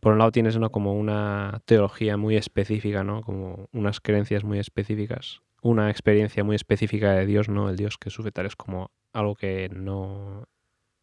[0.00, 3.22] Por un lado tienes como una teología muy específica, ¿no?
[3.22, 7.70] Como unas creencias muy específicas, una experiencia muy específica de Dios, ¿no?
[7.70, 10.48] El Dios que sufre tal es como algo que no,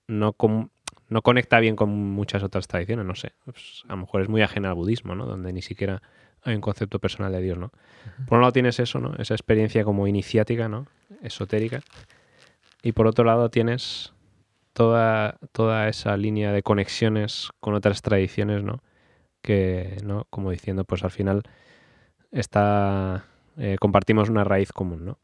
[0.09, 0.67] no, com-
[1.09, 3.33] no conecta bien con muchas otras tradiciones, no sé.
[3.43, 5.25] Pues, a lo mejor es muy ajena al budismo, ¿no?
[5.25, 6.01] Donde ni siquiera
[6.43, 7.71] hay un concepto personal de Dios, ¿no?
[8.27, 9.15] Por un lado tienes eso, ¿no?
[9.17, 10.87] Esa experiencia como iniciática, ¿no?
[11.21, 11.81] Esotérica.
[12.83, 14.13] Y por otro lado tienes
[14.73, 18.81] toda, toda esa línea de conexiones con otras tradiciones, ¿no?
[19.41, 20.27] Que, ¿no?
[20.29, 21.43] Como diciendo, pues al final
[22.31, 23.25] está,
[23.57, 25.19] eh, compartimos una raíz común, ¿no?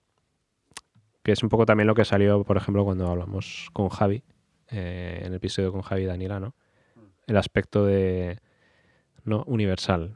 [1.23, 4.23] Que es un poco también lo que salió, por ejemplo, cuando hablamos con Javi,
[4.71, 6.55] eh, en el episodio con Javi y Daniela, ¿no?
[7.27, 8.39] El aspecto de,
[9.23, 9.43] ¿no?
[9.47, 10.15] Universal.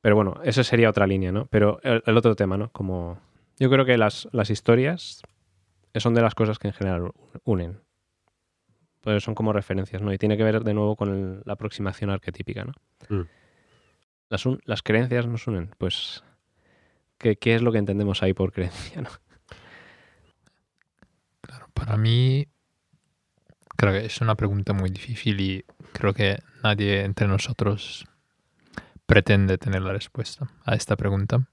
[0.00, 1.46] Pero bueno, esa sería otra línea, ¿no?
[1.46, 2.70] Pero el, el otro tema, ¿no?
[2.70, 3.20] Como
[3.58, 5.22] yo creo que las, las historias
[5.96, 7.10] son de las cosas que en general
[7.44, 7.80] unen.
[9.00, 10.12] Pues son como referencias, ¿no?
[10.12, 12.72] Y tiene que ver de nuevo con el- la aproximación arquetípica, ¿no?
[13.08, 13.26] Mm.
[14.28, 16.22] Las, un- las creencias nos unen, pues
[17.16, 19.08] ¿qué, qué es lo que entendemos ahí por creencia, no?
[21.40, 22.46] Claro, para mí
[23.78, 28.06] creo que es una pregunta muy difícil y creo que nadie entre nosotros
[29.06, 31.48] pretende tener la respuesta a esta pregunta.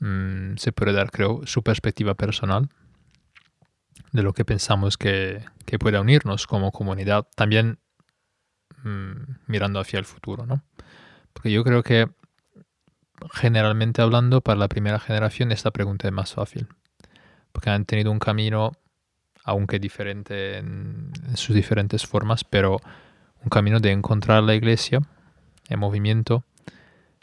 [0.00, 2.68] Mm, se puede dar, creo, su perspectiva personal
[4.10, 7.78] de lo que pensamos que, que pueda unirnos como comunidad, también
[8.82, 10.64] mm, mirando hacia el futuro, ¿no?
[11.32, 12.08] Porque yo creo que
[13.32, 16.66] generalmente hablando, para la primera generación esta pregunta es más fácil,
[17.52, 18.72] porque han tenido un camino
[19.44, 22.80] aunque diferente en, sus diferentes formas, pero
[23.42, 25.00] un camino de encontrar la iglesia
[25.68, 26.44] en movimiento,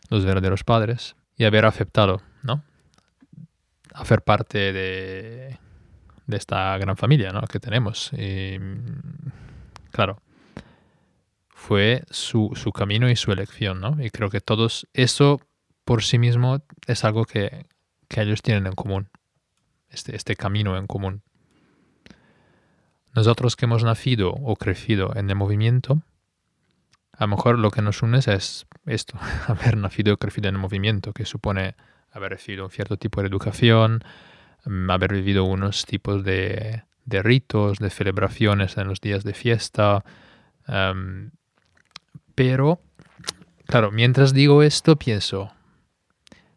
[0.09, 2.63] los verdaderos padres, y haber aceptado, ¿no?
[3.93, 5.57] Hacer parte de,
[6.27, 7.41] de esta gran familia, ¿no?
[7.41, 8.11] Que tenemos.
[8.13, 8.57] Y,
[9.91, 10.21] claro,
[11.49, 13.97] fue su, su camino y su elección, ¿no?
[14.03, 15.41] Y creo que todos, eso
[15.85, 17.65] por sí mismo es algo que,
[18.07, 19.09] que ellos tienen en común,
[19.89, 21.23] este, este camino en común.
[23.13, 26.01] Nosotros que hemos nacido o crecido en el movimiento,
[27.13, 30.61] a lo mejor lo que nos une es esto, haber nacido o crecido en el
[30.61, 31.75] movimiento, que supone
[32.11, 34.03] haber recibido un cierto tipo de educación,
[34.65, 40.03] mm, haber vivido unos tipos de, ritos, de celebraciones en los días de fiesta.
[40.67, 41.31] em,
[42.35, 42.81] pero,
[43.65, 45.51] claro, mientras digo esto, pienso,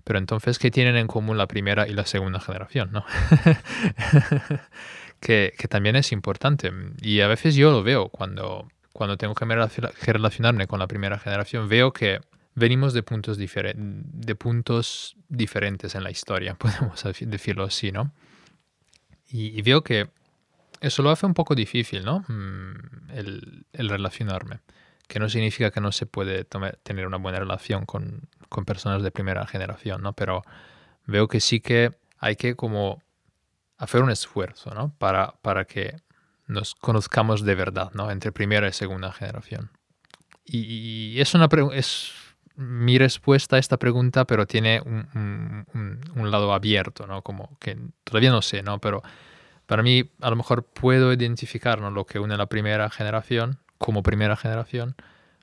[0.05, 2.91] pero entonces, ¿qué tienen en común la primera y la segunda generación?
[2.93, 3.05] ¿no?
[5.25, 6.71] que, que también es importante.
[7.01, 10.79] Y a veces yo lo veo cuando, cuando tengo que, me relaciona- que relacionarme con
[10.79, 12.21] la primera generación, veo que
[12.55, 18.13] venimos de puntos, de puntos diferentes en la historia, podemos decirlo así, ¿no?
[19.31, 20.09] Y, y veo que
[20.81, 22.21] eso lo hace un poco difícil, ¿no?
[22.29, 24.61] Mm, El, el relacionarme.
[25.09, 29.03] Que no significa que no se puede tome- tener una buena relación con, con personas
[29.03, 30.13] de primera generación, ¿no?
[30.13, 30.43] Pero
[31.07, 33.03] veo que sí que hay que como
[33.79, 34.95] hacer un esfuerzo, ¿no?
[34.99, 35.97] Para, para que
[36.47, 38.11] nos conozcamos de verdad, ¿no?
[38.11, 39.71] Entre primera y segunda generación.
[40.45, 42.13] Y, es una es
[42.57, 45.67] mi respuesta a esta pregunta, pero tiene un,
[46.15, 47.23] un- lado abierto, ¿no?
[47.23, 48.79] Como que todavía no sé, ¿no?
[48.81, 49.03] Pero
[49.67, 51.91] para mí a lo mejor puedo identificar ¿no?
[51.91, 54.95] lo que une la primera generación como primera generación,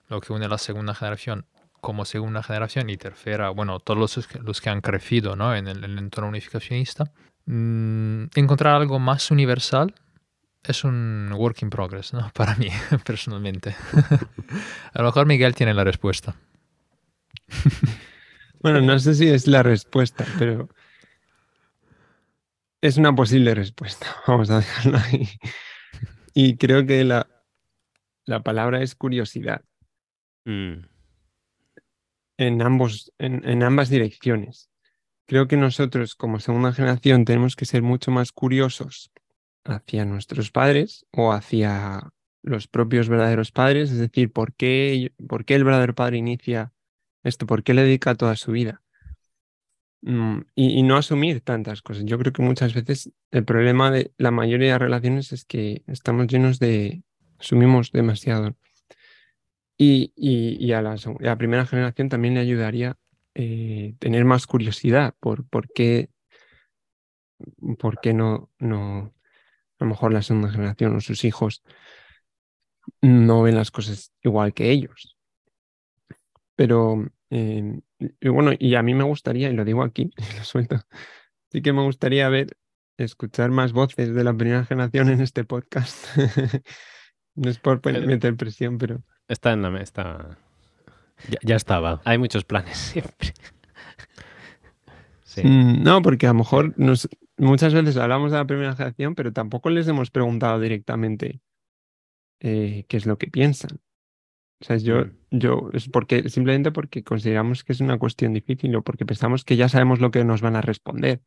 [0.08, 1.46] lo que une la segunda generación
[1.82, 5.56] como segunda generación y tercera, bueno, todos los, los que han crecido ¿no?
[5.56, 7.12] en el entorno unificacionista.
[7.46, 9.94] Mm, encontrar algo más universal
[10.64, 12.32] es un work in progress, ¿no?
[12.34, 12.70] Para mí,
[13.06, 13.76] personalmente.
[14.94, 16.36] A lo mejor Miguel tiene la respuesta.
[18.64, 20.70] Bueno, no sé si es la respuesta, pero
[22.80, 24.06] es una posible respuesta.
[24.28, 25.28] Vamos a dejarlo ahí.
[26.36, 27.28] Y creo que la,
[28.26, 29.64] la palabra es curiosidad.
[30.46, 30.86] Mm.
[32.38, 34.71] en, ambos, en, en ambas direcciones.
[35.32, 39.14] Creo que nosotros como segunda generación tenemos que ser mucho más curiosos
[39.64, 42.12] hacia nuestros padres o hacia
[42.44, 46.74] los propios verdaderos padres, es decir, ¿por qué, por qué el verdadero padre inicia
[47.24, 47.46] esto?
[47.46, 48.82] ¿Por qué le dedica toda su vida?
[50.02, 52.04] Mm, y, no asumir tantas cosas.
[52.04, 56.28] Yo creo que muchas veces el problema de la mayoría de relaciones es que estamos
[56.28, 57.04] llenos de,
[57.40, 58.58] asumimos demasiado.
[59.78, 62.98] Y, y- a, la, a la primera generación también le ayudaría
[63.36, 66.10] eh, tener más curiosidad por, por qué,
[67.80, 69.14] por qué no, no,
[69.80, 71.64] a lo mejor la segunda generación o sus hijos
[73.02, 75.18] no ven las cosas igual que ellos.
[76.56, 80.82] Pero, eh, y bueno, y a mí me gustaría, y lo digo aquí, lo suelto,
[81.52, 82.58] sí que me gustaría ver,
[82.98, 86.06] escuchar más voces de la primera generación en este podcast.
[87.34, 90.38] No es por meter presión, pero Está en la está...
[91.30, 92.02] Ya, ya estaba.
[92.06, 93.34] Hay muchos planes siempre.
[95.24, 95.42] Sí.
[95.44, 97.08] Mm, no, porque a lo mejor nos,
[97.38, 101.42] muchas veces hablamos de la primera generación, pero tampoco les hemos preguntado directamente
[102.40, 103.80] eh, qué es lo que piensan.
[104.62, 105.12] O sea, yo, Mm.
[105.32, 109.56] yo, es porque, simplemente porque consideramos que es una cuestión difícil o porque pensamos que
[109.58, 111.22] ya sabemos lo que nos van a responder.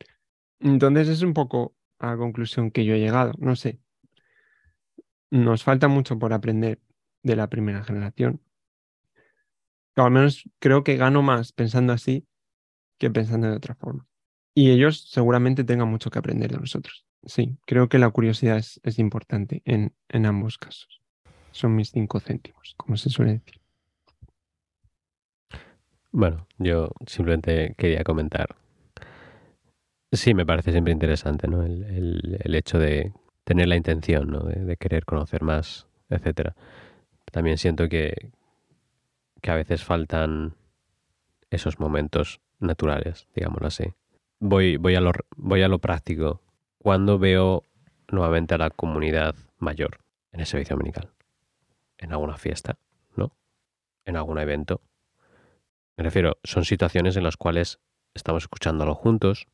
[0.61, 3.33] Entonces es un poco a la conclusión que yo he llegado.
[3.39, 3.81] No sé.
[5.31, 6.81] Nos falta mucho por aprender
[7.23, 8.41] de la primera generación.
[9.97, 12.27] O al menos creo que gano más pensando así
[12.99, 14.07] que pensando de otra forma.
[14.55, 17.07] Y ellos seguramente tengan mucho que aprender de nosotros.
[17.27, 21.03] Sí, creo que la curiosidad es, es importante en, en ambos casos.
[21.53, 23.61] Son mis cinco céntimos, como se suele decir.
[26.13, 28.57] Bueno, yo simplemente quería comentar.
[30.13, 31.63] Sí, me parece siempre interesante, ¿no?
[31.65, 31.83] El,
[32.45, 33.13] el- hecho de
[33.45, 34.41] tener la intención, ¿no?
[34.45, 36.55] De, de querer conocer más, etcétera.
[37.33, 38.31] También siento que,
[39.45, 40.55] que a veces faltan
[41.51, 43.93] esos momentos naturales, digámoslo así.
[44.41, 46.41] Voy, voy, a lo, voy a lo práctico.
[46.79, 47.63] Cuando veo
[48.11, 49.99] nuevamente a la comunidad mayor
[50.33, 51.11] en el servicio dominical?
[51.99, 52.79] En alguna fiesta,
[53.17, 53.37] ¿no?
[54.07, 54.81] En algún evento.
[55.99, 57.81] Me refiero, son situaciones en las cuales
[58.15, 59.47] estamos escuchándolo juntos,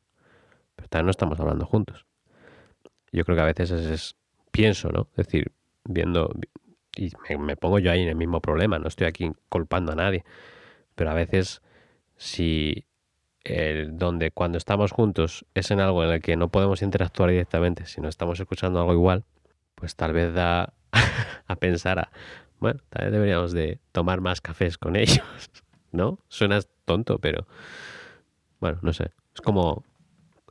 [0.77, 2.05] pero también no estamos hablando juntos.
[3.11, 4.15] Yo creo que a veces es, es-
[4.51, 5.09] pienso, ¿no?
[5.17, 5.51] Es decir,
[5.83, 6.33] viendo,
[6.95, 10.23] y me, pongo yo ahí en el mismo problema, no estoy aquí culpando a nadie,
[10.95, 11.61] pero a veces
[12.17, 12.85] si
[13.43, 17.85] el, donde cuando estamos juntos es en algo en el que no podemos interactuar directamente,
[17.85, 19.23] si no estamos escuchando algo igual,
[19.75, 20.73] pues tal vez da
[21.47, 22.11] a pensar a,
[22.59, 25.23] bueno, tal vez deberíamos de tomar más cafés con ellos.
[25.91, 26.19] ¿no?
[26.29, 27.47] Suena tonto, pero
[28.59, 29.11] bueno, no sé.
[29.33, 29.83] Es como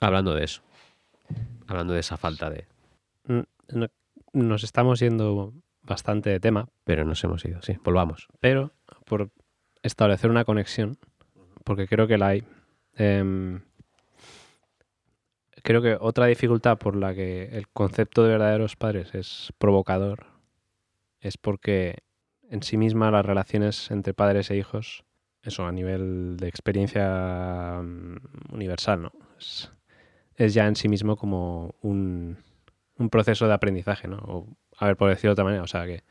[0.00, 0.62] hablando de eso.
[1.68, 2.66] Hablando de esa falta de...
[3.24, 3.86] No-
[4.32, 7.76] Nos estamos yendo bastante de tema, Pero nos hemos ido, sí.
[7.84, 8.28] Volvamos.
[8.40, 8.72] pero
[9.06, 9.30] por
[9.82, 10.98] establecer una conexión,
[11.64, 12.44] porque creo que la hay.
[12.94, 13.60] em,
[15.62, 20.26] creo que otra dificultad por la que el concepto de verdaderos padres es provocador
[21.20, 21.98] es porque
[22.48, 25.04] en sí misma las relaciones entre padres e hijos,
[25.42, 29.12] eso a nivel de experiencia mm, universal, ¿no?
[29.38, 29.70] Es,
[30.36, 32.38] ya en sí mismo como un,
[32.96, 34.46] un proceso de aprendizaje, ¿no?
[34.80, 36.02] A ver, por decirlo de otra manera, o sea que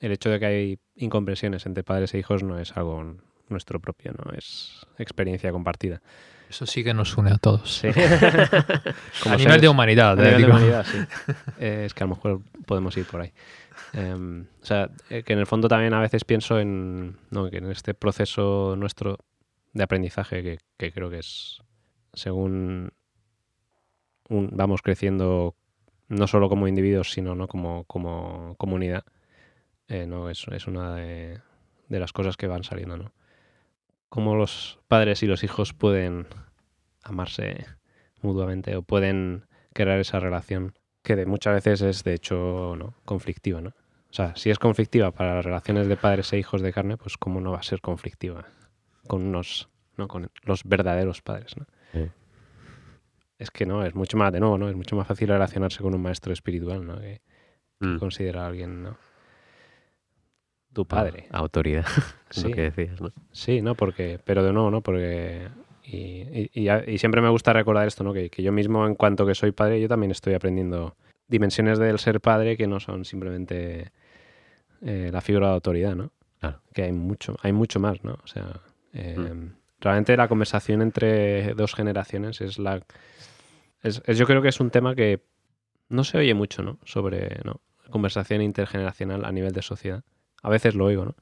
[0.00, 3.16] el hecho de que hay incomprensiones entre padres e hijos no es algo
[3.48, 4.32] nuestro propio, ¿no?
[4.32, 6.02] Es experiencia compartida.
[6.50, 7.78] Eso sí que nos une a todos.
[7.78, 7.88] Sí.
[9.26, 10.18] a nivel seres- de humanidad.
[10.18, 10.98] a eh, nivel de humanidad, sí.
[11.58, 13.32] Eh, es que a lo mejor podemos ir por ahí.
[13.92, 17.58] Em, o sea, eh, que en el fondo también a veces pienso en, no, que
[17.58, 19.18] en este proceso nuestro
[19.72, 21.62] de aprendizaje que, que creo que es
[22.12, 22.92] según
[24.28, 25.54] un- vamos creciendo
[26.08, 29.04] no solo como individuos, sino no como, como comunidad,
[29.88, 31.40] eh, no es, es una de,
[31.88, 33.12] las cosas que van saliendo, ¿no?
[34.08, 36.26] Cómo los padres y los hijos pueden
[37.02, 37.66] amarse
[38.22, 43.60] mutuamente o pueden crear esa relación que de muchas veces es de hecho no conflictiva,
[43.60, 43.70] ¿no?
[44.10, 47.18] O sea, si es conflictiva para las relaciones de padres e hijos de carne, pues
[47.18, 48.46] cómo no va a ser conflictiva
[49.06, 51.66] con unos, no, con los verdaderos padres, ¿no?
[51.92, 52.10] Sí.
[53.38, 54.68] Es que no, es mucho más de nuevo, ¿no?
[54.68, 56.98] Es mucho más fácil relacionarse con un maestro espiritual, ¿no?
[57.00, 57.20] Que
[57.80, 57.98] Mm.
[57.98, 58.96] considera a alguien, ¿no?
[60.72, 61.26] Tu padre.
[61.30, 61.84] Ah, autoridad,
[62.30, 62.48] Sí.
[62.48, 63.12] lo que decías, ¿no?
[63.32, 63.74] Sí, ¿no?
[63.74, 64.82] Porque, pero de nuevo, ¿no?
[64.82, 65.48] Porque...
[65.84, 68.12] Y, y- siempre me gusta recordar esto, ¿no?
[68.12, 70.96] Que, que yo mismo, en cuanto que soy padre, yo también estoy aprendiendo
[71.28, 73.90] dimensiones del ser padre que no son simplemente
[74.82, 76.10] eh, la figura de autoridad, ¿no?
[76.40, 76.60] Claro.
[76.74, 78.18] Que hay mucho, hay mucho más, ¿no?
[78.22, 78.60] O sea,
[78.92, 79.16] eh,
[79.80, 82.82] realmente la conversación entre dos generaciones es la...
[83.82, 85.22] Es, es- yo creo que es un tema que
[85.88, 86.78] no se oye mucho, ¿no?
[86.84, 87.60] Sobre, ¿no?
[87.90, 90.04] Conversación intergeneracional a nivel de sociedad.
[90.42, 91.14] A veces lo oigo, ¿no?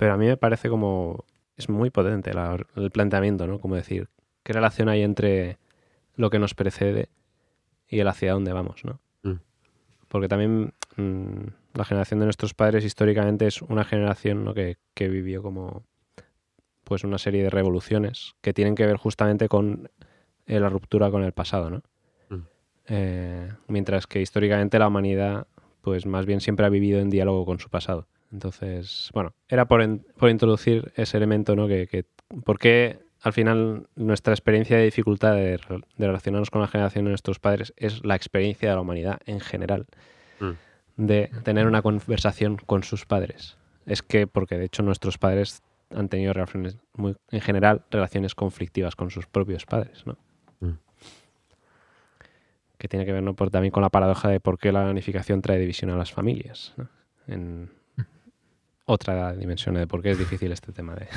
[0.00, 1.26] pero a mí me parece como...
[1.58, 2.30] Es muy potente
[2.76, 3.58] el planteamiento, ¿no?
[3.58, 4.08] Como decir,
[4.42, 5.58] ¿qué relación hay entre
[6.14, 7.10] lo que nos precede
[7.86, 8.98] y el hacia dónde vamos, ¿no?
[9.24, 9.40] Mm.
[10.08, 15.42] Porque también mm, la generación de nuestros padres históricamente es una generación que, que, vivió
[15.42, 15.84] como
[16.84, 19.90] pues una serie de revoluciones que tienen que ver justamente con
[20.46, 21.82] la ruptura con el pasado, ¿no?
[22.90, 25.46] Eh, mientras que históricamente la humanidad,
[25.80, 28.08] pues más bien siempre ha vivido en diálogo con su pasado.
[28.32, 31.68] Entonces, bueno, era por, introducir ese elemento, ¿no?
[31.68, 32.04] Que, que,
[32.44, 35.58] ¿Por qué al final nuestra experiencia de dificultad de,
[35.98, 39.86] relacionarnos con la generación de nuestros padres es la experiencia de la humanidad en general?
[40.40, 40.50] Mm.
[40.96, 43.56] De tener una conversación con sus padres.
[43.86, 48.96] Es que, porque de hecho nuestros padres han tenido relaciones, muy, en general, relaciones conflictivas
[48.96, 50.16] con sus propios padres, ¿no?
[52.80, 53.36] Que tiene que ver ¿no?
[53.36, 56.74] por, también con la paradoja de por qué la unificación trae división a las familias.
[57.26, 57.70] En
[58.86, 61.06] otra dimensión de por qué es difícil este tema de...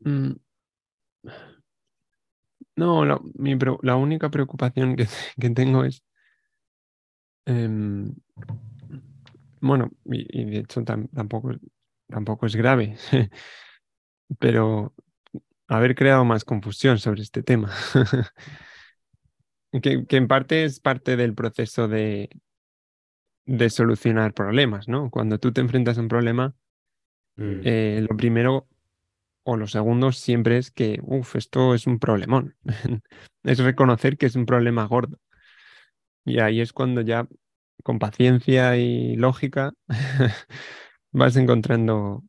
[0.00, 0.36] Mm.
[2.76, 4.96] No, la, única preocupación
[5.40, 6.04] que, tengo es...
[7.44, 8.14] Em,
[9.60, 11.50] bueno, y, de hecho tampoco,
[12.08, 12.96] tampoco es grave,
[14.38, 14.94] pero
[15.68, 17.72] haber creado más confusión sobre este tema.
[19.82, 22.30] que, en parte es parte del proceso de,
[23.44, 25.10] de solucionar problemas, ¿no?
[25.10, 26.54] Cuando tú te enfrentas a un problema,
[27.36, 27.60] mm.
[27.64, 28.68] eh, lo primero
[29.44, 32.56] o lo segundo siempre es que, uff, esto es un problemón.
[33.44, 35.18] es reconocer que es un problema gordo.
[36.24, 37.28] Y ahí es cuando ya,
[37.84, 39.72] con paciencia y lógica,
[41.12, 42.24] vas encontrando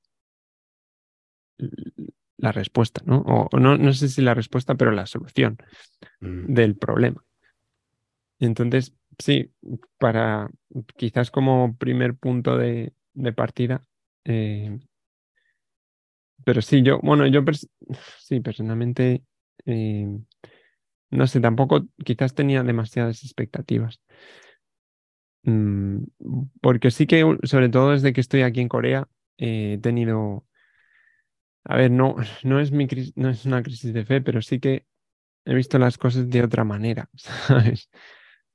[2.37, 3.19] la respuesta, ¿no?
[3.19, 5.57] O, no, no, sé si la respuesta, pero la solución
[6.21, 6.53] mm.
[6.53, 7.23] del problema.
[8.39, 9.51] entonces, sí,
[9.97, 10.49] para
[10.95, 12.93] quizás como primer punto de,
[13.35, 13.83] partida,
[14.25, 14.77] eh,
[16.43, 17.43] pero sí, yo, bueno, yo
[18.19, 19.23] sí, personalmente,
[19.65, 20.07] eh,
[21.09, 23.99] no sé, tampoco quizás tenía demasiadas expectativas.
[25.43, 26.03] Mm,
[26.61, 29.07] porque sí que, sobre todo desde que estoy aquí en Corea,
[29.37, 30.46] eh, he tenido
[31.69, 34.85] a ver, no, no, es mi, no es una crisis de fe, pero sí que
[35.43, 37.89] he visto las cosas de otra manera, ¿sabes?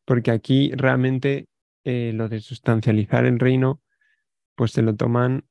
[0.07, 1.47] Porque aquí realmente
[1.85, 3.83] eh, lo de sustancializar el reino,
[4.55, 5.45] pues se lo toman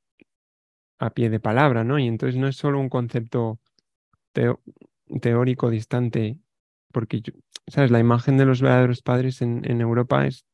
[0.98, 2.00] a pie de palabra, ¿no?
[2.00, 3.60] Y entonces no es solo un concepto
[5.20, 6.38] teórico distante,
[6.90, 7.22] porque,
[7.68, 7.92] ¿sabes?
[7.92, 10.46] La imagen de los verdaderos padres en, en Europa es,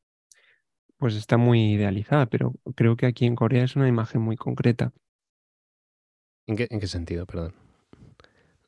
[0.97, 4.91] pues está muy idealizada, pero creo que aquí en Corea es una imagen muy concreta.
[6.49, 7.27] ¿En qué, sentido?
[7.27, 7.53] Perdón.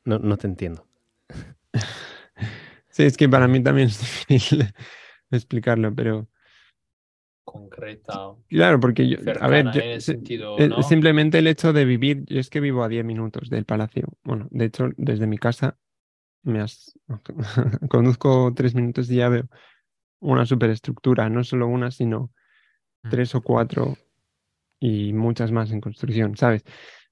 [0.04, 0.86] No, no te entiendo.
[2.88, 4.72] sí, es que para mí también es difícil
[5.32, 6.28] explicarlo, pero...
[7.44, 8.34] Concreta.
[8.48, 12.88] Claro, porque yo, a ver, simplemente el hecho de vivir, yo es que vivo a
[12.88, 14.06] 10 minutos del palacio.
[14.22, 15.76] Bueno, de hecho, desde mi casa
[16.44, 16.96] me has,
[17.90, 19.48] conduzco tres minutos y ya veo
[20.20, 22.30] una superestructura, no solo una, sino
[23.02, 23.10] mm.
[23.10, 23.96] tres o cuatro
[24.78, 26.64] y muchas más en construcción, ¿sabes?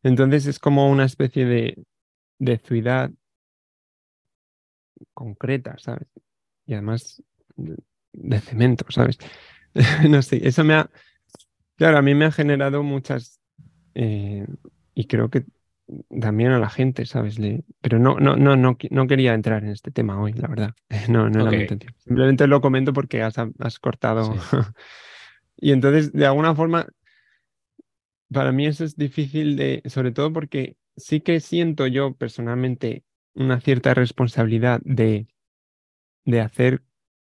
[0.02, 1.84] Entonces es como una especie de,
[2.38, 3.10] de ciudad
[5.14, 6.08] concreta, ¿sabes?
[6.66, 7.22] Y además
[7.56, 9.18] de, cemento, ¿sabes?
[10.08, 10.90] no sé, eso me ha,
[11.76, 13.40] claro, a mí me ha generado muchas,
[13.94, 14.46] eh,
[14.94, 15.44] y creo que
[16.20, 17.38] también a la gente, ¿sabes?
[17.38, 20.74] Le, pero no, no, no, no, no quería entrar en este tema hoy, la verdad.
[21.08, 21.94] No, no era mi intención.
[21.98, 24.34] Simplemente lo comento porque has, has cortado.
[25.56, 26.86] y entonces, de alguna forma,
[28.32, 33.04] para mí eso es difícil de, sobre todo porque sí que siento yo personalmente
[33.34, 35.26] una cierta responsabilidad de,
[36.24, 36.82] de hacer,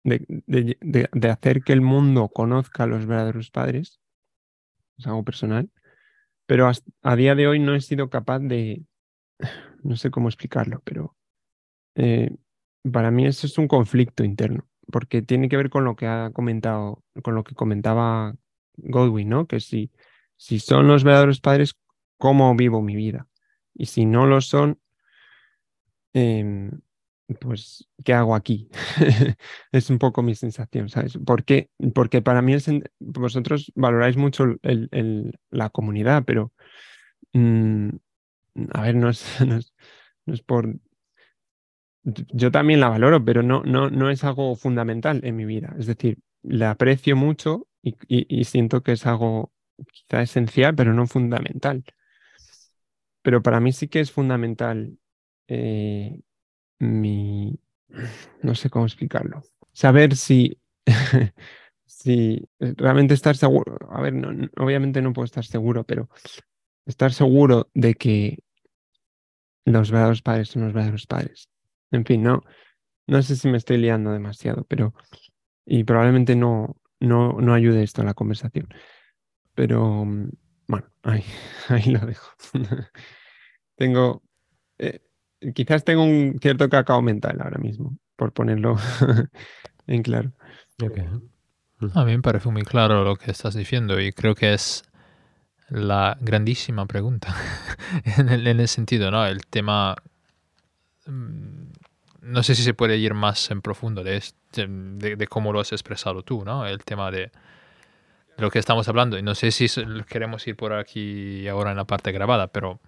[0.04, 4.00] de, hacer que el mundo conozca a los verdaderos padres.
[4.98, 5.70] Es algo personal.
[6.46, 6.70] Pero
[7.02, 8.84] a día de hoy no he sido capaz de,
[9.82, 11.16] no sé cómo explicarlo, pero
[11.94, 12.36] eh,
[12.90, 16.30] para mí eso es un conflicto interno, porque tiene que ver con lo que ha
[16.32, 18.34] comentado, con lo que comentaba
[18.76, 19.46] Godwin, ¿no?
[19.46, 19.90] Que si
[20.42, 21.76] si son los verdaderos padres,
[22.18, 23.28] ¿cómo vivo mi vida?
[23.74, 24.80] Y si no lo son,
[26.14, 26.80] em,
[27.40, 28.68] pues, ¿qué hago aquí?
[29.70, 31.16] es un poco mi sensación, ¿sabes?
[31.24, 31.70] Porque
[32.24, 32.56] para mí
[32.98, 34.56] vosotros valoráis mucho
[35.50, 36.52] la comunidad, pero,
[37.34, 37.90] mm,
[38.72, 39.60] a ver, no es, no
[40.34, 40.74] es, por...
[42.02, 45.76] Yo también la valoro, pero no, no, no es algo fundamental en mi vida.
[45.78, 49.52] Es decir, la aprecio mucho y siento que es algo
[49.90, 51.84] quizá esencial, pero no fundamental.
[53.22, 54.98] Pero para mí sí que es fundamental
[55.48, 56.20] eh,
[56.78, 57.58] mi,
[58.42, 59.42] no sé cómo explicarlo,
[59.72, 60.58] saber si,
[61.86, 64.14] si realmente estar seguro, a ver,
[64.56, 66.08] obviamente no puedo estar seguro, pero
[66.86, 68.38] estar seguro de que
[69.64, 71.48] los verdaderos padres son los verdaderos padres.
[71.90, 72.42] En fin, no,
[73.06, 74.94] no sé si me estoy liando demasiado, pero
[75.64, 78.68] y probablemente no, no, no ayude esto a la conversación.
[79.54, 80.04] Pero
[80.66, 81.24] bueno, ahí,
[81.68, 82.30] ahí lo dejo.
[83.76, 84.22] tengo,
[84.78, 85.00] eh,
[85.54, 88.76] quizás tengo un cierto cacao mental ahora mismo, por ponerlo
[89.86, 90.32] en claro.
[91.94, 94.84] A mí me parece muy claro lo que estás diciendo y creo que es
[95.68, 97.34] la grandísima pregunta
[98.04, 99.26] en, el, sentido, ¿no?
[99.26, 99.96] El tema,
[101.06, 101.64] mm,
[102.22, 104.22] no sé si se puede ir más en profundo de,
[104.54, 106.66] de, cómo lo has expresado tú, ¿no?
[106.66, 107.32] El tema de,
[108.38, 109.18] lo que estamos hablando.
[109.18, 109.66] Y no sé si
[110.08, 112.80] queremos ir por aquí ahora en la parte grabada, pero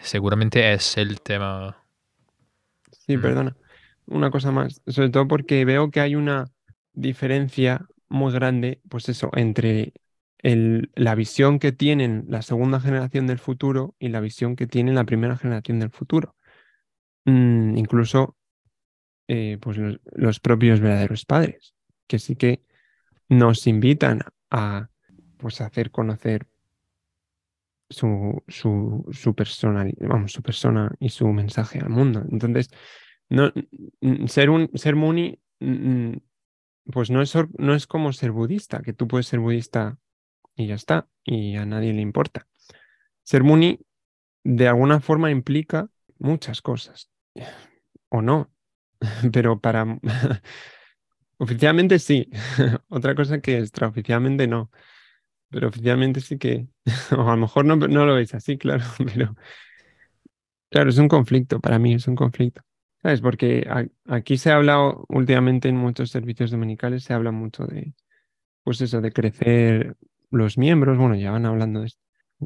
[0.00, 1.76] seguramente es el tema.
[2.92, 3.20] Sí, mm.
[3.22, 3.56] perdona.
[4.06, 6.46] Una cosa más, sobre todo porque veo que hay una
[6.92, 9.92] diferencia muy grande, pues eso, entre
[10.42, 15.04] la visión que tienen la segunda generación del futuro y la visión que tiene la
[15.04, 16.36] primera generación del futuro.
[17.24, 18.36] Mm, incluso
[19.28, 21.74] eh, pues los, propios verdaderos padres,
[22.06, 22.62] que sí que
[23.28, 24.88] nos invitan a
[25.36, 26.46] pues, hacer conocer
[27.88, 29.34] su, su, su,
[30.00, 32.24] vamos, su persona y su mensaje al mundo.
[32.30, 32.70] Entonces,
[33.28, 33.52] no,
[34.26, 35.40] ser, un, ser Muni,
[36.92, 39.98] pues no es, no es como ser budista, que tú puedes ser budista
[40.54, 42.46] y ya está, y a nadie le importa.
[43.22, 43.80] Ser Muni
[44.44, 45.88] de alguna forma implica
[46.18, 47.10] muchas cosas,
[48.08, 48.50] o no,
[49.32, 49.98] pero para...
[51.38, 52.30] oficialmente sí,
[52.88, 54.70] otra cosa que extraoficialmente no,
[55.50, 56.68] pero oficialmente sí que,
[57.16, 59.34] o a lo mejor no, no lo veis así, claro, pero
[60.70, 62.62] claro, es un conflicto, para mí es un conflicto.
[63.02, 63.20] ¿Sabes?
[63.20, 63.68] Porque
[64.06, 67.94] aquí se ha hablado últimamente en muchos servicios dominicales, se habla mucho de,
[68.64, 69.96] pues eso, de crecer
[70.30, 72.02] los miembros, bueno, ya van hablando de esto.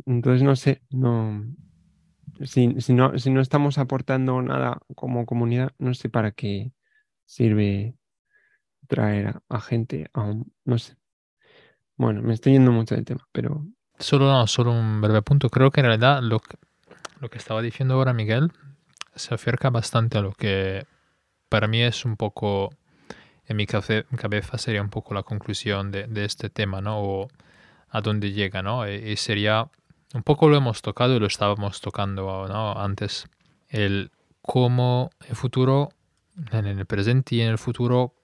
[0.06, 1.44] Entonces, no sé, no,
[2.44, 6.72] si, si, no, si no estamos aportando nada como comunidad, no sé para qué
[7.26, 7.96] sirve
[8.90, 10.96] traer a, gente a un, no sé.
[11.96, 13.64] Bueno, me estoy yendo mucho del tema, pero...
[13.98, 15.48] Solo, solo un breve punto.
[15.48, 16.56] Creo que en realidad lo que,
[17.20, 18.52] lo que estaba diciendo ahora Miguel
[19.14, 20.86] se acerca bastante a lo que
[21.48, 22.70] para mí es un poco,
[23.46, 27.00] en mi cabeza sería un poco la conclusión de, de este tema, ¿no?
[27.00, 27.28] O,
[27.90, 28.88] a dónde llega, ¿no?
[28.88, 29.68] Y, sería,
[30.14, 32.72] un poco lo hemos tocado y lo estábamos tocando ¿no?
[32.78, 33.28] antes,
[33.68, 34.10] el
[34.42, 35.90] cómo el futuro,
[36.52, 38.14] en el presente y en el futuro,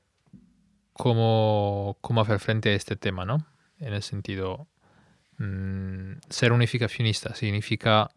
[0.97, 3.47] cómo, cómo hacer frente a este tema, ¿no?
[3.79, 4.67] En el sentido,
[5.39, 8.11] mm, ser unificacionista significa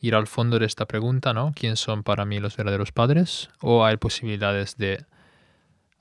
[0.00, 1.52] ir al fondo de esta pregunta, ¿no?
[1.54, 3.50] ¿Quién son para mí los verdaderos padres?
[3.60, 5.04] ¿O hay posibilidades de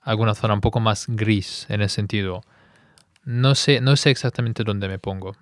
[0.01, 2.41] alguna zona un poco más gris en el sentido,
[3.23, 5.35] no sé, no sé exactamente dónde me pongo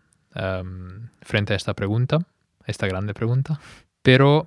[1.22, 2.20] frente a esta pregunta,
[2.68, 3.60] esta grande pregunta,
[4.04, 4.46] pero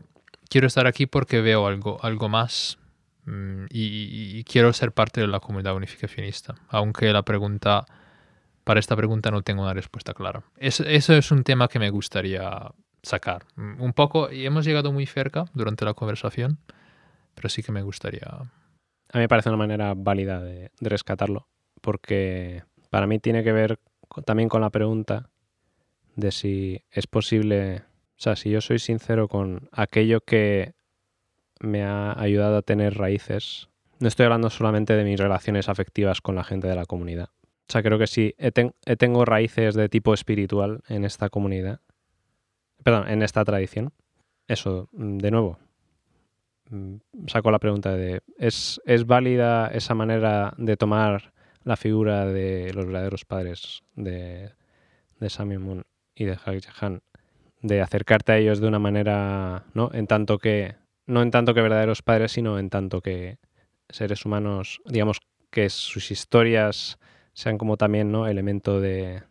[0.49, 2.79] quiero estar aquí porque veo algo, algo más
[3.31, 7.87] mm, y, quiero ser parte de la comunidad unificacionista, aunque la pregunta,
[8.65, 10.43] para esta pregunta no tengo una respuesta clara.
[10.57, 10.85] eso
[11.15, 13.45] es un tema que me gustaría sacar.
[13.57, 16.59] Mm, un poco, y hemos llegado muy cerca durante la conversación,
[17.35, 18.27] pero sí que me gustaría...
[19.13, 21.49] A mí me parece una manera válida de rescatarlo,
[21.81, 23.79] porque para mí tiene que ver
[24.25, 25.31] también con la pregunta
[26.17, 27.85] de si es posible,
[28.19, 30.75] o sea, si yo soy sincero con aquello que
[31.61, 33.69] me ha ayudado a tener raíces,
[33.99, 37.29] no estoy hablando solamente de mis relaciones afectivas con la gente de la comunidad.
[37.69, 38.35] O sea, creo que si
[38.99, 41.81] tengo raíces de tipo espiritual en esta comunidad,
[42.83, 43.93] perdón, en esta tradición.
[44.49, 45.59] Eso, de nuevo,
[46.71, 46.97] mm,
[47.29, 51.33] saco la pregunta de, ¿es, ¿es válida esa manera de tomar
[51.63, 54.51] la figura de los verdaderos padres de,
[55.21, 55.85] de Moon
[56.15, 57.03] y de Hak Han,
[57.63, 59.91] de acercarte a ellos de una manera, ¿no?
[59.93, 60.75] En tanto que,
[61.11, 63.39] no en tanto que verdaderos padres, sino en tanto que
[63.89, 65.21] seres humanos, digamos,
[65.51, 66.99] que sus historias
[67.33, 68.29] sean como también, ¿no?
[68.29, 69.23] Elemento de,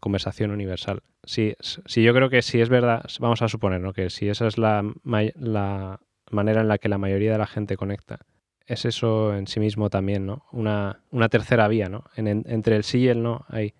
[0.00, 1.02] conversación universal.
[1.22, 1.54] Si
[2.02, 3.92] yo creo que si es verdad, vamos a suponer, ¿no?
[3.92, 7.76] Que si esa es la, la manera en la que la mayoría de la gente
[7.76, 8.20] conecta,
[8.66, 10.46] es eso en sí mismo también, ¿no?
[10.52, 12.04] Una, una tercera vía, ¿no?
[12.16, 13.74] entre el sí y el no hay,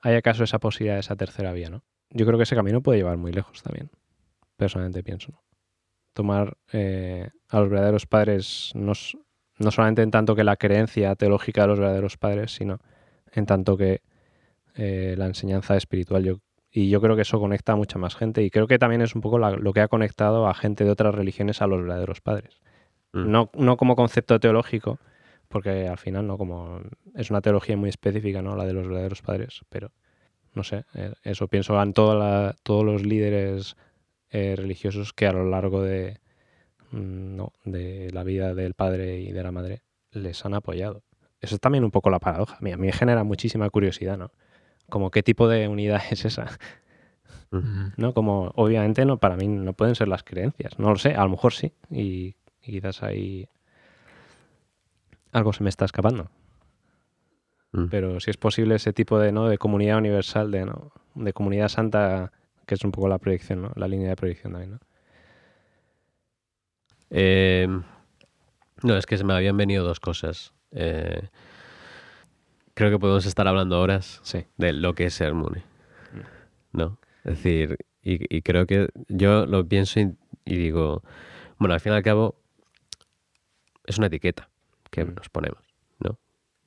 [0.00, 1.84] hay acaso esa posibilidad de esa tercera vía, ¿no?
[2.10, 3.88] Yo creo que ese camino puede llevar muy lejos también,
[4.58, 5.51] personalmente pienso, ¿no?
[6.12, 8.92] Tomar eh, a los verdaderos padres no,
[9.58, 12.78] no solamente en tanto que la creencia teológica de los verdaderos padres, sino
[13.32, 14.02] en tanto que
[14.76, 16.24] eh, la enseñanza espiritual.
[16.24, 16.36] Yo,
[16.70, 19.14] y yo creo que eso conecta a mucha más gente y creo que también es
[19.14, 22.60] un poco lo que ha conectado a gente de otras religiones a los verdaderos padres.
[23.12, 23.30] Mm.
[23.30, 24.98] No, no como concepto teológico,
[25.48, 26.38] porque al final, ¿no?
[26.38, 26.80] Como
[27.14, 28.56] es una teología muy específica, ¿no?
[28.56, 29.92] La de los verdaderos padres, pero
[30.54, 33.76] no sé, eh, eso pienso en toda la- todos los líderes
[34.32, 36.20] eh, religiosos que a lo largo de,
[36.90, 41.02] mm, no, de la vida del padre y de la madre les han apoyado.
[41.40, 42.56] Eso es también un poco la paradoja.
[42.56, 44.32] A mí, a mí me genera muchísima curiosidad, ¿no?
[44.88, 46.58] Como qué tipo de unidad es esa.
[47.98, 48.14] ¿no?
[48.14, 51.28] Como obviamente no para mí no pueden ser las creencias, no lo sé, a lo
[51.28, 53.46] mejor sí y, y quizás ahí
[55.32, 56.30] algo se me está escapando.
[57.72, 57.86] Mm.
[57.86, 59.48] Pero si es posible ese tipo de, ¿no?
[59.48, 60.92] de comunidad universal, de, ¿no?
[61.14, 62.32] de comunidad santa,
[62.72, 63.70] que es un poco la proyección, ¿no?
[63.76, 64.78] La línea de proyección también, ¿no?
[67.10, 67.68] Eh,
[68.82, 70.54] no, es que se me habían venido dos cosas.
[70.70, 71.28] Eh,
[72.72, 74.46] creo que podemos estar hablando horas Sí.
[74.56, 75.62] de lo que es ser Mooney.
[76.72, 76.98] ¿No?
[77.24, 80.16] Es decir, y, y creo que yo lo pienso y,
[80.46, 81.02] y digo,
[81.58, 82.36] bueno, al fin y al cabo,
[83.84, 84.48] es una etiqueta
[84.90, 85.14] que Mm.
[85.16, 85.62] nos ponemos,
[85.98, 86.18] ¿no?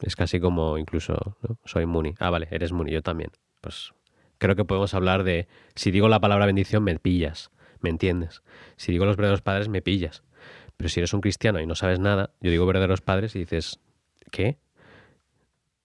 [0.02, 1.58] Es casi como incluso, ¿no?
[1.66, 2.14] Soy Mooney.
[2.20, 3.32] Ah, vale, eres Mooney, yo también.
[3.62, 3.94] Pues
[4.38, 7.52] creo que podemos hablar de, si digo la palabra bendición, me pillas,
[7.82, 8.42] ¿me entiendes?
[8.76, 10.24] Si digo los verdaderos padres, me pillas.
[10.78, 13.80] Pero si eres un cristiano y no sabes nada, yo digo verdaderos padres y dices,
[14.32, 14.58] ¿qué?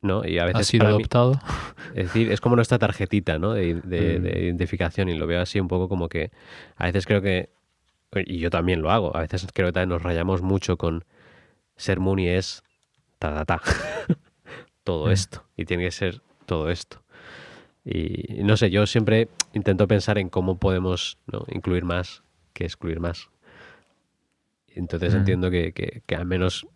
[0.02, 0.24] ¿No?
[0.26, 1.40] Y a veces ¿Has sido mí- adoptado?
[1.94, 3.52] es decir, es como nuestra tarjetita, ¿no?
[3.52, 4.22] De, de- Mm.
[4.22, 6.30] de identificación y lo veo así un poco como que
[6.76, 7.50] a veces creo que,
[8.26, 11.04] y yo también lo hago, a veces creo que también nos rayamos mucho con
[11.76, 12.62] ser Muni es
[13.18, 13.60] ta ta ta,
[14.84, 15.12] todo Mm.
[15.12, 17.02] esto y tiene que ser todo esto.
[17.84, 21.44] Y no sé, yo siempre intento pensar en cómo podemos ¿no?
[21.48, 23.30] incluir más que excluir más.
[24.68, 25.18] Entonces Mm.
[25.18, 26.66] entiendo que, que- que al menos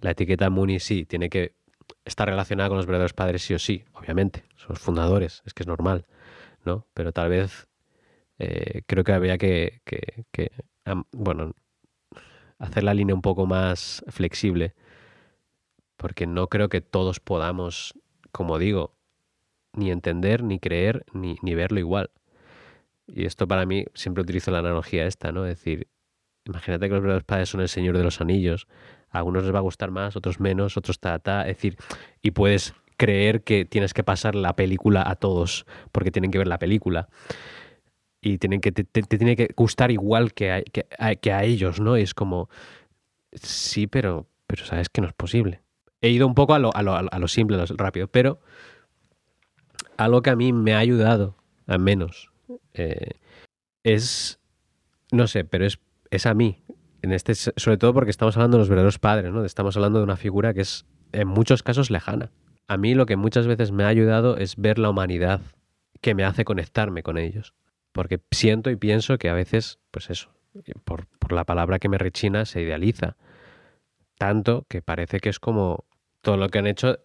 [0.00, 1.54] la etiqueta Muni sí tiene que
[2.04, 5.62] estar relacionada con los verdaderos padres sí o sí, obviamente, son los fundadores, es que
[5.62, 6.06] es normal,
[6.64, 6.86] ¿no?
[6.94, 7.68] Pero tal vez
[8.38, 10.50] eh, creo que habría que, que-
[11.12, 11.54] bueno,
[12.58, 14.74] hacer la línea un poco más flexible,
[15.96, 17.94] porque no creo que todos podamos,
[18.32, 18.95] como digo,
[19.76, 22.10] ni entender, ni creer, ni, ni verlo igual.
[23.06, 25.46] Y esto para mí, siempre utilizo la analogía esta, ¿no?
[25.46, 25.88] Es decir,
[26.44, 28.66] imagínate que los verdaderos padres son el Señor de los Anillos,
[29.10, 31.76] a algunos les va a gustar más, otros menos, otros ta, ta, es decir,
[32.22, 36.48] y puedes creer que tienes que pasar la película a todos porque tienen que ver
[36.48, 37.08] la película
[38.20, 41.32] y tienen que te, te- te tiene que gustar igual que a, que, a, que
[41.32, 41.96] a ellos, ¿no?
[41.98, 42.48] Y es como
[43.34, 45.62] sí, pero pero sabes que no es posible.
[46.00, 48.40] He ido un poco a lo, a lo, a lo simple, a lo rápido, pero
[49.96, 51.36] algo que a mí me ha ayudado,
[51.66, 52.30] al menos,
[52.74, 53.12] eh,
[53.82, 54.40] es,
[55.12, 55.78] no sé, pero es,
[56.10, 56.62] es a mí.
[57.02, 59.44] En este, sobre todo porque estamos hablando de los verdaderos padres, ¿no?
[59.44, 62.30] Estamos hablando de una figura que es en muchos casos lejana.
[62.68, 65.40] A mí lo que muchas veces me ha ayudado es ver la humanidad
[66.00, 67.54] que me hace conectarme con ellos.
[67.92, 70.30] Porque siento y pienso que a veces, pues eso,
[70.84, 73.16] por, por la palabra que me rechina, se idealiza.
[74.18, 75.84] Tanto que parece que es como
[76.22, 76.98] todo lo que han hecho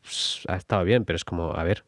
[0.00, 1.84] pues, ha estado bien, pero es como, a ver.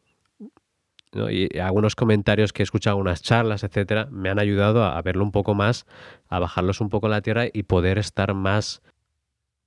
[1.13, 1.29] ¿No?
[1.29, 5.23] Y algunos comentarios que he escuchado, unas charlas, etcétera, me han ayudado a, a verlo
[5.23, 5.85] un poco más,
[6.27, 8.81] a bajarlos un poco a la tierra y poder estar más.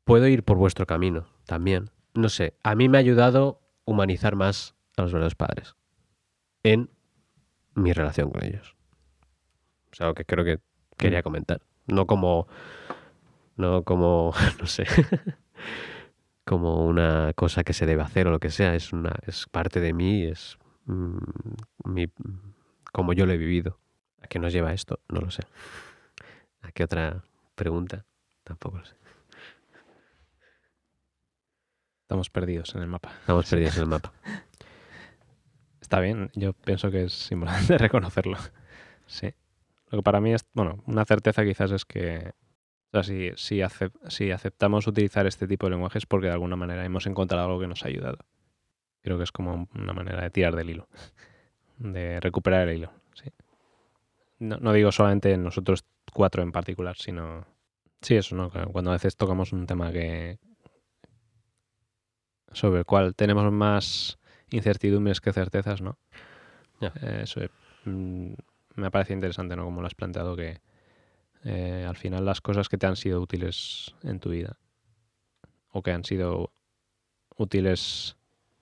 [0.04, 1.90] Puedo ir por vuestro camino también.
[2.14, 5.76] No sé, a mí me ha ayudado humanizar más a los verdaderos padres
[6.62, 6.90] en
[7.74, 8.74] mi relación con ellos.
[9.92, 10.58] Es algo que creo que
[10.96, 11.60] quería comentar.
[11.86, 12.48] No como.
[13.56, 14.32] No como.
[14.60, 14.84] No sé.
[16.44, 18.74] como una cosa que se debe hacer o lo que sea.
[18.74, 19.14] Es una.
[19.26, 20.24] Es parte de mí.
[20.24, 20.58] Es.
[20.86, 21.18] Mm,
[21.84, 22.06] mi,
[22.92, 23.78] como yo lo he vivido.
[24.22, 25.00] ¿A qué nos lleva esto?
[25.08, 25.42] No lo sé.
[26.62, 27.22] ¿A qué otra
[27.54, 28.04] pregunta?
[28.44, 28.94] Tampoco lo sé.
[32.02, 33.10] Estamos perdidos en el mapa.
[33.20, 34.12] Estamos perdidos en el mapa.
[35.80, 38.38] Está bien, yo pienso que es importante reconocerlo.
[39.06, 39.32] Sí.
[39.90, 42.32] Lo que para mí es, bueno, una certeza quizás es que,
[42.92, 46.32] o sea, si, si, acep- si aceptamos utilizar este tipo de lenguaje es porque de
[46.32, 48.18] alguna manera hemos encontrado algo que nos ha ayudado.
[49.06, 50.88] Creo que es como una manera de tirar del hilo,
[51.78, 52.92] de recuperar el hilo.
[53.14, 53.30] Sí.
[54.40, 57.46] No, no digo solamente nosotros cuatro en particular, sino,
[58.02, 58.50] sí, eso, ¿no?
[58.50, 60.40] Cuando a veces tocamos un tema que
[62.50, 64.18] sobre el cual tenemos más
[64.50, 66.00] incertidumbres que certezas, ¿no?
[66.80, 66.92] Ya.
[67.00, 67.50] Eh, Eso eh,
[67.84, 68.32] mm,
[68.74, 69.66] me parece interesante, ¿no?
[69.66, 70.60] Como lo has planteado, que
[71.44, 74.58] eh, al final las cosas que te han sido útiles en tu vida
[75.70, 76.50] o que han sido
[77.36, 78.16] útiles,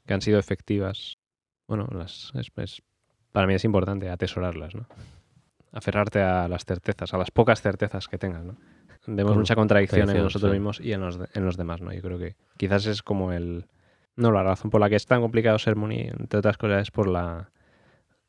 [0.07, 1.19] que han sido efectivas,
[1.67, 2.83] bueno, las, es, es-
[3.33, 4.87] para mí es importante atesorarlas, ¿no?
[5.73, 8.57] Aferrarte a las certezas, a las pocas certezas que tengas, ¿no?
[9.07, 10.55] Vemos Con- mucha contradicción en nosotros sí.
[10.55, 11.93] mismos y en los, de- en los demás, ¿no?
[11.93, 13.67] Yo creo que quizás es como el...
[14.17, 16.91] No, la razón por la que es tan complicado ser Muni, entre otras cosas, es
[16.93, 17.51] por la,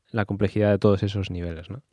[0.10, 1.84] la complejidad de todos esos niveles, ¿no?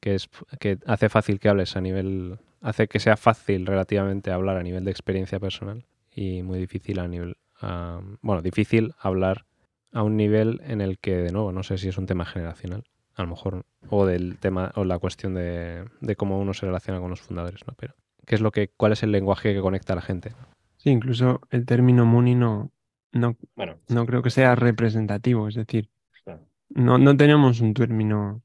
[0.00, 0.28] Que, es,
[0.60, 2.38] que hace fácil que hables a nivel...
[2.60, 5.84] Hace que sea fácil relativamente hablar a nivel de experiencia personal
[6.14, 9.46] y muy difícil a nivel, a- bueno, difícil hablar
[9.92, 12.84] a un nivel en el que, de nuevo, no sé si es un tema generacional,
[13.14, 17.00] a lo mejor, o del tema, o la cuestión de, de cómo uno se relaciona
[17.00, 17.74] con los fundadores, ¿no?
[17.78, 17.94] Pero,
[18.26, 20.32] ¿qué es lo que, cuál es el lenguaje que conecta a la gente?
[20.78, 22.72] Sí, incluso el término Muni no,
[23.12, 25.88] no, Bueno, no creo que sea representativo, es decir,
[26.24, 26.40] Claro.
[26.70, 28.42] no, no tenemos un término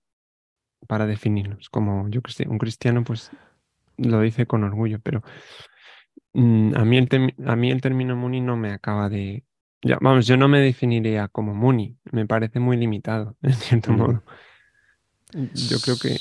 [0.87, 1.69] para definirnos.
[1.69, 3.31] Como yo que sé, un cristiano pues
[3.97, 5.23] lo dice con orgullo, pero
[6.33, 9.43] mm, a, mí el a mí el término Muni no me acaba de...
[9.81, 13.97] Ya, vamos, yo no me definiría como Muni, me parece muy limitado, en cierto Mm.
[13.97, 14.23] modo.
[15.33, 16.17] Yo creo que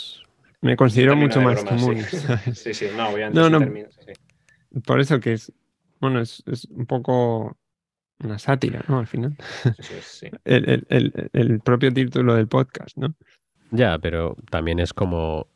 [0.60, 2.26] me considero mucho más broma, que sí.
[2.54, 3.58] Sí, sí, no, obviamente No, es un no.
[3.60, 4.80] término, sí.
[4.84, 5.52] Por eso que es,
[6.00, 7.56] bueno, es, es un poco
[8.22, 8.98] una sátira, ¿no?
[8.98, 9.36] Al final.
[9.80, 10.30] Sí.
[10.44, 13.14] El, el- el- el propio título del podcast, ¿no?
[13.70, 15.46] Ya, pero también es como,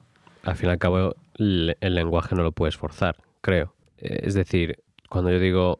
[0.45, 3.75] al fin y al cabo, el, el lenguaje no lo puedes forzar, creo.
[4.03, 4.77] Eh, Es decir,
[5.09, 5.79] cuando yo digo,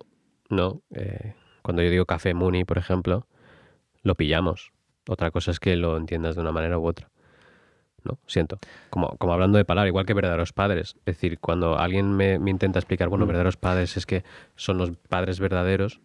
[0.49, 3.27] no, eh, cuando yo digo café Muni, por ejemplo,
[4.03, 4.73] lo pillamos.
[5.09, 7.11] Otra cosa es que lo entiendas de una manera u otra.
[8.05, 8.59] No, siento.
[8.91, 10.95] Como, como hablando de palabra, igual que verdaderos padres.
[11.07, 13.29] Es decir, cuando alguien me, me intenta explicar, bueno, Mm.
[13.29, 14.25] verdaderos padres es que
[14.57, 16.01] son los padres verdaderos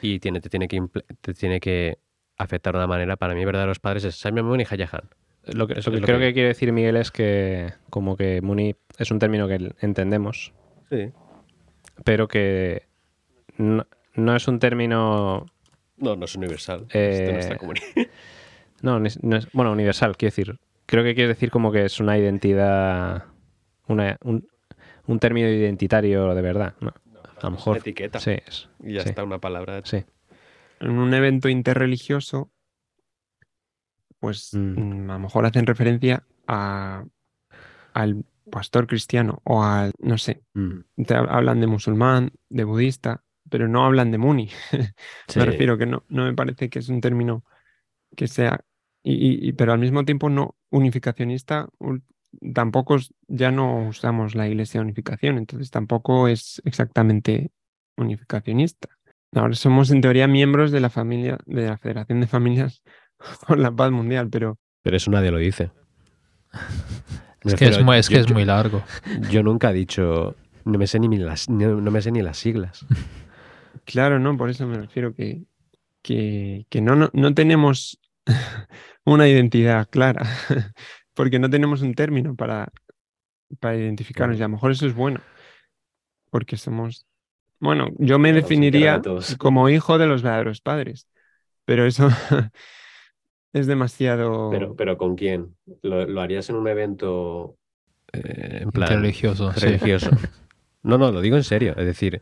[0.00, 0.80] y tiene, te, tiene que,
[1.20, 1.98] te tiene que
[2.38, 3.16] afectar de una manera.
[3.16, 5.08] Para mí, verdaderos padres es Simon Moon y Hayahan.
[5.52, 9.10] Lo que, lo creo que- que quiere decir Miguel es que como que Muni es
[9.10, 10.52] un término que entendemos,
[10.90, 11.10] Sí.
[12.02, 12.86] Pero que
[13.56, 15.46] no, no es un término
[15.96, 16.86] No, no es universal.
[16.92, 17.86] Eh, es de nuestra comunidad.
[18.82, 20.58] No, no es, no es- bueno, universal, quiero decir.
[20.86, 23.24] Creo que quiere decir como que es una identidad,
[23.88, 24.46] una, un,
[25.06, 26.74] un término identitario de verdad.
[26.80, 26.88] ¿no?
[26.88, 27.76] A lo mejor.
[27.78, 28.18] etiqueta.
[28.20, 29.80] Sí, es- Y ya sí, está una palabra.
[29.84, 30.04] sí.
[30.80, 32.50] En un evento interreligioso,
[34.18, 35.04] pues Mm.
[35.06, 37.04] mm, a lo mejor hacen referencia a,
[37.94, 40.80] al pastor cristiano o al, no sé, Mm.
[41.06, 44.48] te hab- hablan de musulmán, de budista, pero no hablan de muni.
[45.28, 45.38] Sí.
[45.38, 47.44] Me refiero que no, no me parece que es un término
[48.16, 48.60] que sea,
[49.02, 51.68] y, pero al mismo tiempo no unificacionista,
[52.54, 52.96] tampoco
[53.28, 57.50] ya no usamos la iglesia de unificación, entonces tampoco es exactamente
[57.96, 58.88] unificacionista.
[59.34, 62.82] Ahora somos en teoría miembros de la familia, de la Federación de Familias
[63.48, 65.70] por la Paz Mundial, pero Pero eso nadie lo dice.
[67.44, 68.82] Me Es que es muy, es que yo- es muy largo.
[69.30, 70.34] Yo nunca he dicho.
[70.64, 72.86] No me sé ni las, no, no me sé ni las siglas.
[73.84, 74.36] claro, ¿no?
[74.36, 75.42] Por eso me refiero que,
[76.02, 78.00] que, que no, no, no tenemos
[79.04, 80.26] una identidad clara,
[81.14, 82.72] porque no tenemos un término para,
[83.60, 85.20] para identificarnos, y a lo mejor eso es bueno,
[86.30, 87.06] porque somos,
[87.60, 89.02] bueno, yo me definiría
[89.38, 91.06] como hijo de los verdaderos padres,
[91.66, 92.08] pero eso
[93.54, 94.50] es demasiado...
[94.50, 95.56] Pero, pero ¿con quién?
[95.82, 97.56] ¿Lo, lo harías en un evento
[98.12, 99.60] eh, en plan Religioso, sí.
[99.66, 100.10] religioso?
[100.82, 101.72] No, no, lo digo en serio.
[101.78, 102.20] Es decir,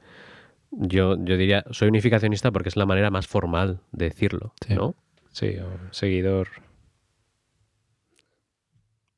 [0.71, 4.75] yo, yo diría, soy unificacionista porque es la manera más formal de decirlo, Sí.
[4.77, 4.95] ¿no?
[5.33, 6.47] Sí, o seguidor.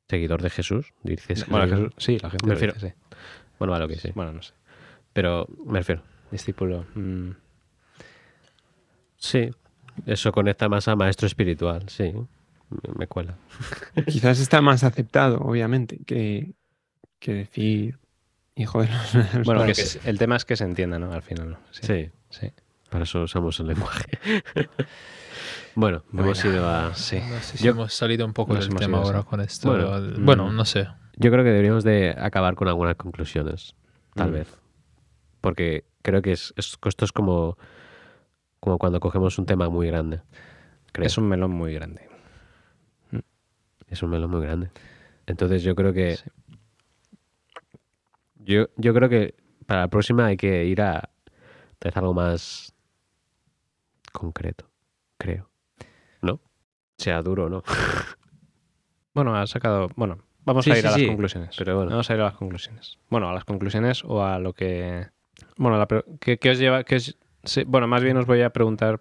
[0.08, 1.46] Seguidor de Jesús, dices.
[1.48, 1.92] Bueno, Jesús.
[1.98, 3.16] Sí, la gente Me refiero- dice, sí.
[3.58, 4.12] Bueno, vale, ok, sí.
[4.14, 4.54] Bueno, no sé.
[5.12, 6.02] Pero me refiero.
[6.30, 6.86] Discípulo.
[6.94, 7.30] mm,
[9.16, 9.50] Sí,
[10.06, 12.12] eso conecta más a maestro espiritual, sí.
[12.98, 13.36] Me- cuela.
[14.06, 16.52] Quizás está más aceptado, obviamente, que,
[17.18, 17.98] que decir
[18.56, 19.12] hijo de los
[19.44, 19.96] Bueno, que padres.
[19.96, 21.12] es- el tema es que se entienda, ¿no?
[21.12, 21.58] Al final, ¿no?
[21.70, 21.82] Sí.
[21.86, 22.52] Sí, sí.
[22.90, 24.18] para eso usamos el lenguaje.
[25.74, 26.94] bueno, hemos ido a...
[26.94, 27.18] Sí.
[27.28, 29.68] No sé si Yo- hemos salido un poco del tema ahora con esto.
[29.70, 30.56] Bueno, Bueno, bueno, mm.
[30.56, 30.88] no sé.
[31.16, 33.74] Yo creo que deberíamos de acabar con algunas conclusiones,
[34.14, 34.34] tal Mm.
[34.34, 34.48] vez.
[35.40, 37.56] Porque creo que es, es- esto es como,
[38.64, 40.22] como cuando cogemos un tema muy grande.
[40.90, 41.06] Creo.
[41.06, 42.08] Es un melón muy grande.
[43.88, 44.70] Es un melón muy grande.
[45.26, 46.16] Entonces yo creo que...
[46.16, 46.30] Sí.
[48.36, 49.34] Yo, yo creo que
[49.66, 51.10] para la próxima hay que ir a
[51.78, 52.74] tal vez algo más
[54.12, 54.70] concreto,
[55.18, 55.50] creo.
[56.22, 56.40] ¿No?
[56.96, 57.62] Sea duro, ¿no?
[59.14, 59.88] Bueno, ha sacado.
[59.94, 61.54] Bueno, vamos Sí, a ir sí, a las conclusiones.
[61.56, 61.90] pero bueno.
[61.92, 62.98] Vamos a ir a las conclusiones.
[63.10, 65.06] Bueno, a las conclusiones o a lo que.
[65.56, 65.86] Bueno, la
[66.18, 66.82] ¿qué, qué os lleva?
[66.82, 69.00] qué os- sí, bueno, más bien os voy a preguntar.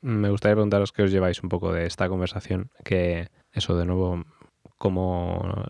[0.00, 2.70] Me gustaría preguntaros qué os lleváis un poco de esta conversación.
[2.84, 4.24] Que eso, de nuevo,
[4.78, 5.64] como.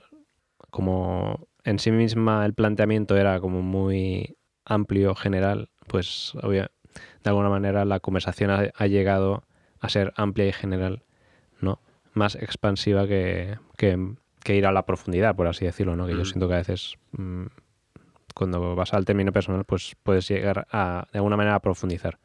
[0.71, 6.71] Como en sí misma el planteamiento era como muy amplio, general, pues obvia-
[7.23, 9.45] de alguna manera la conversación ha, ha llegado
[9.81, 11.03] a ser amplia y general,
[11.61, 11.79] ¿no?
[12.15, 16.07] Más expansiva que, que, que ir a la profundidad, por así decirlo, ¿no?
[16.07, 17.47] Que yo siento que a veces mm,
[18.33, 22.19] cuando vas al término personal, pues puedes llegar a, de alguna manera, a profundizar.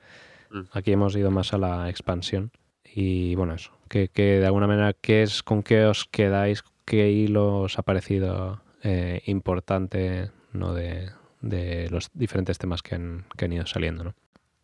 [0.51, 0.61] Mm.
[0.71, 2.51] Aquí hemos ido más a la expansión.
[2.83, 3.71] Y bueno, eso.
[3.89, 6.63] Que, que de alguna manera, ¿qué es, ¿con qué os quedáis?
[6.85, 10.73] ¿Qué hilo os ha parecido eh, importante ¿no?
[10.73, 11.11] de,
[11.41, 14.03] de los diferentes temas que han, que han ido saliendo?
[14.03, 14.13] ¿no?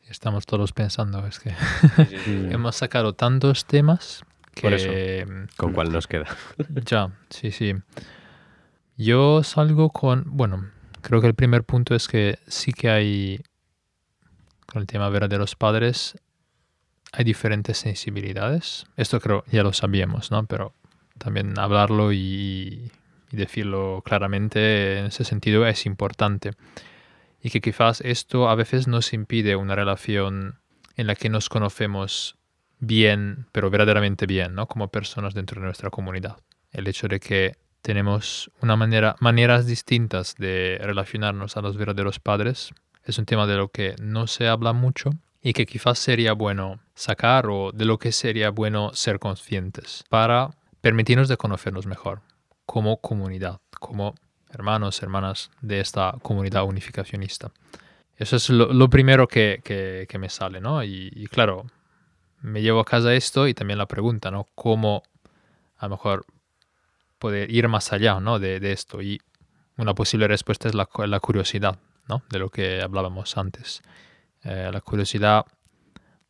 [0.07, 2.51] Estamos todos pensando, es que Mm.
[2.51, 4.61] hemos sacado tantos temas que...
[4.61, 4.89] Por eso.
[5.57, 6.25] ¿Con cuál nos queda?
[6.85, 7.73] Ya, sí, sí.
[8.97, 10.69] Yo salgo con, bueno,
[11.03, 13.43] creo que el primer punto es que sí que hay,
[14.65, 16.17] con el tema verdaderos padres,
[17.11, 18.87] hay diferentes sensibilidades.
[18.97, 20.45] Esto creo ya lo sabíamos, ¿no?
[20.47, 20.73] Pero
[21.19, 22.91] también hablarlo y,
[23.31, 26.51] y decirlo claramente en ese sentido es importante.
[27.41, 30.59] Y que quizás esto a veces nos impide una relación
[30.95, 32.37] en la que nos conocemos
[32.79, 34.67] bien, pero verdaderamente bien, ¿no?
[34.67, 36.37] Como personas dentro de nuestra comunidad.
[36.71, 42.73] El hecho de que tenemos una manera, maneras distintas de relacionarnos a los verdaderos padres
[43.03, 45.11] es un tema de lo que no se habla mucho
[45.41, 50.51] y que quizás sería bueno sacar o de lo que sería bueno ser conscientes para
[50.79, 52.21] permitirnos de conocernos mejor
[52.65, 54.15] como comunidad, como
[54.49, 57.51] hermanos, hermanas de esta comunidad unificacionista.
[58.15, 60.83] Eso es lo, lo primero que, que, que, me sale, ¿no?
[60.83, 61.65] Y, y, claro,
[62.41, 64.47] me llevo a casa esto y también la pregunta, ¿no?
[64.55, 65.03] ¿Cómo
[65.77, 66.25] a lo mejor
[67.23, 68.37] poder ir más allá, ¿no?
[68.37, 69.01] De, de esto.
[69.01, 69.21] Y
[69.77, 71.79] una posible respuesta es la, la, curiosidad,
[72.09, 72.21] ¿no?
[72.29, 73.81] De lo que hablábamos antes.
[74.43, 75.45] Eh, la curiosidad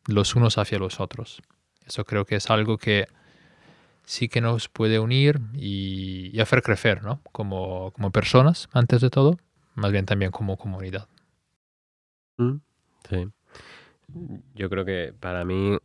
[0.06, 1.42] los unos hacia los otros.
[1.84, 3.08] Eso creo que es algo que
[4.04, 7.22] sí que nos puede unir y, y hacer crecer, ¿no?
[7.32, 9.40] Como, como personas, antes de todo,
[9.74, 11.08] más bien también como comunidad.
[12.38, 12.58] Mm,
[13.10, 13.28] Sí.
[14.54, 15.76] Yo creo que para mí,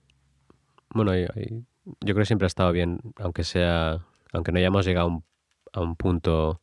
[0.90, 5.08] bueno, yo, yo creo que siempre ha estado bien, aunque sea, aunque no hayamos llegado
[5.08, 5.24] a un,
[5.72, 6.60] a un punto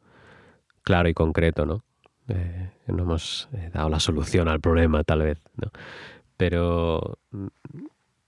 [0.84, 1.84] claro y concreto, ¿no?
[2.28, 5.72] Eh, no hemos eh, dado la solución al problema, tal vez, ¿no?
[6.38, 7.48] Pero mm,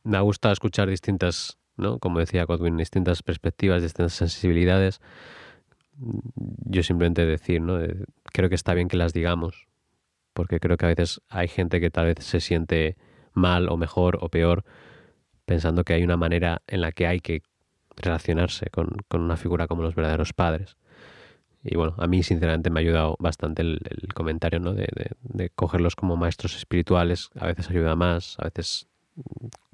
[0.04, 2.00] me ha gustado escuchar distintas, ¿no?
[2.00, 5.02] Como decía Godwin, distintas perspectivas, distintas sensibilidades.
[6.66, 7.80] Yo simplemente decir, ¿no?
[8.26, 9.68] Creo que está bien que las digamos,
[10.34, 12.98] porque creo que a veces hay gente que tal vez se siente
[13.34, 14.64] mal o mejor o peor
[15.46, 17.42] pensando que hay una manera en la que hay que
[17.98, 20.78] relacionarse con, con una figura como los verdaderos padres.
[21.64, 23.82] Y bueno, a mí sinceramente me ha ayudado bastante el,
[24.14, 24.74] comentario, ¿no?
[24.74, 27.30] De, de, de, cogerlos como maestros espirituales.
[27.36, 28.88] A veces ayuda más, a veces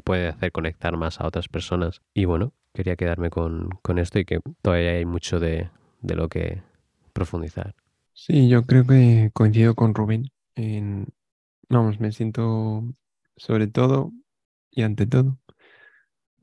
[0.03, 2.01] puede hacer conectar más a otras personas.
[2.13, 5.69] Y bueno, quería quedarme con, con esto y que todavía hay mucho de,
[6.01, 6.61] de lo que
[7.13, 7.75] profundizar.
[8.13, 10.31] Sí, yo creo que coincido con Rubén.
[10.55, 11.07] En,
[11.69, 12.83] vamos, me siento
[13.35, 14.11] sobre todo
[14.71, 15.37] y ante todo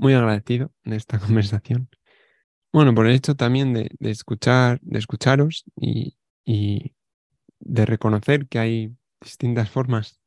[0.01, 1.89] muy agradecido de esta conversación.
[2.73, 6.95] Bueno, por el hecho también de, de escuchar, de escucharos y, y,
[7.59, 10.21] de reconocer que hay distintas formas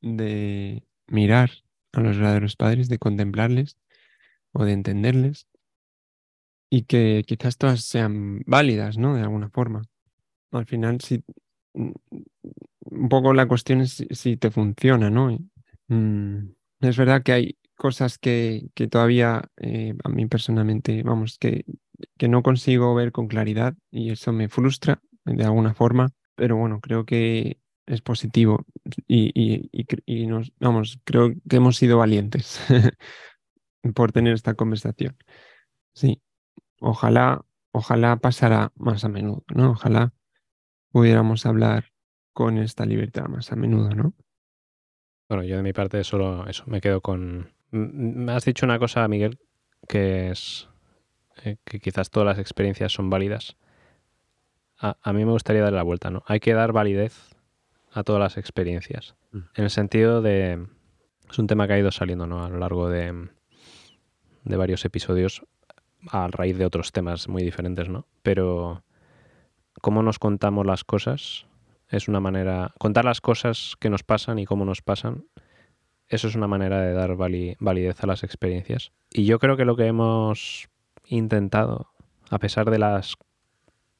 [0.00, 1.50] de mirar
[1.92, 3.76] a los verdaderos padres, de contemplarles
[4.52, 5.48] o de entenderles
[6.70, 9.14] y que quizás todas sean válidas, ¿no?
[9.16, 9.82] De alguna forma.
[10.52, 11.24] Al final, si
[11.74, 15.36] un poco la cuestión es si, te funciona, ¿no?
[15.88, 21.64] Mm, es verdad que hay cosas que, que todavía eh, a mí personalmente, vamos, que,
[22.18, 26.80] que no consigo ver con claridad y eso me frustra de alguna forma, pero bueno,
[26.80, 28.64] creo que es positivo
[29.06, 29.70] y, y,
[30.06, 32.60] y, nos, vamos, creo que hemos sido valientes
[33.94, 35.16] por tener esta conversación.
[35.94, 36.22] Sí,
[36.80, 39.72] ojalá, ojalá pasara más a menudo, ¿no?
[39.72, 40.12] Ojalá
[40.90, 41.92] pudiéramos hablar
[42.32, 44.14] con esta libertad más a menudo, ¿no?
[45.28, 47.50] Bueno, yo de mi parte solo eso, me quedo con...
[47.70, 49.38] Me has dicho una cosa, Miguel,
[49.88, 50.68] que es
[51.44, 53.56] eh, que quizás todas las experiencias son válidas.
[54.78, 56.22] A, a, mí me gustaría dar la vuelta, ¿no?
[56.26, 57.34] Hay que dar validez
[57.92, 59.16] a todas las experiencias.
[59.32, 59.38] Mm.
[59.54, 60.66] En el sentido de...
[61.28, 62.44] Es un tema que ha ido saliendo, ¿no?
[62.44, 63.28] A lo largo de,
[64.44, 65.42] de varios episodios
[66.08, 68.06] a raíz de otros temas muy diferentes, ¿no?
[68.22, 68.84] Pero
[69.80, 71.46] cómo nos contamos las cosas
[71.88, 72.72] es una manera...
[72.78, 75.24] Contar las cosas que nos pasan y cómo nos pasan,
[76.08, 78.92] eso es una manera de dar vali validez a las experiencias.
[79.10, 80.68] Y yo creo que lo que hemos
[81.06, 81.90] intentado,
[82.30, 83.16] a pesar de las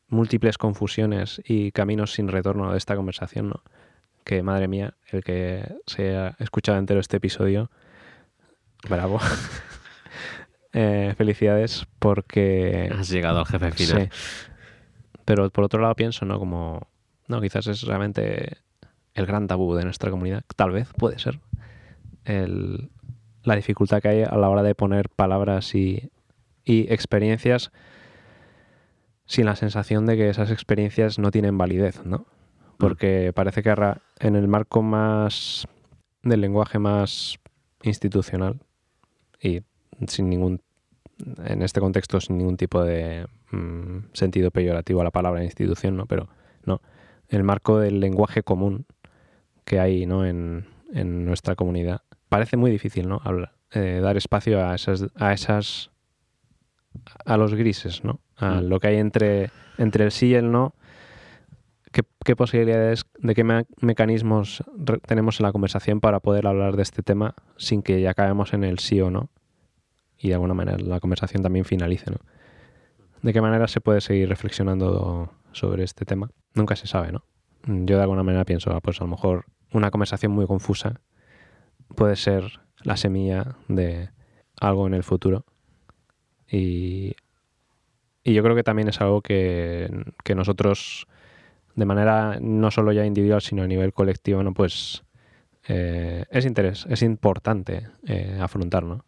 [0.09, 3.63] múltiples confusiones y caminos sin retorno de esta conversación, ¿no?
[4.25, 7.71] que madre mía, el que se ha escuchado entero este episodio,
[8.89, 9.21] bravo.
[10.73, 12.91] eh, felicidades porque...
[12.93, 14.11] Has llegado al jefe final.
[14.11, 14.19] Sí.
[15.25, 16.41] Pero por otro lado pienso, ¿no?
[16.41, 16.89] Como,
[17.29, 18.59] no, quizás es realmente
[19.15, 20.45] el gran tabú de nuestra comunidad.
[20.57, 21.41] Tal vez, puede ser.
[22.25, 22.91] El,
[23.43, 26.11] la dificultad que hay a la hora de poner palabras y,
[26.65, 27.71] y experiencias
[29.25, 32.27] sin la sensación de que esas experiencias no tienen validez, ¿no?
[32.79, 33.75] Porque parece que
[34.21, 35.67] en el marco más
[36.23, 37.39] del lenguaje más
[37.83, 38.61] institucional
[39.41, 39.63] y
[40.07, 40.61] sin ningún
[41.45, 46.07] en este contexto sin ningún tipo de mmm, sentido peyorativo a la palabra institución, ¿no?
[46.07, 46.29] Pero
[46.65, 46.81] no,
[47.29, 48.87] el marco del lenguaje común
[49.65, 50.25] que hay ¿no?
[50.25, 53.21] en, en nuestra comunidad, parece muy difícil, ¿no?
[53.25, 55.91] Hablar, eh, dar espacio a esas, a esas,
[57.25, 58.21] a los grises, ¿no?
[58.37, 58.69] A Mm.
[58.69, 60.75] lo que hay entre, entre el sí y el no.
[61.93, 64.63] ¿Qué, qué posibilidades, de qué me- mecanismos
[65.07, 68.65] tenemos en la conversación para poder hablar de este tema sin que ya acabemos en
[68.65, 69.31] el sí o no?
[70.19, 72.19] Y de alguna manera la conversación también finalice, ¿no?
[73.23, 76.31] ¿De qué manera se puede seguir reflexionando sobre este tema?
[76.55, 77.25] Nunca se sabe, ¿no?
[77.67, 81.01] Yo de alguna manera pienso, ah, pues a lo mejor una conversación muy confusa
[81.95, 84.11] puede ser la semilla de
[84.61, 85.45] algo en el futuro.
[86.49, 87.17] Y,
[88.23, 89.91] y yo creo que también es algo que,
[90.23, 91.07] que nosotros,
[91.75, 94.55] de manera no solo ya individual, sino a nivel colectivo, ¿no?
[94.55, 95.05] Pues
[95.69, 99.05] eh, es interés, es importante eh, afrontar, ¿no?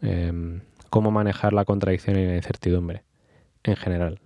[0.00, 3.04] Em, cómo manejar la contradicción y la incertidumbre
[3.64, 4.20] en general.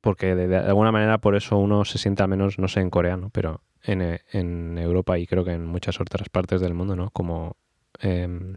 [0.00, 3.16] Porque de, alguna manera por eso uno se siente al menos, no sé, en Corea,
[3.16, 3.30] ¿no?
[3.30, 7.10] pero en, eh, en Europa y creo que en muchas otras partes del mundo, ¿no?
[7.10, 7.56] Como
[8.00, 8.56] em,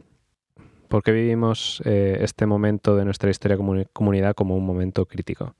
[0.91, 5.55] ¿Por qué vivimos eh, este momento de nuestra historia como comunidad como un momento crítico?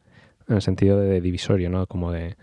[0.50, 1.88] En el sentido de divisorio, ¿no?
[1.88, 2.36] Como de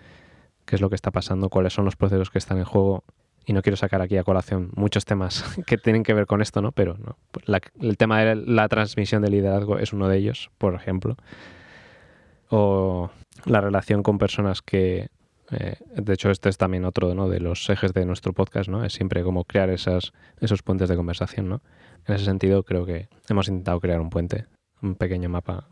[0.64, 3.04] qué es lo que está pasando, cuáles son los procesos que están en juego.
[3.44, 6.62] Y no quiero sacar aquí a colación muchos temas que tienen que ver con esto,
[6.62, 6.72] ¿no?
[6.72, 7.18] Pero no.
[7.44, 11.18] La- el tema de la transmisión de liderazgo es uno de ellos, por ejemplo.
[12.48, 13.10] O
[13.46, 15.08] la relación con personas que...
[15.50, 17.28] eh, de hecho, este es también otro ¿no?
[17.28, 18.84] de los ejes de nuestro podcast, ¿no?
[18.84, 21.60] Es siempre como crear esas, esos puentes de conversación, ¿no?
[22.06, 24.46] En ese sentido, creo que hemos intentado crear un puente,
[24.82, 25.66] un pequeño mapa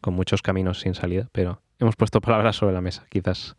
[0.00, 3.04] con muchos caminos sin salida, pero hemos puesto palabras sobre la mesa.
[3.08, 3.56] Quizás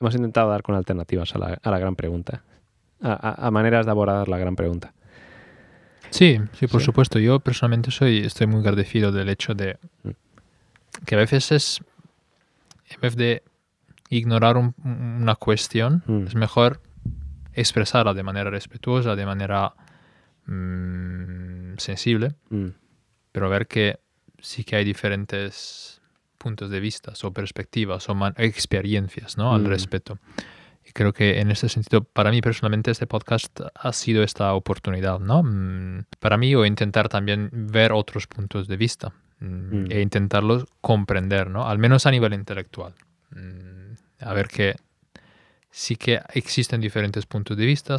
[0.00, 2.42] hemos intentado dar con alternativas a la, a la gran pregunta,
[3.00, 4.92] a, a- a maneras de abordar la gran pregunta.
[6.10, 6.86] Sí, sí, por Sí.
[6.86, 7.18] supuesto.
[7.18, 10.10] Yo personalmente soy, estoy muy agradecido del hecho de Mm.
[11.04, 11.80] que a veces es,
[12.90, 13.42] en vez de
[14.10, 16.26] ignorar un- una cuestión, Mm.
[16.26, 16.80] es mejor
[17.52, 19.72] expresarla de manera respetuosa, de manera
[20.48, 22.68] mm, sensible, Mm,
[23.32, 23.98] pero ver que
[24.40, 26.00] sí que hay diferentes
[26.38, 29.52] puntos de vista o perspectivas o experiencias ¿no?
[29.54, 29.66] al Mm.
[29.66, 30.18] respecto.
[30.88, 35.18] Y creo que en este sentido, para mí personalmente, este podcast ha sido esta oportunidad,
[35.18, 35.42] ¿no?
[35.42, 41.50] Mm, Para mí, o intentar también ver otros puntos de vista mm, e intentarlos comprender,
[41.50, 41.68] ¿no?
[41.68, 42.94] Al menos a nivel intelectual.
[43.30, 44.76] Mm, A ver que
[45.70, 47.96] sí que existen diferentes puntos de vista,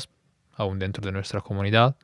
[0.55, 1.95] aún dentro de nuestra comunidad,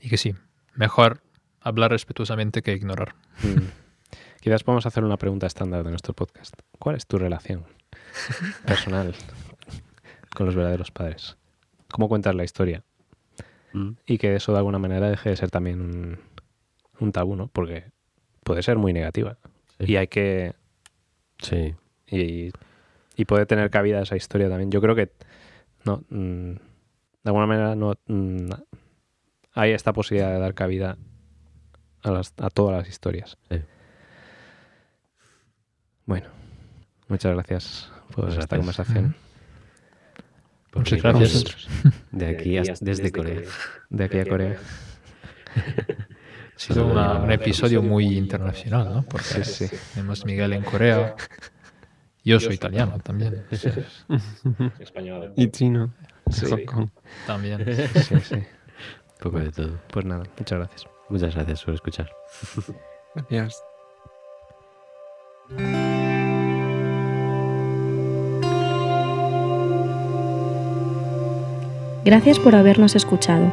[0.00, 0.34] y que sí,
[0.74, 1.22] mejor
[1.60, 3.14] hablar respetuosamente que ignorar.
[3.42, 3.66] mm.
[4.40, 6.54] Quizás podemos hacer una pregunta estándar de nuestro podcast.
[6.78, 7.64] ¿Cuál es tu relación
[8.66, 9.12] personal
[10.34, 11.36] con los verdaderos padres?
[11.90, 12.82] ¿Cómo cuentas la historia?
[13.72, 13.90] Mm.
[14.06, 16.18] y que eso de alguna manera deje de ser también un,
[17.00, 17.48] un tabú, ¿no?
[17.48, 17.84] Porque
[18.44, 19.38] puede ser muy negativa
[19.78, 19.92] Sí.
[19.92, 20.54] y hay que
[21.38, 21.74] Sí.
[22.08, 22.50] y,
[23.16, 24.70] y puede tener cabida esa historia también.
[24.70, 25.10] Yo creo que
[25.84, 26.60] no mm, de
[27.24, 28.50] alguna manera no mm,
[29.52, 30.96] hay esta posibilidad de dar cabida
[32.02, 33.36] a, las- a todas las historias.
[33.50, 33.60] Sí.
[36.06, 36.28] Bueno,
[37.08, 38.76] muchas gracias por Muchas esta gracias.
[38.86, 39.16] conversación
[40.70, 41.68] Por Muchas gracias.
[42.12, 43.42] De aquí hasta, desde Corea.
[43.90, 44.56] de aquí a Corea.
[46.56, 49.02] Ha sido una- un episodio muy internacional, ¿no?
[49.02, 49.76] Porque Sí, sí.
[49.94, 51.14] tenemos Miguel en Corea.
[52.24, 53.44] Yo soy italiano también.
[54.80, 55.32] Español.
[55.36, 55.92] Y chino.
[56.30, 56.46] Sí.
[56.50, 56.88] Hong Kong.
[57.26, 57.64] También.
[57.92, 58.34] Sí, sí.
[58.36, 58.42] Un
[59.22, 59.78] poco de todo.
[59.92, 60.86] Pues nada, muchas gracias.
[61.08, 62.10] Muchas gracias por escuchar.
[63.14, 63.62] Gracias.
[72.04, 73.52] Gracias por habernos escuchado.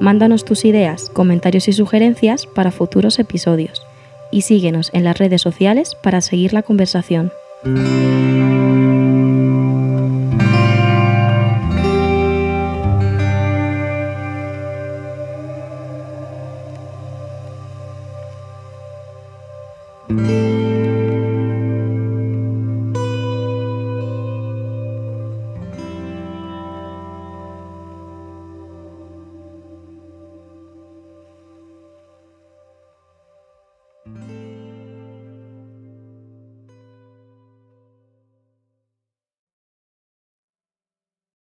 [0.00, 3.86] Mándanos tus ideas, comentarios y sugerencias para futuros episodios
[4.30, 7.32] y síguenos en las redes sociales para seguir la conversación.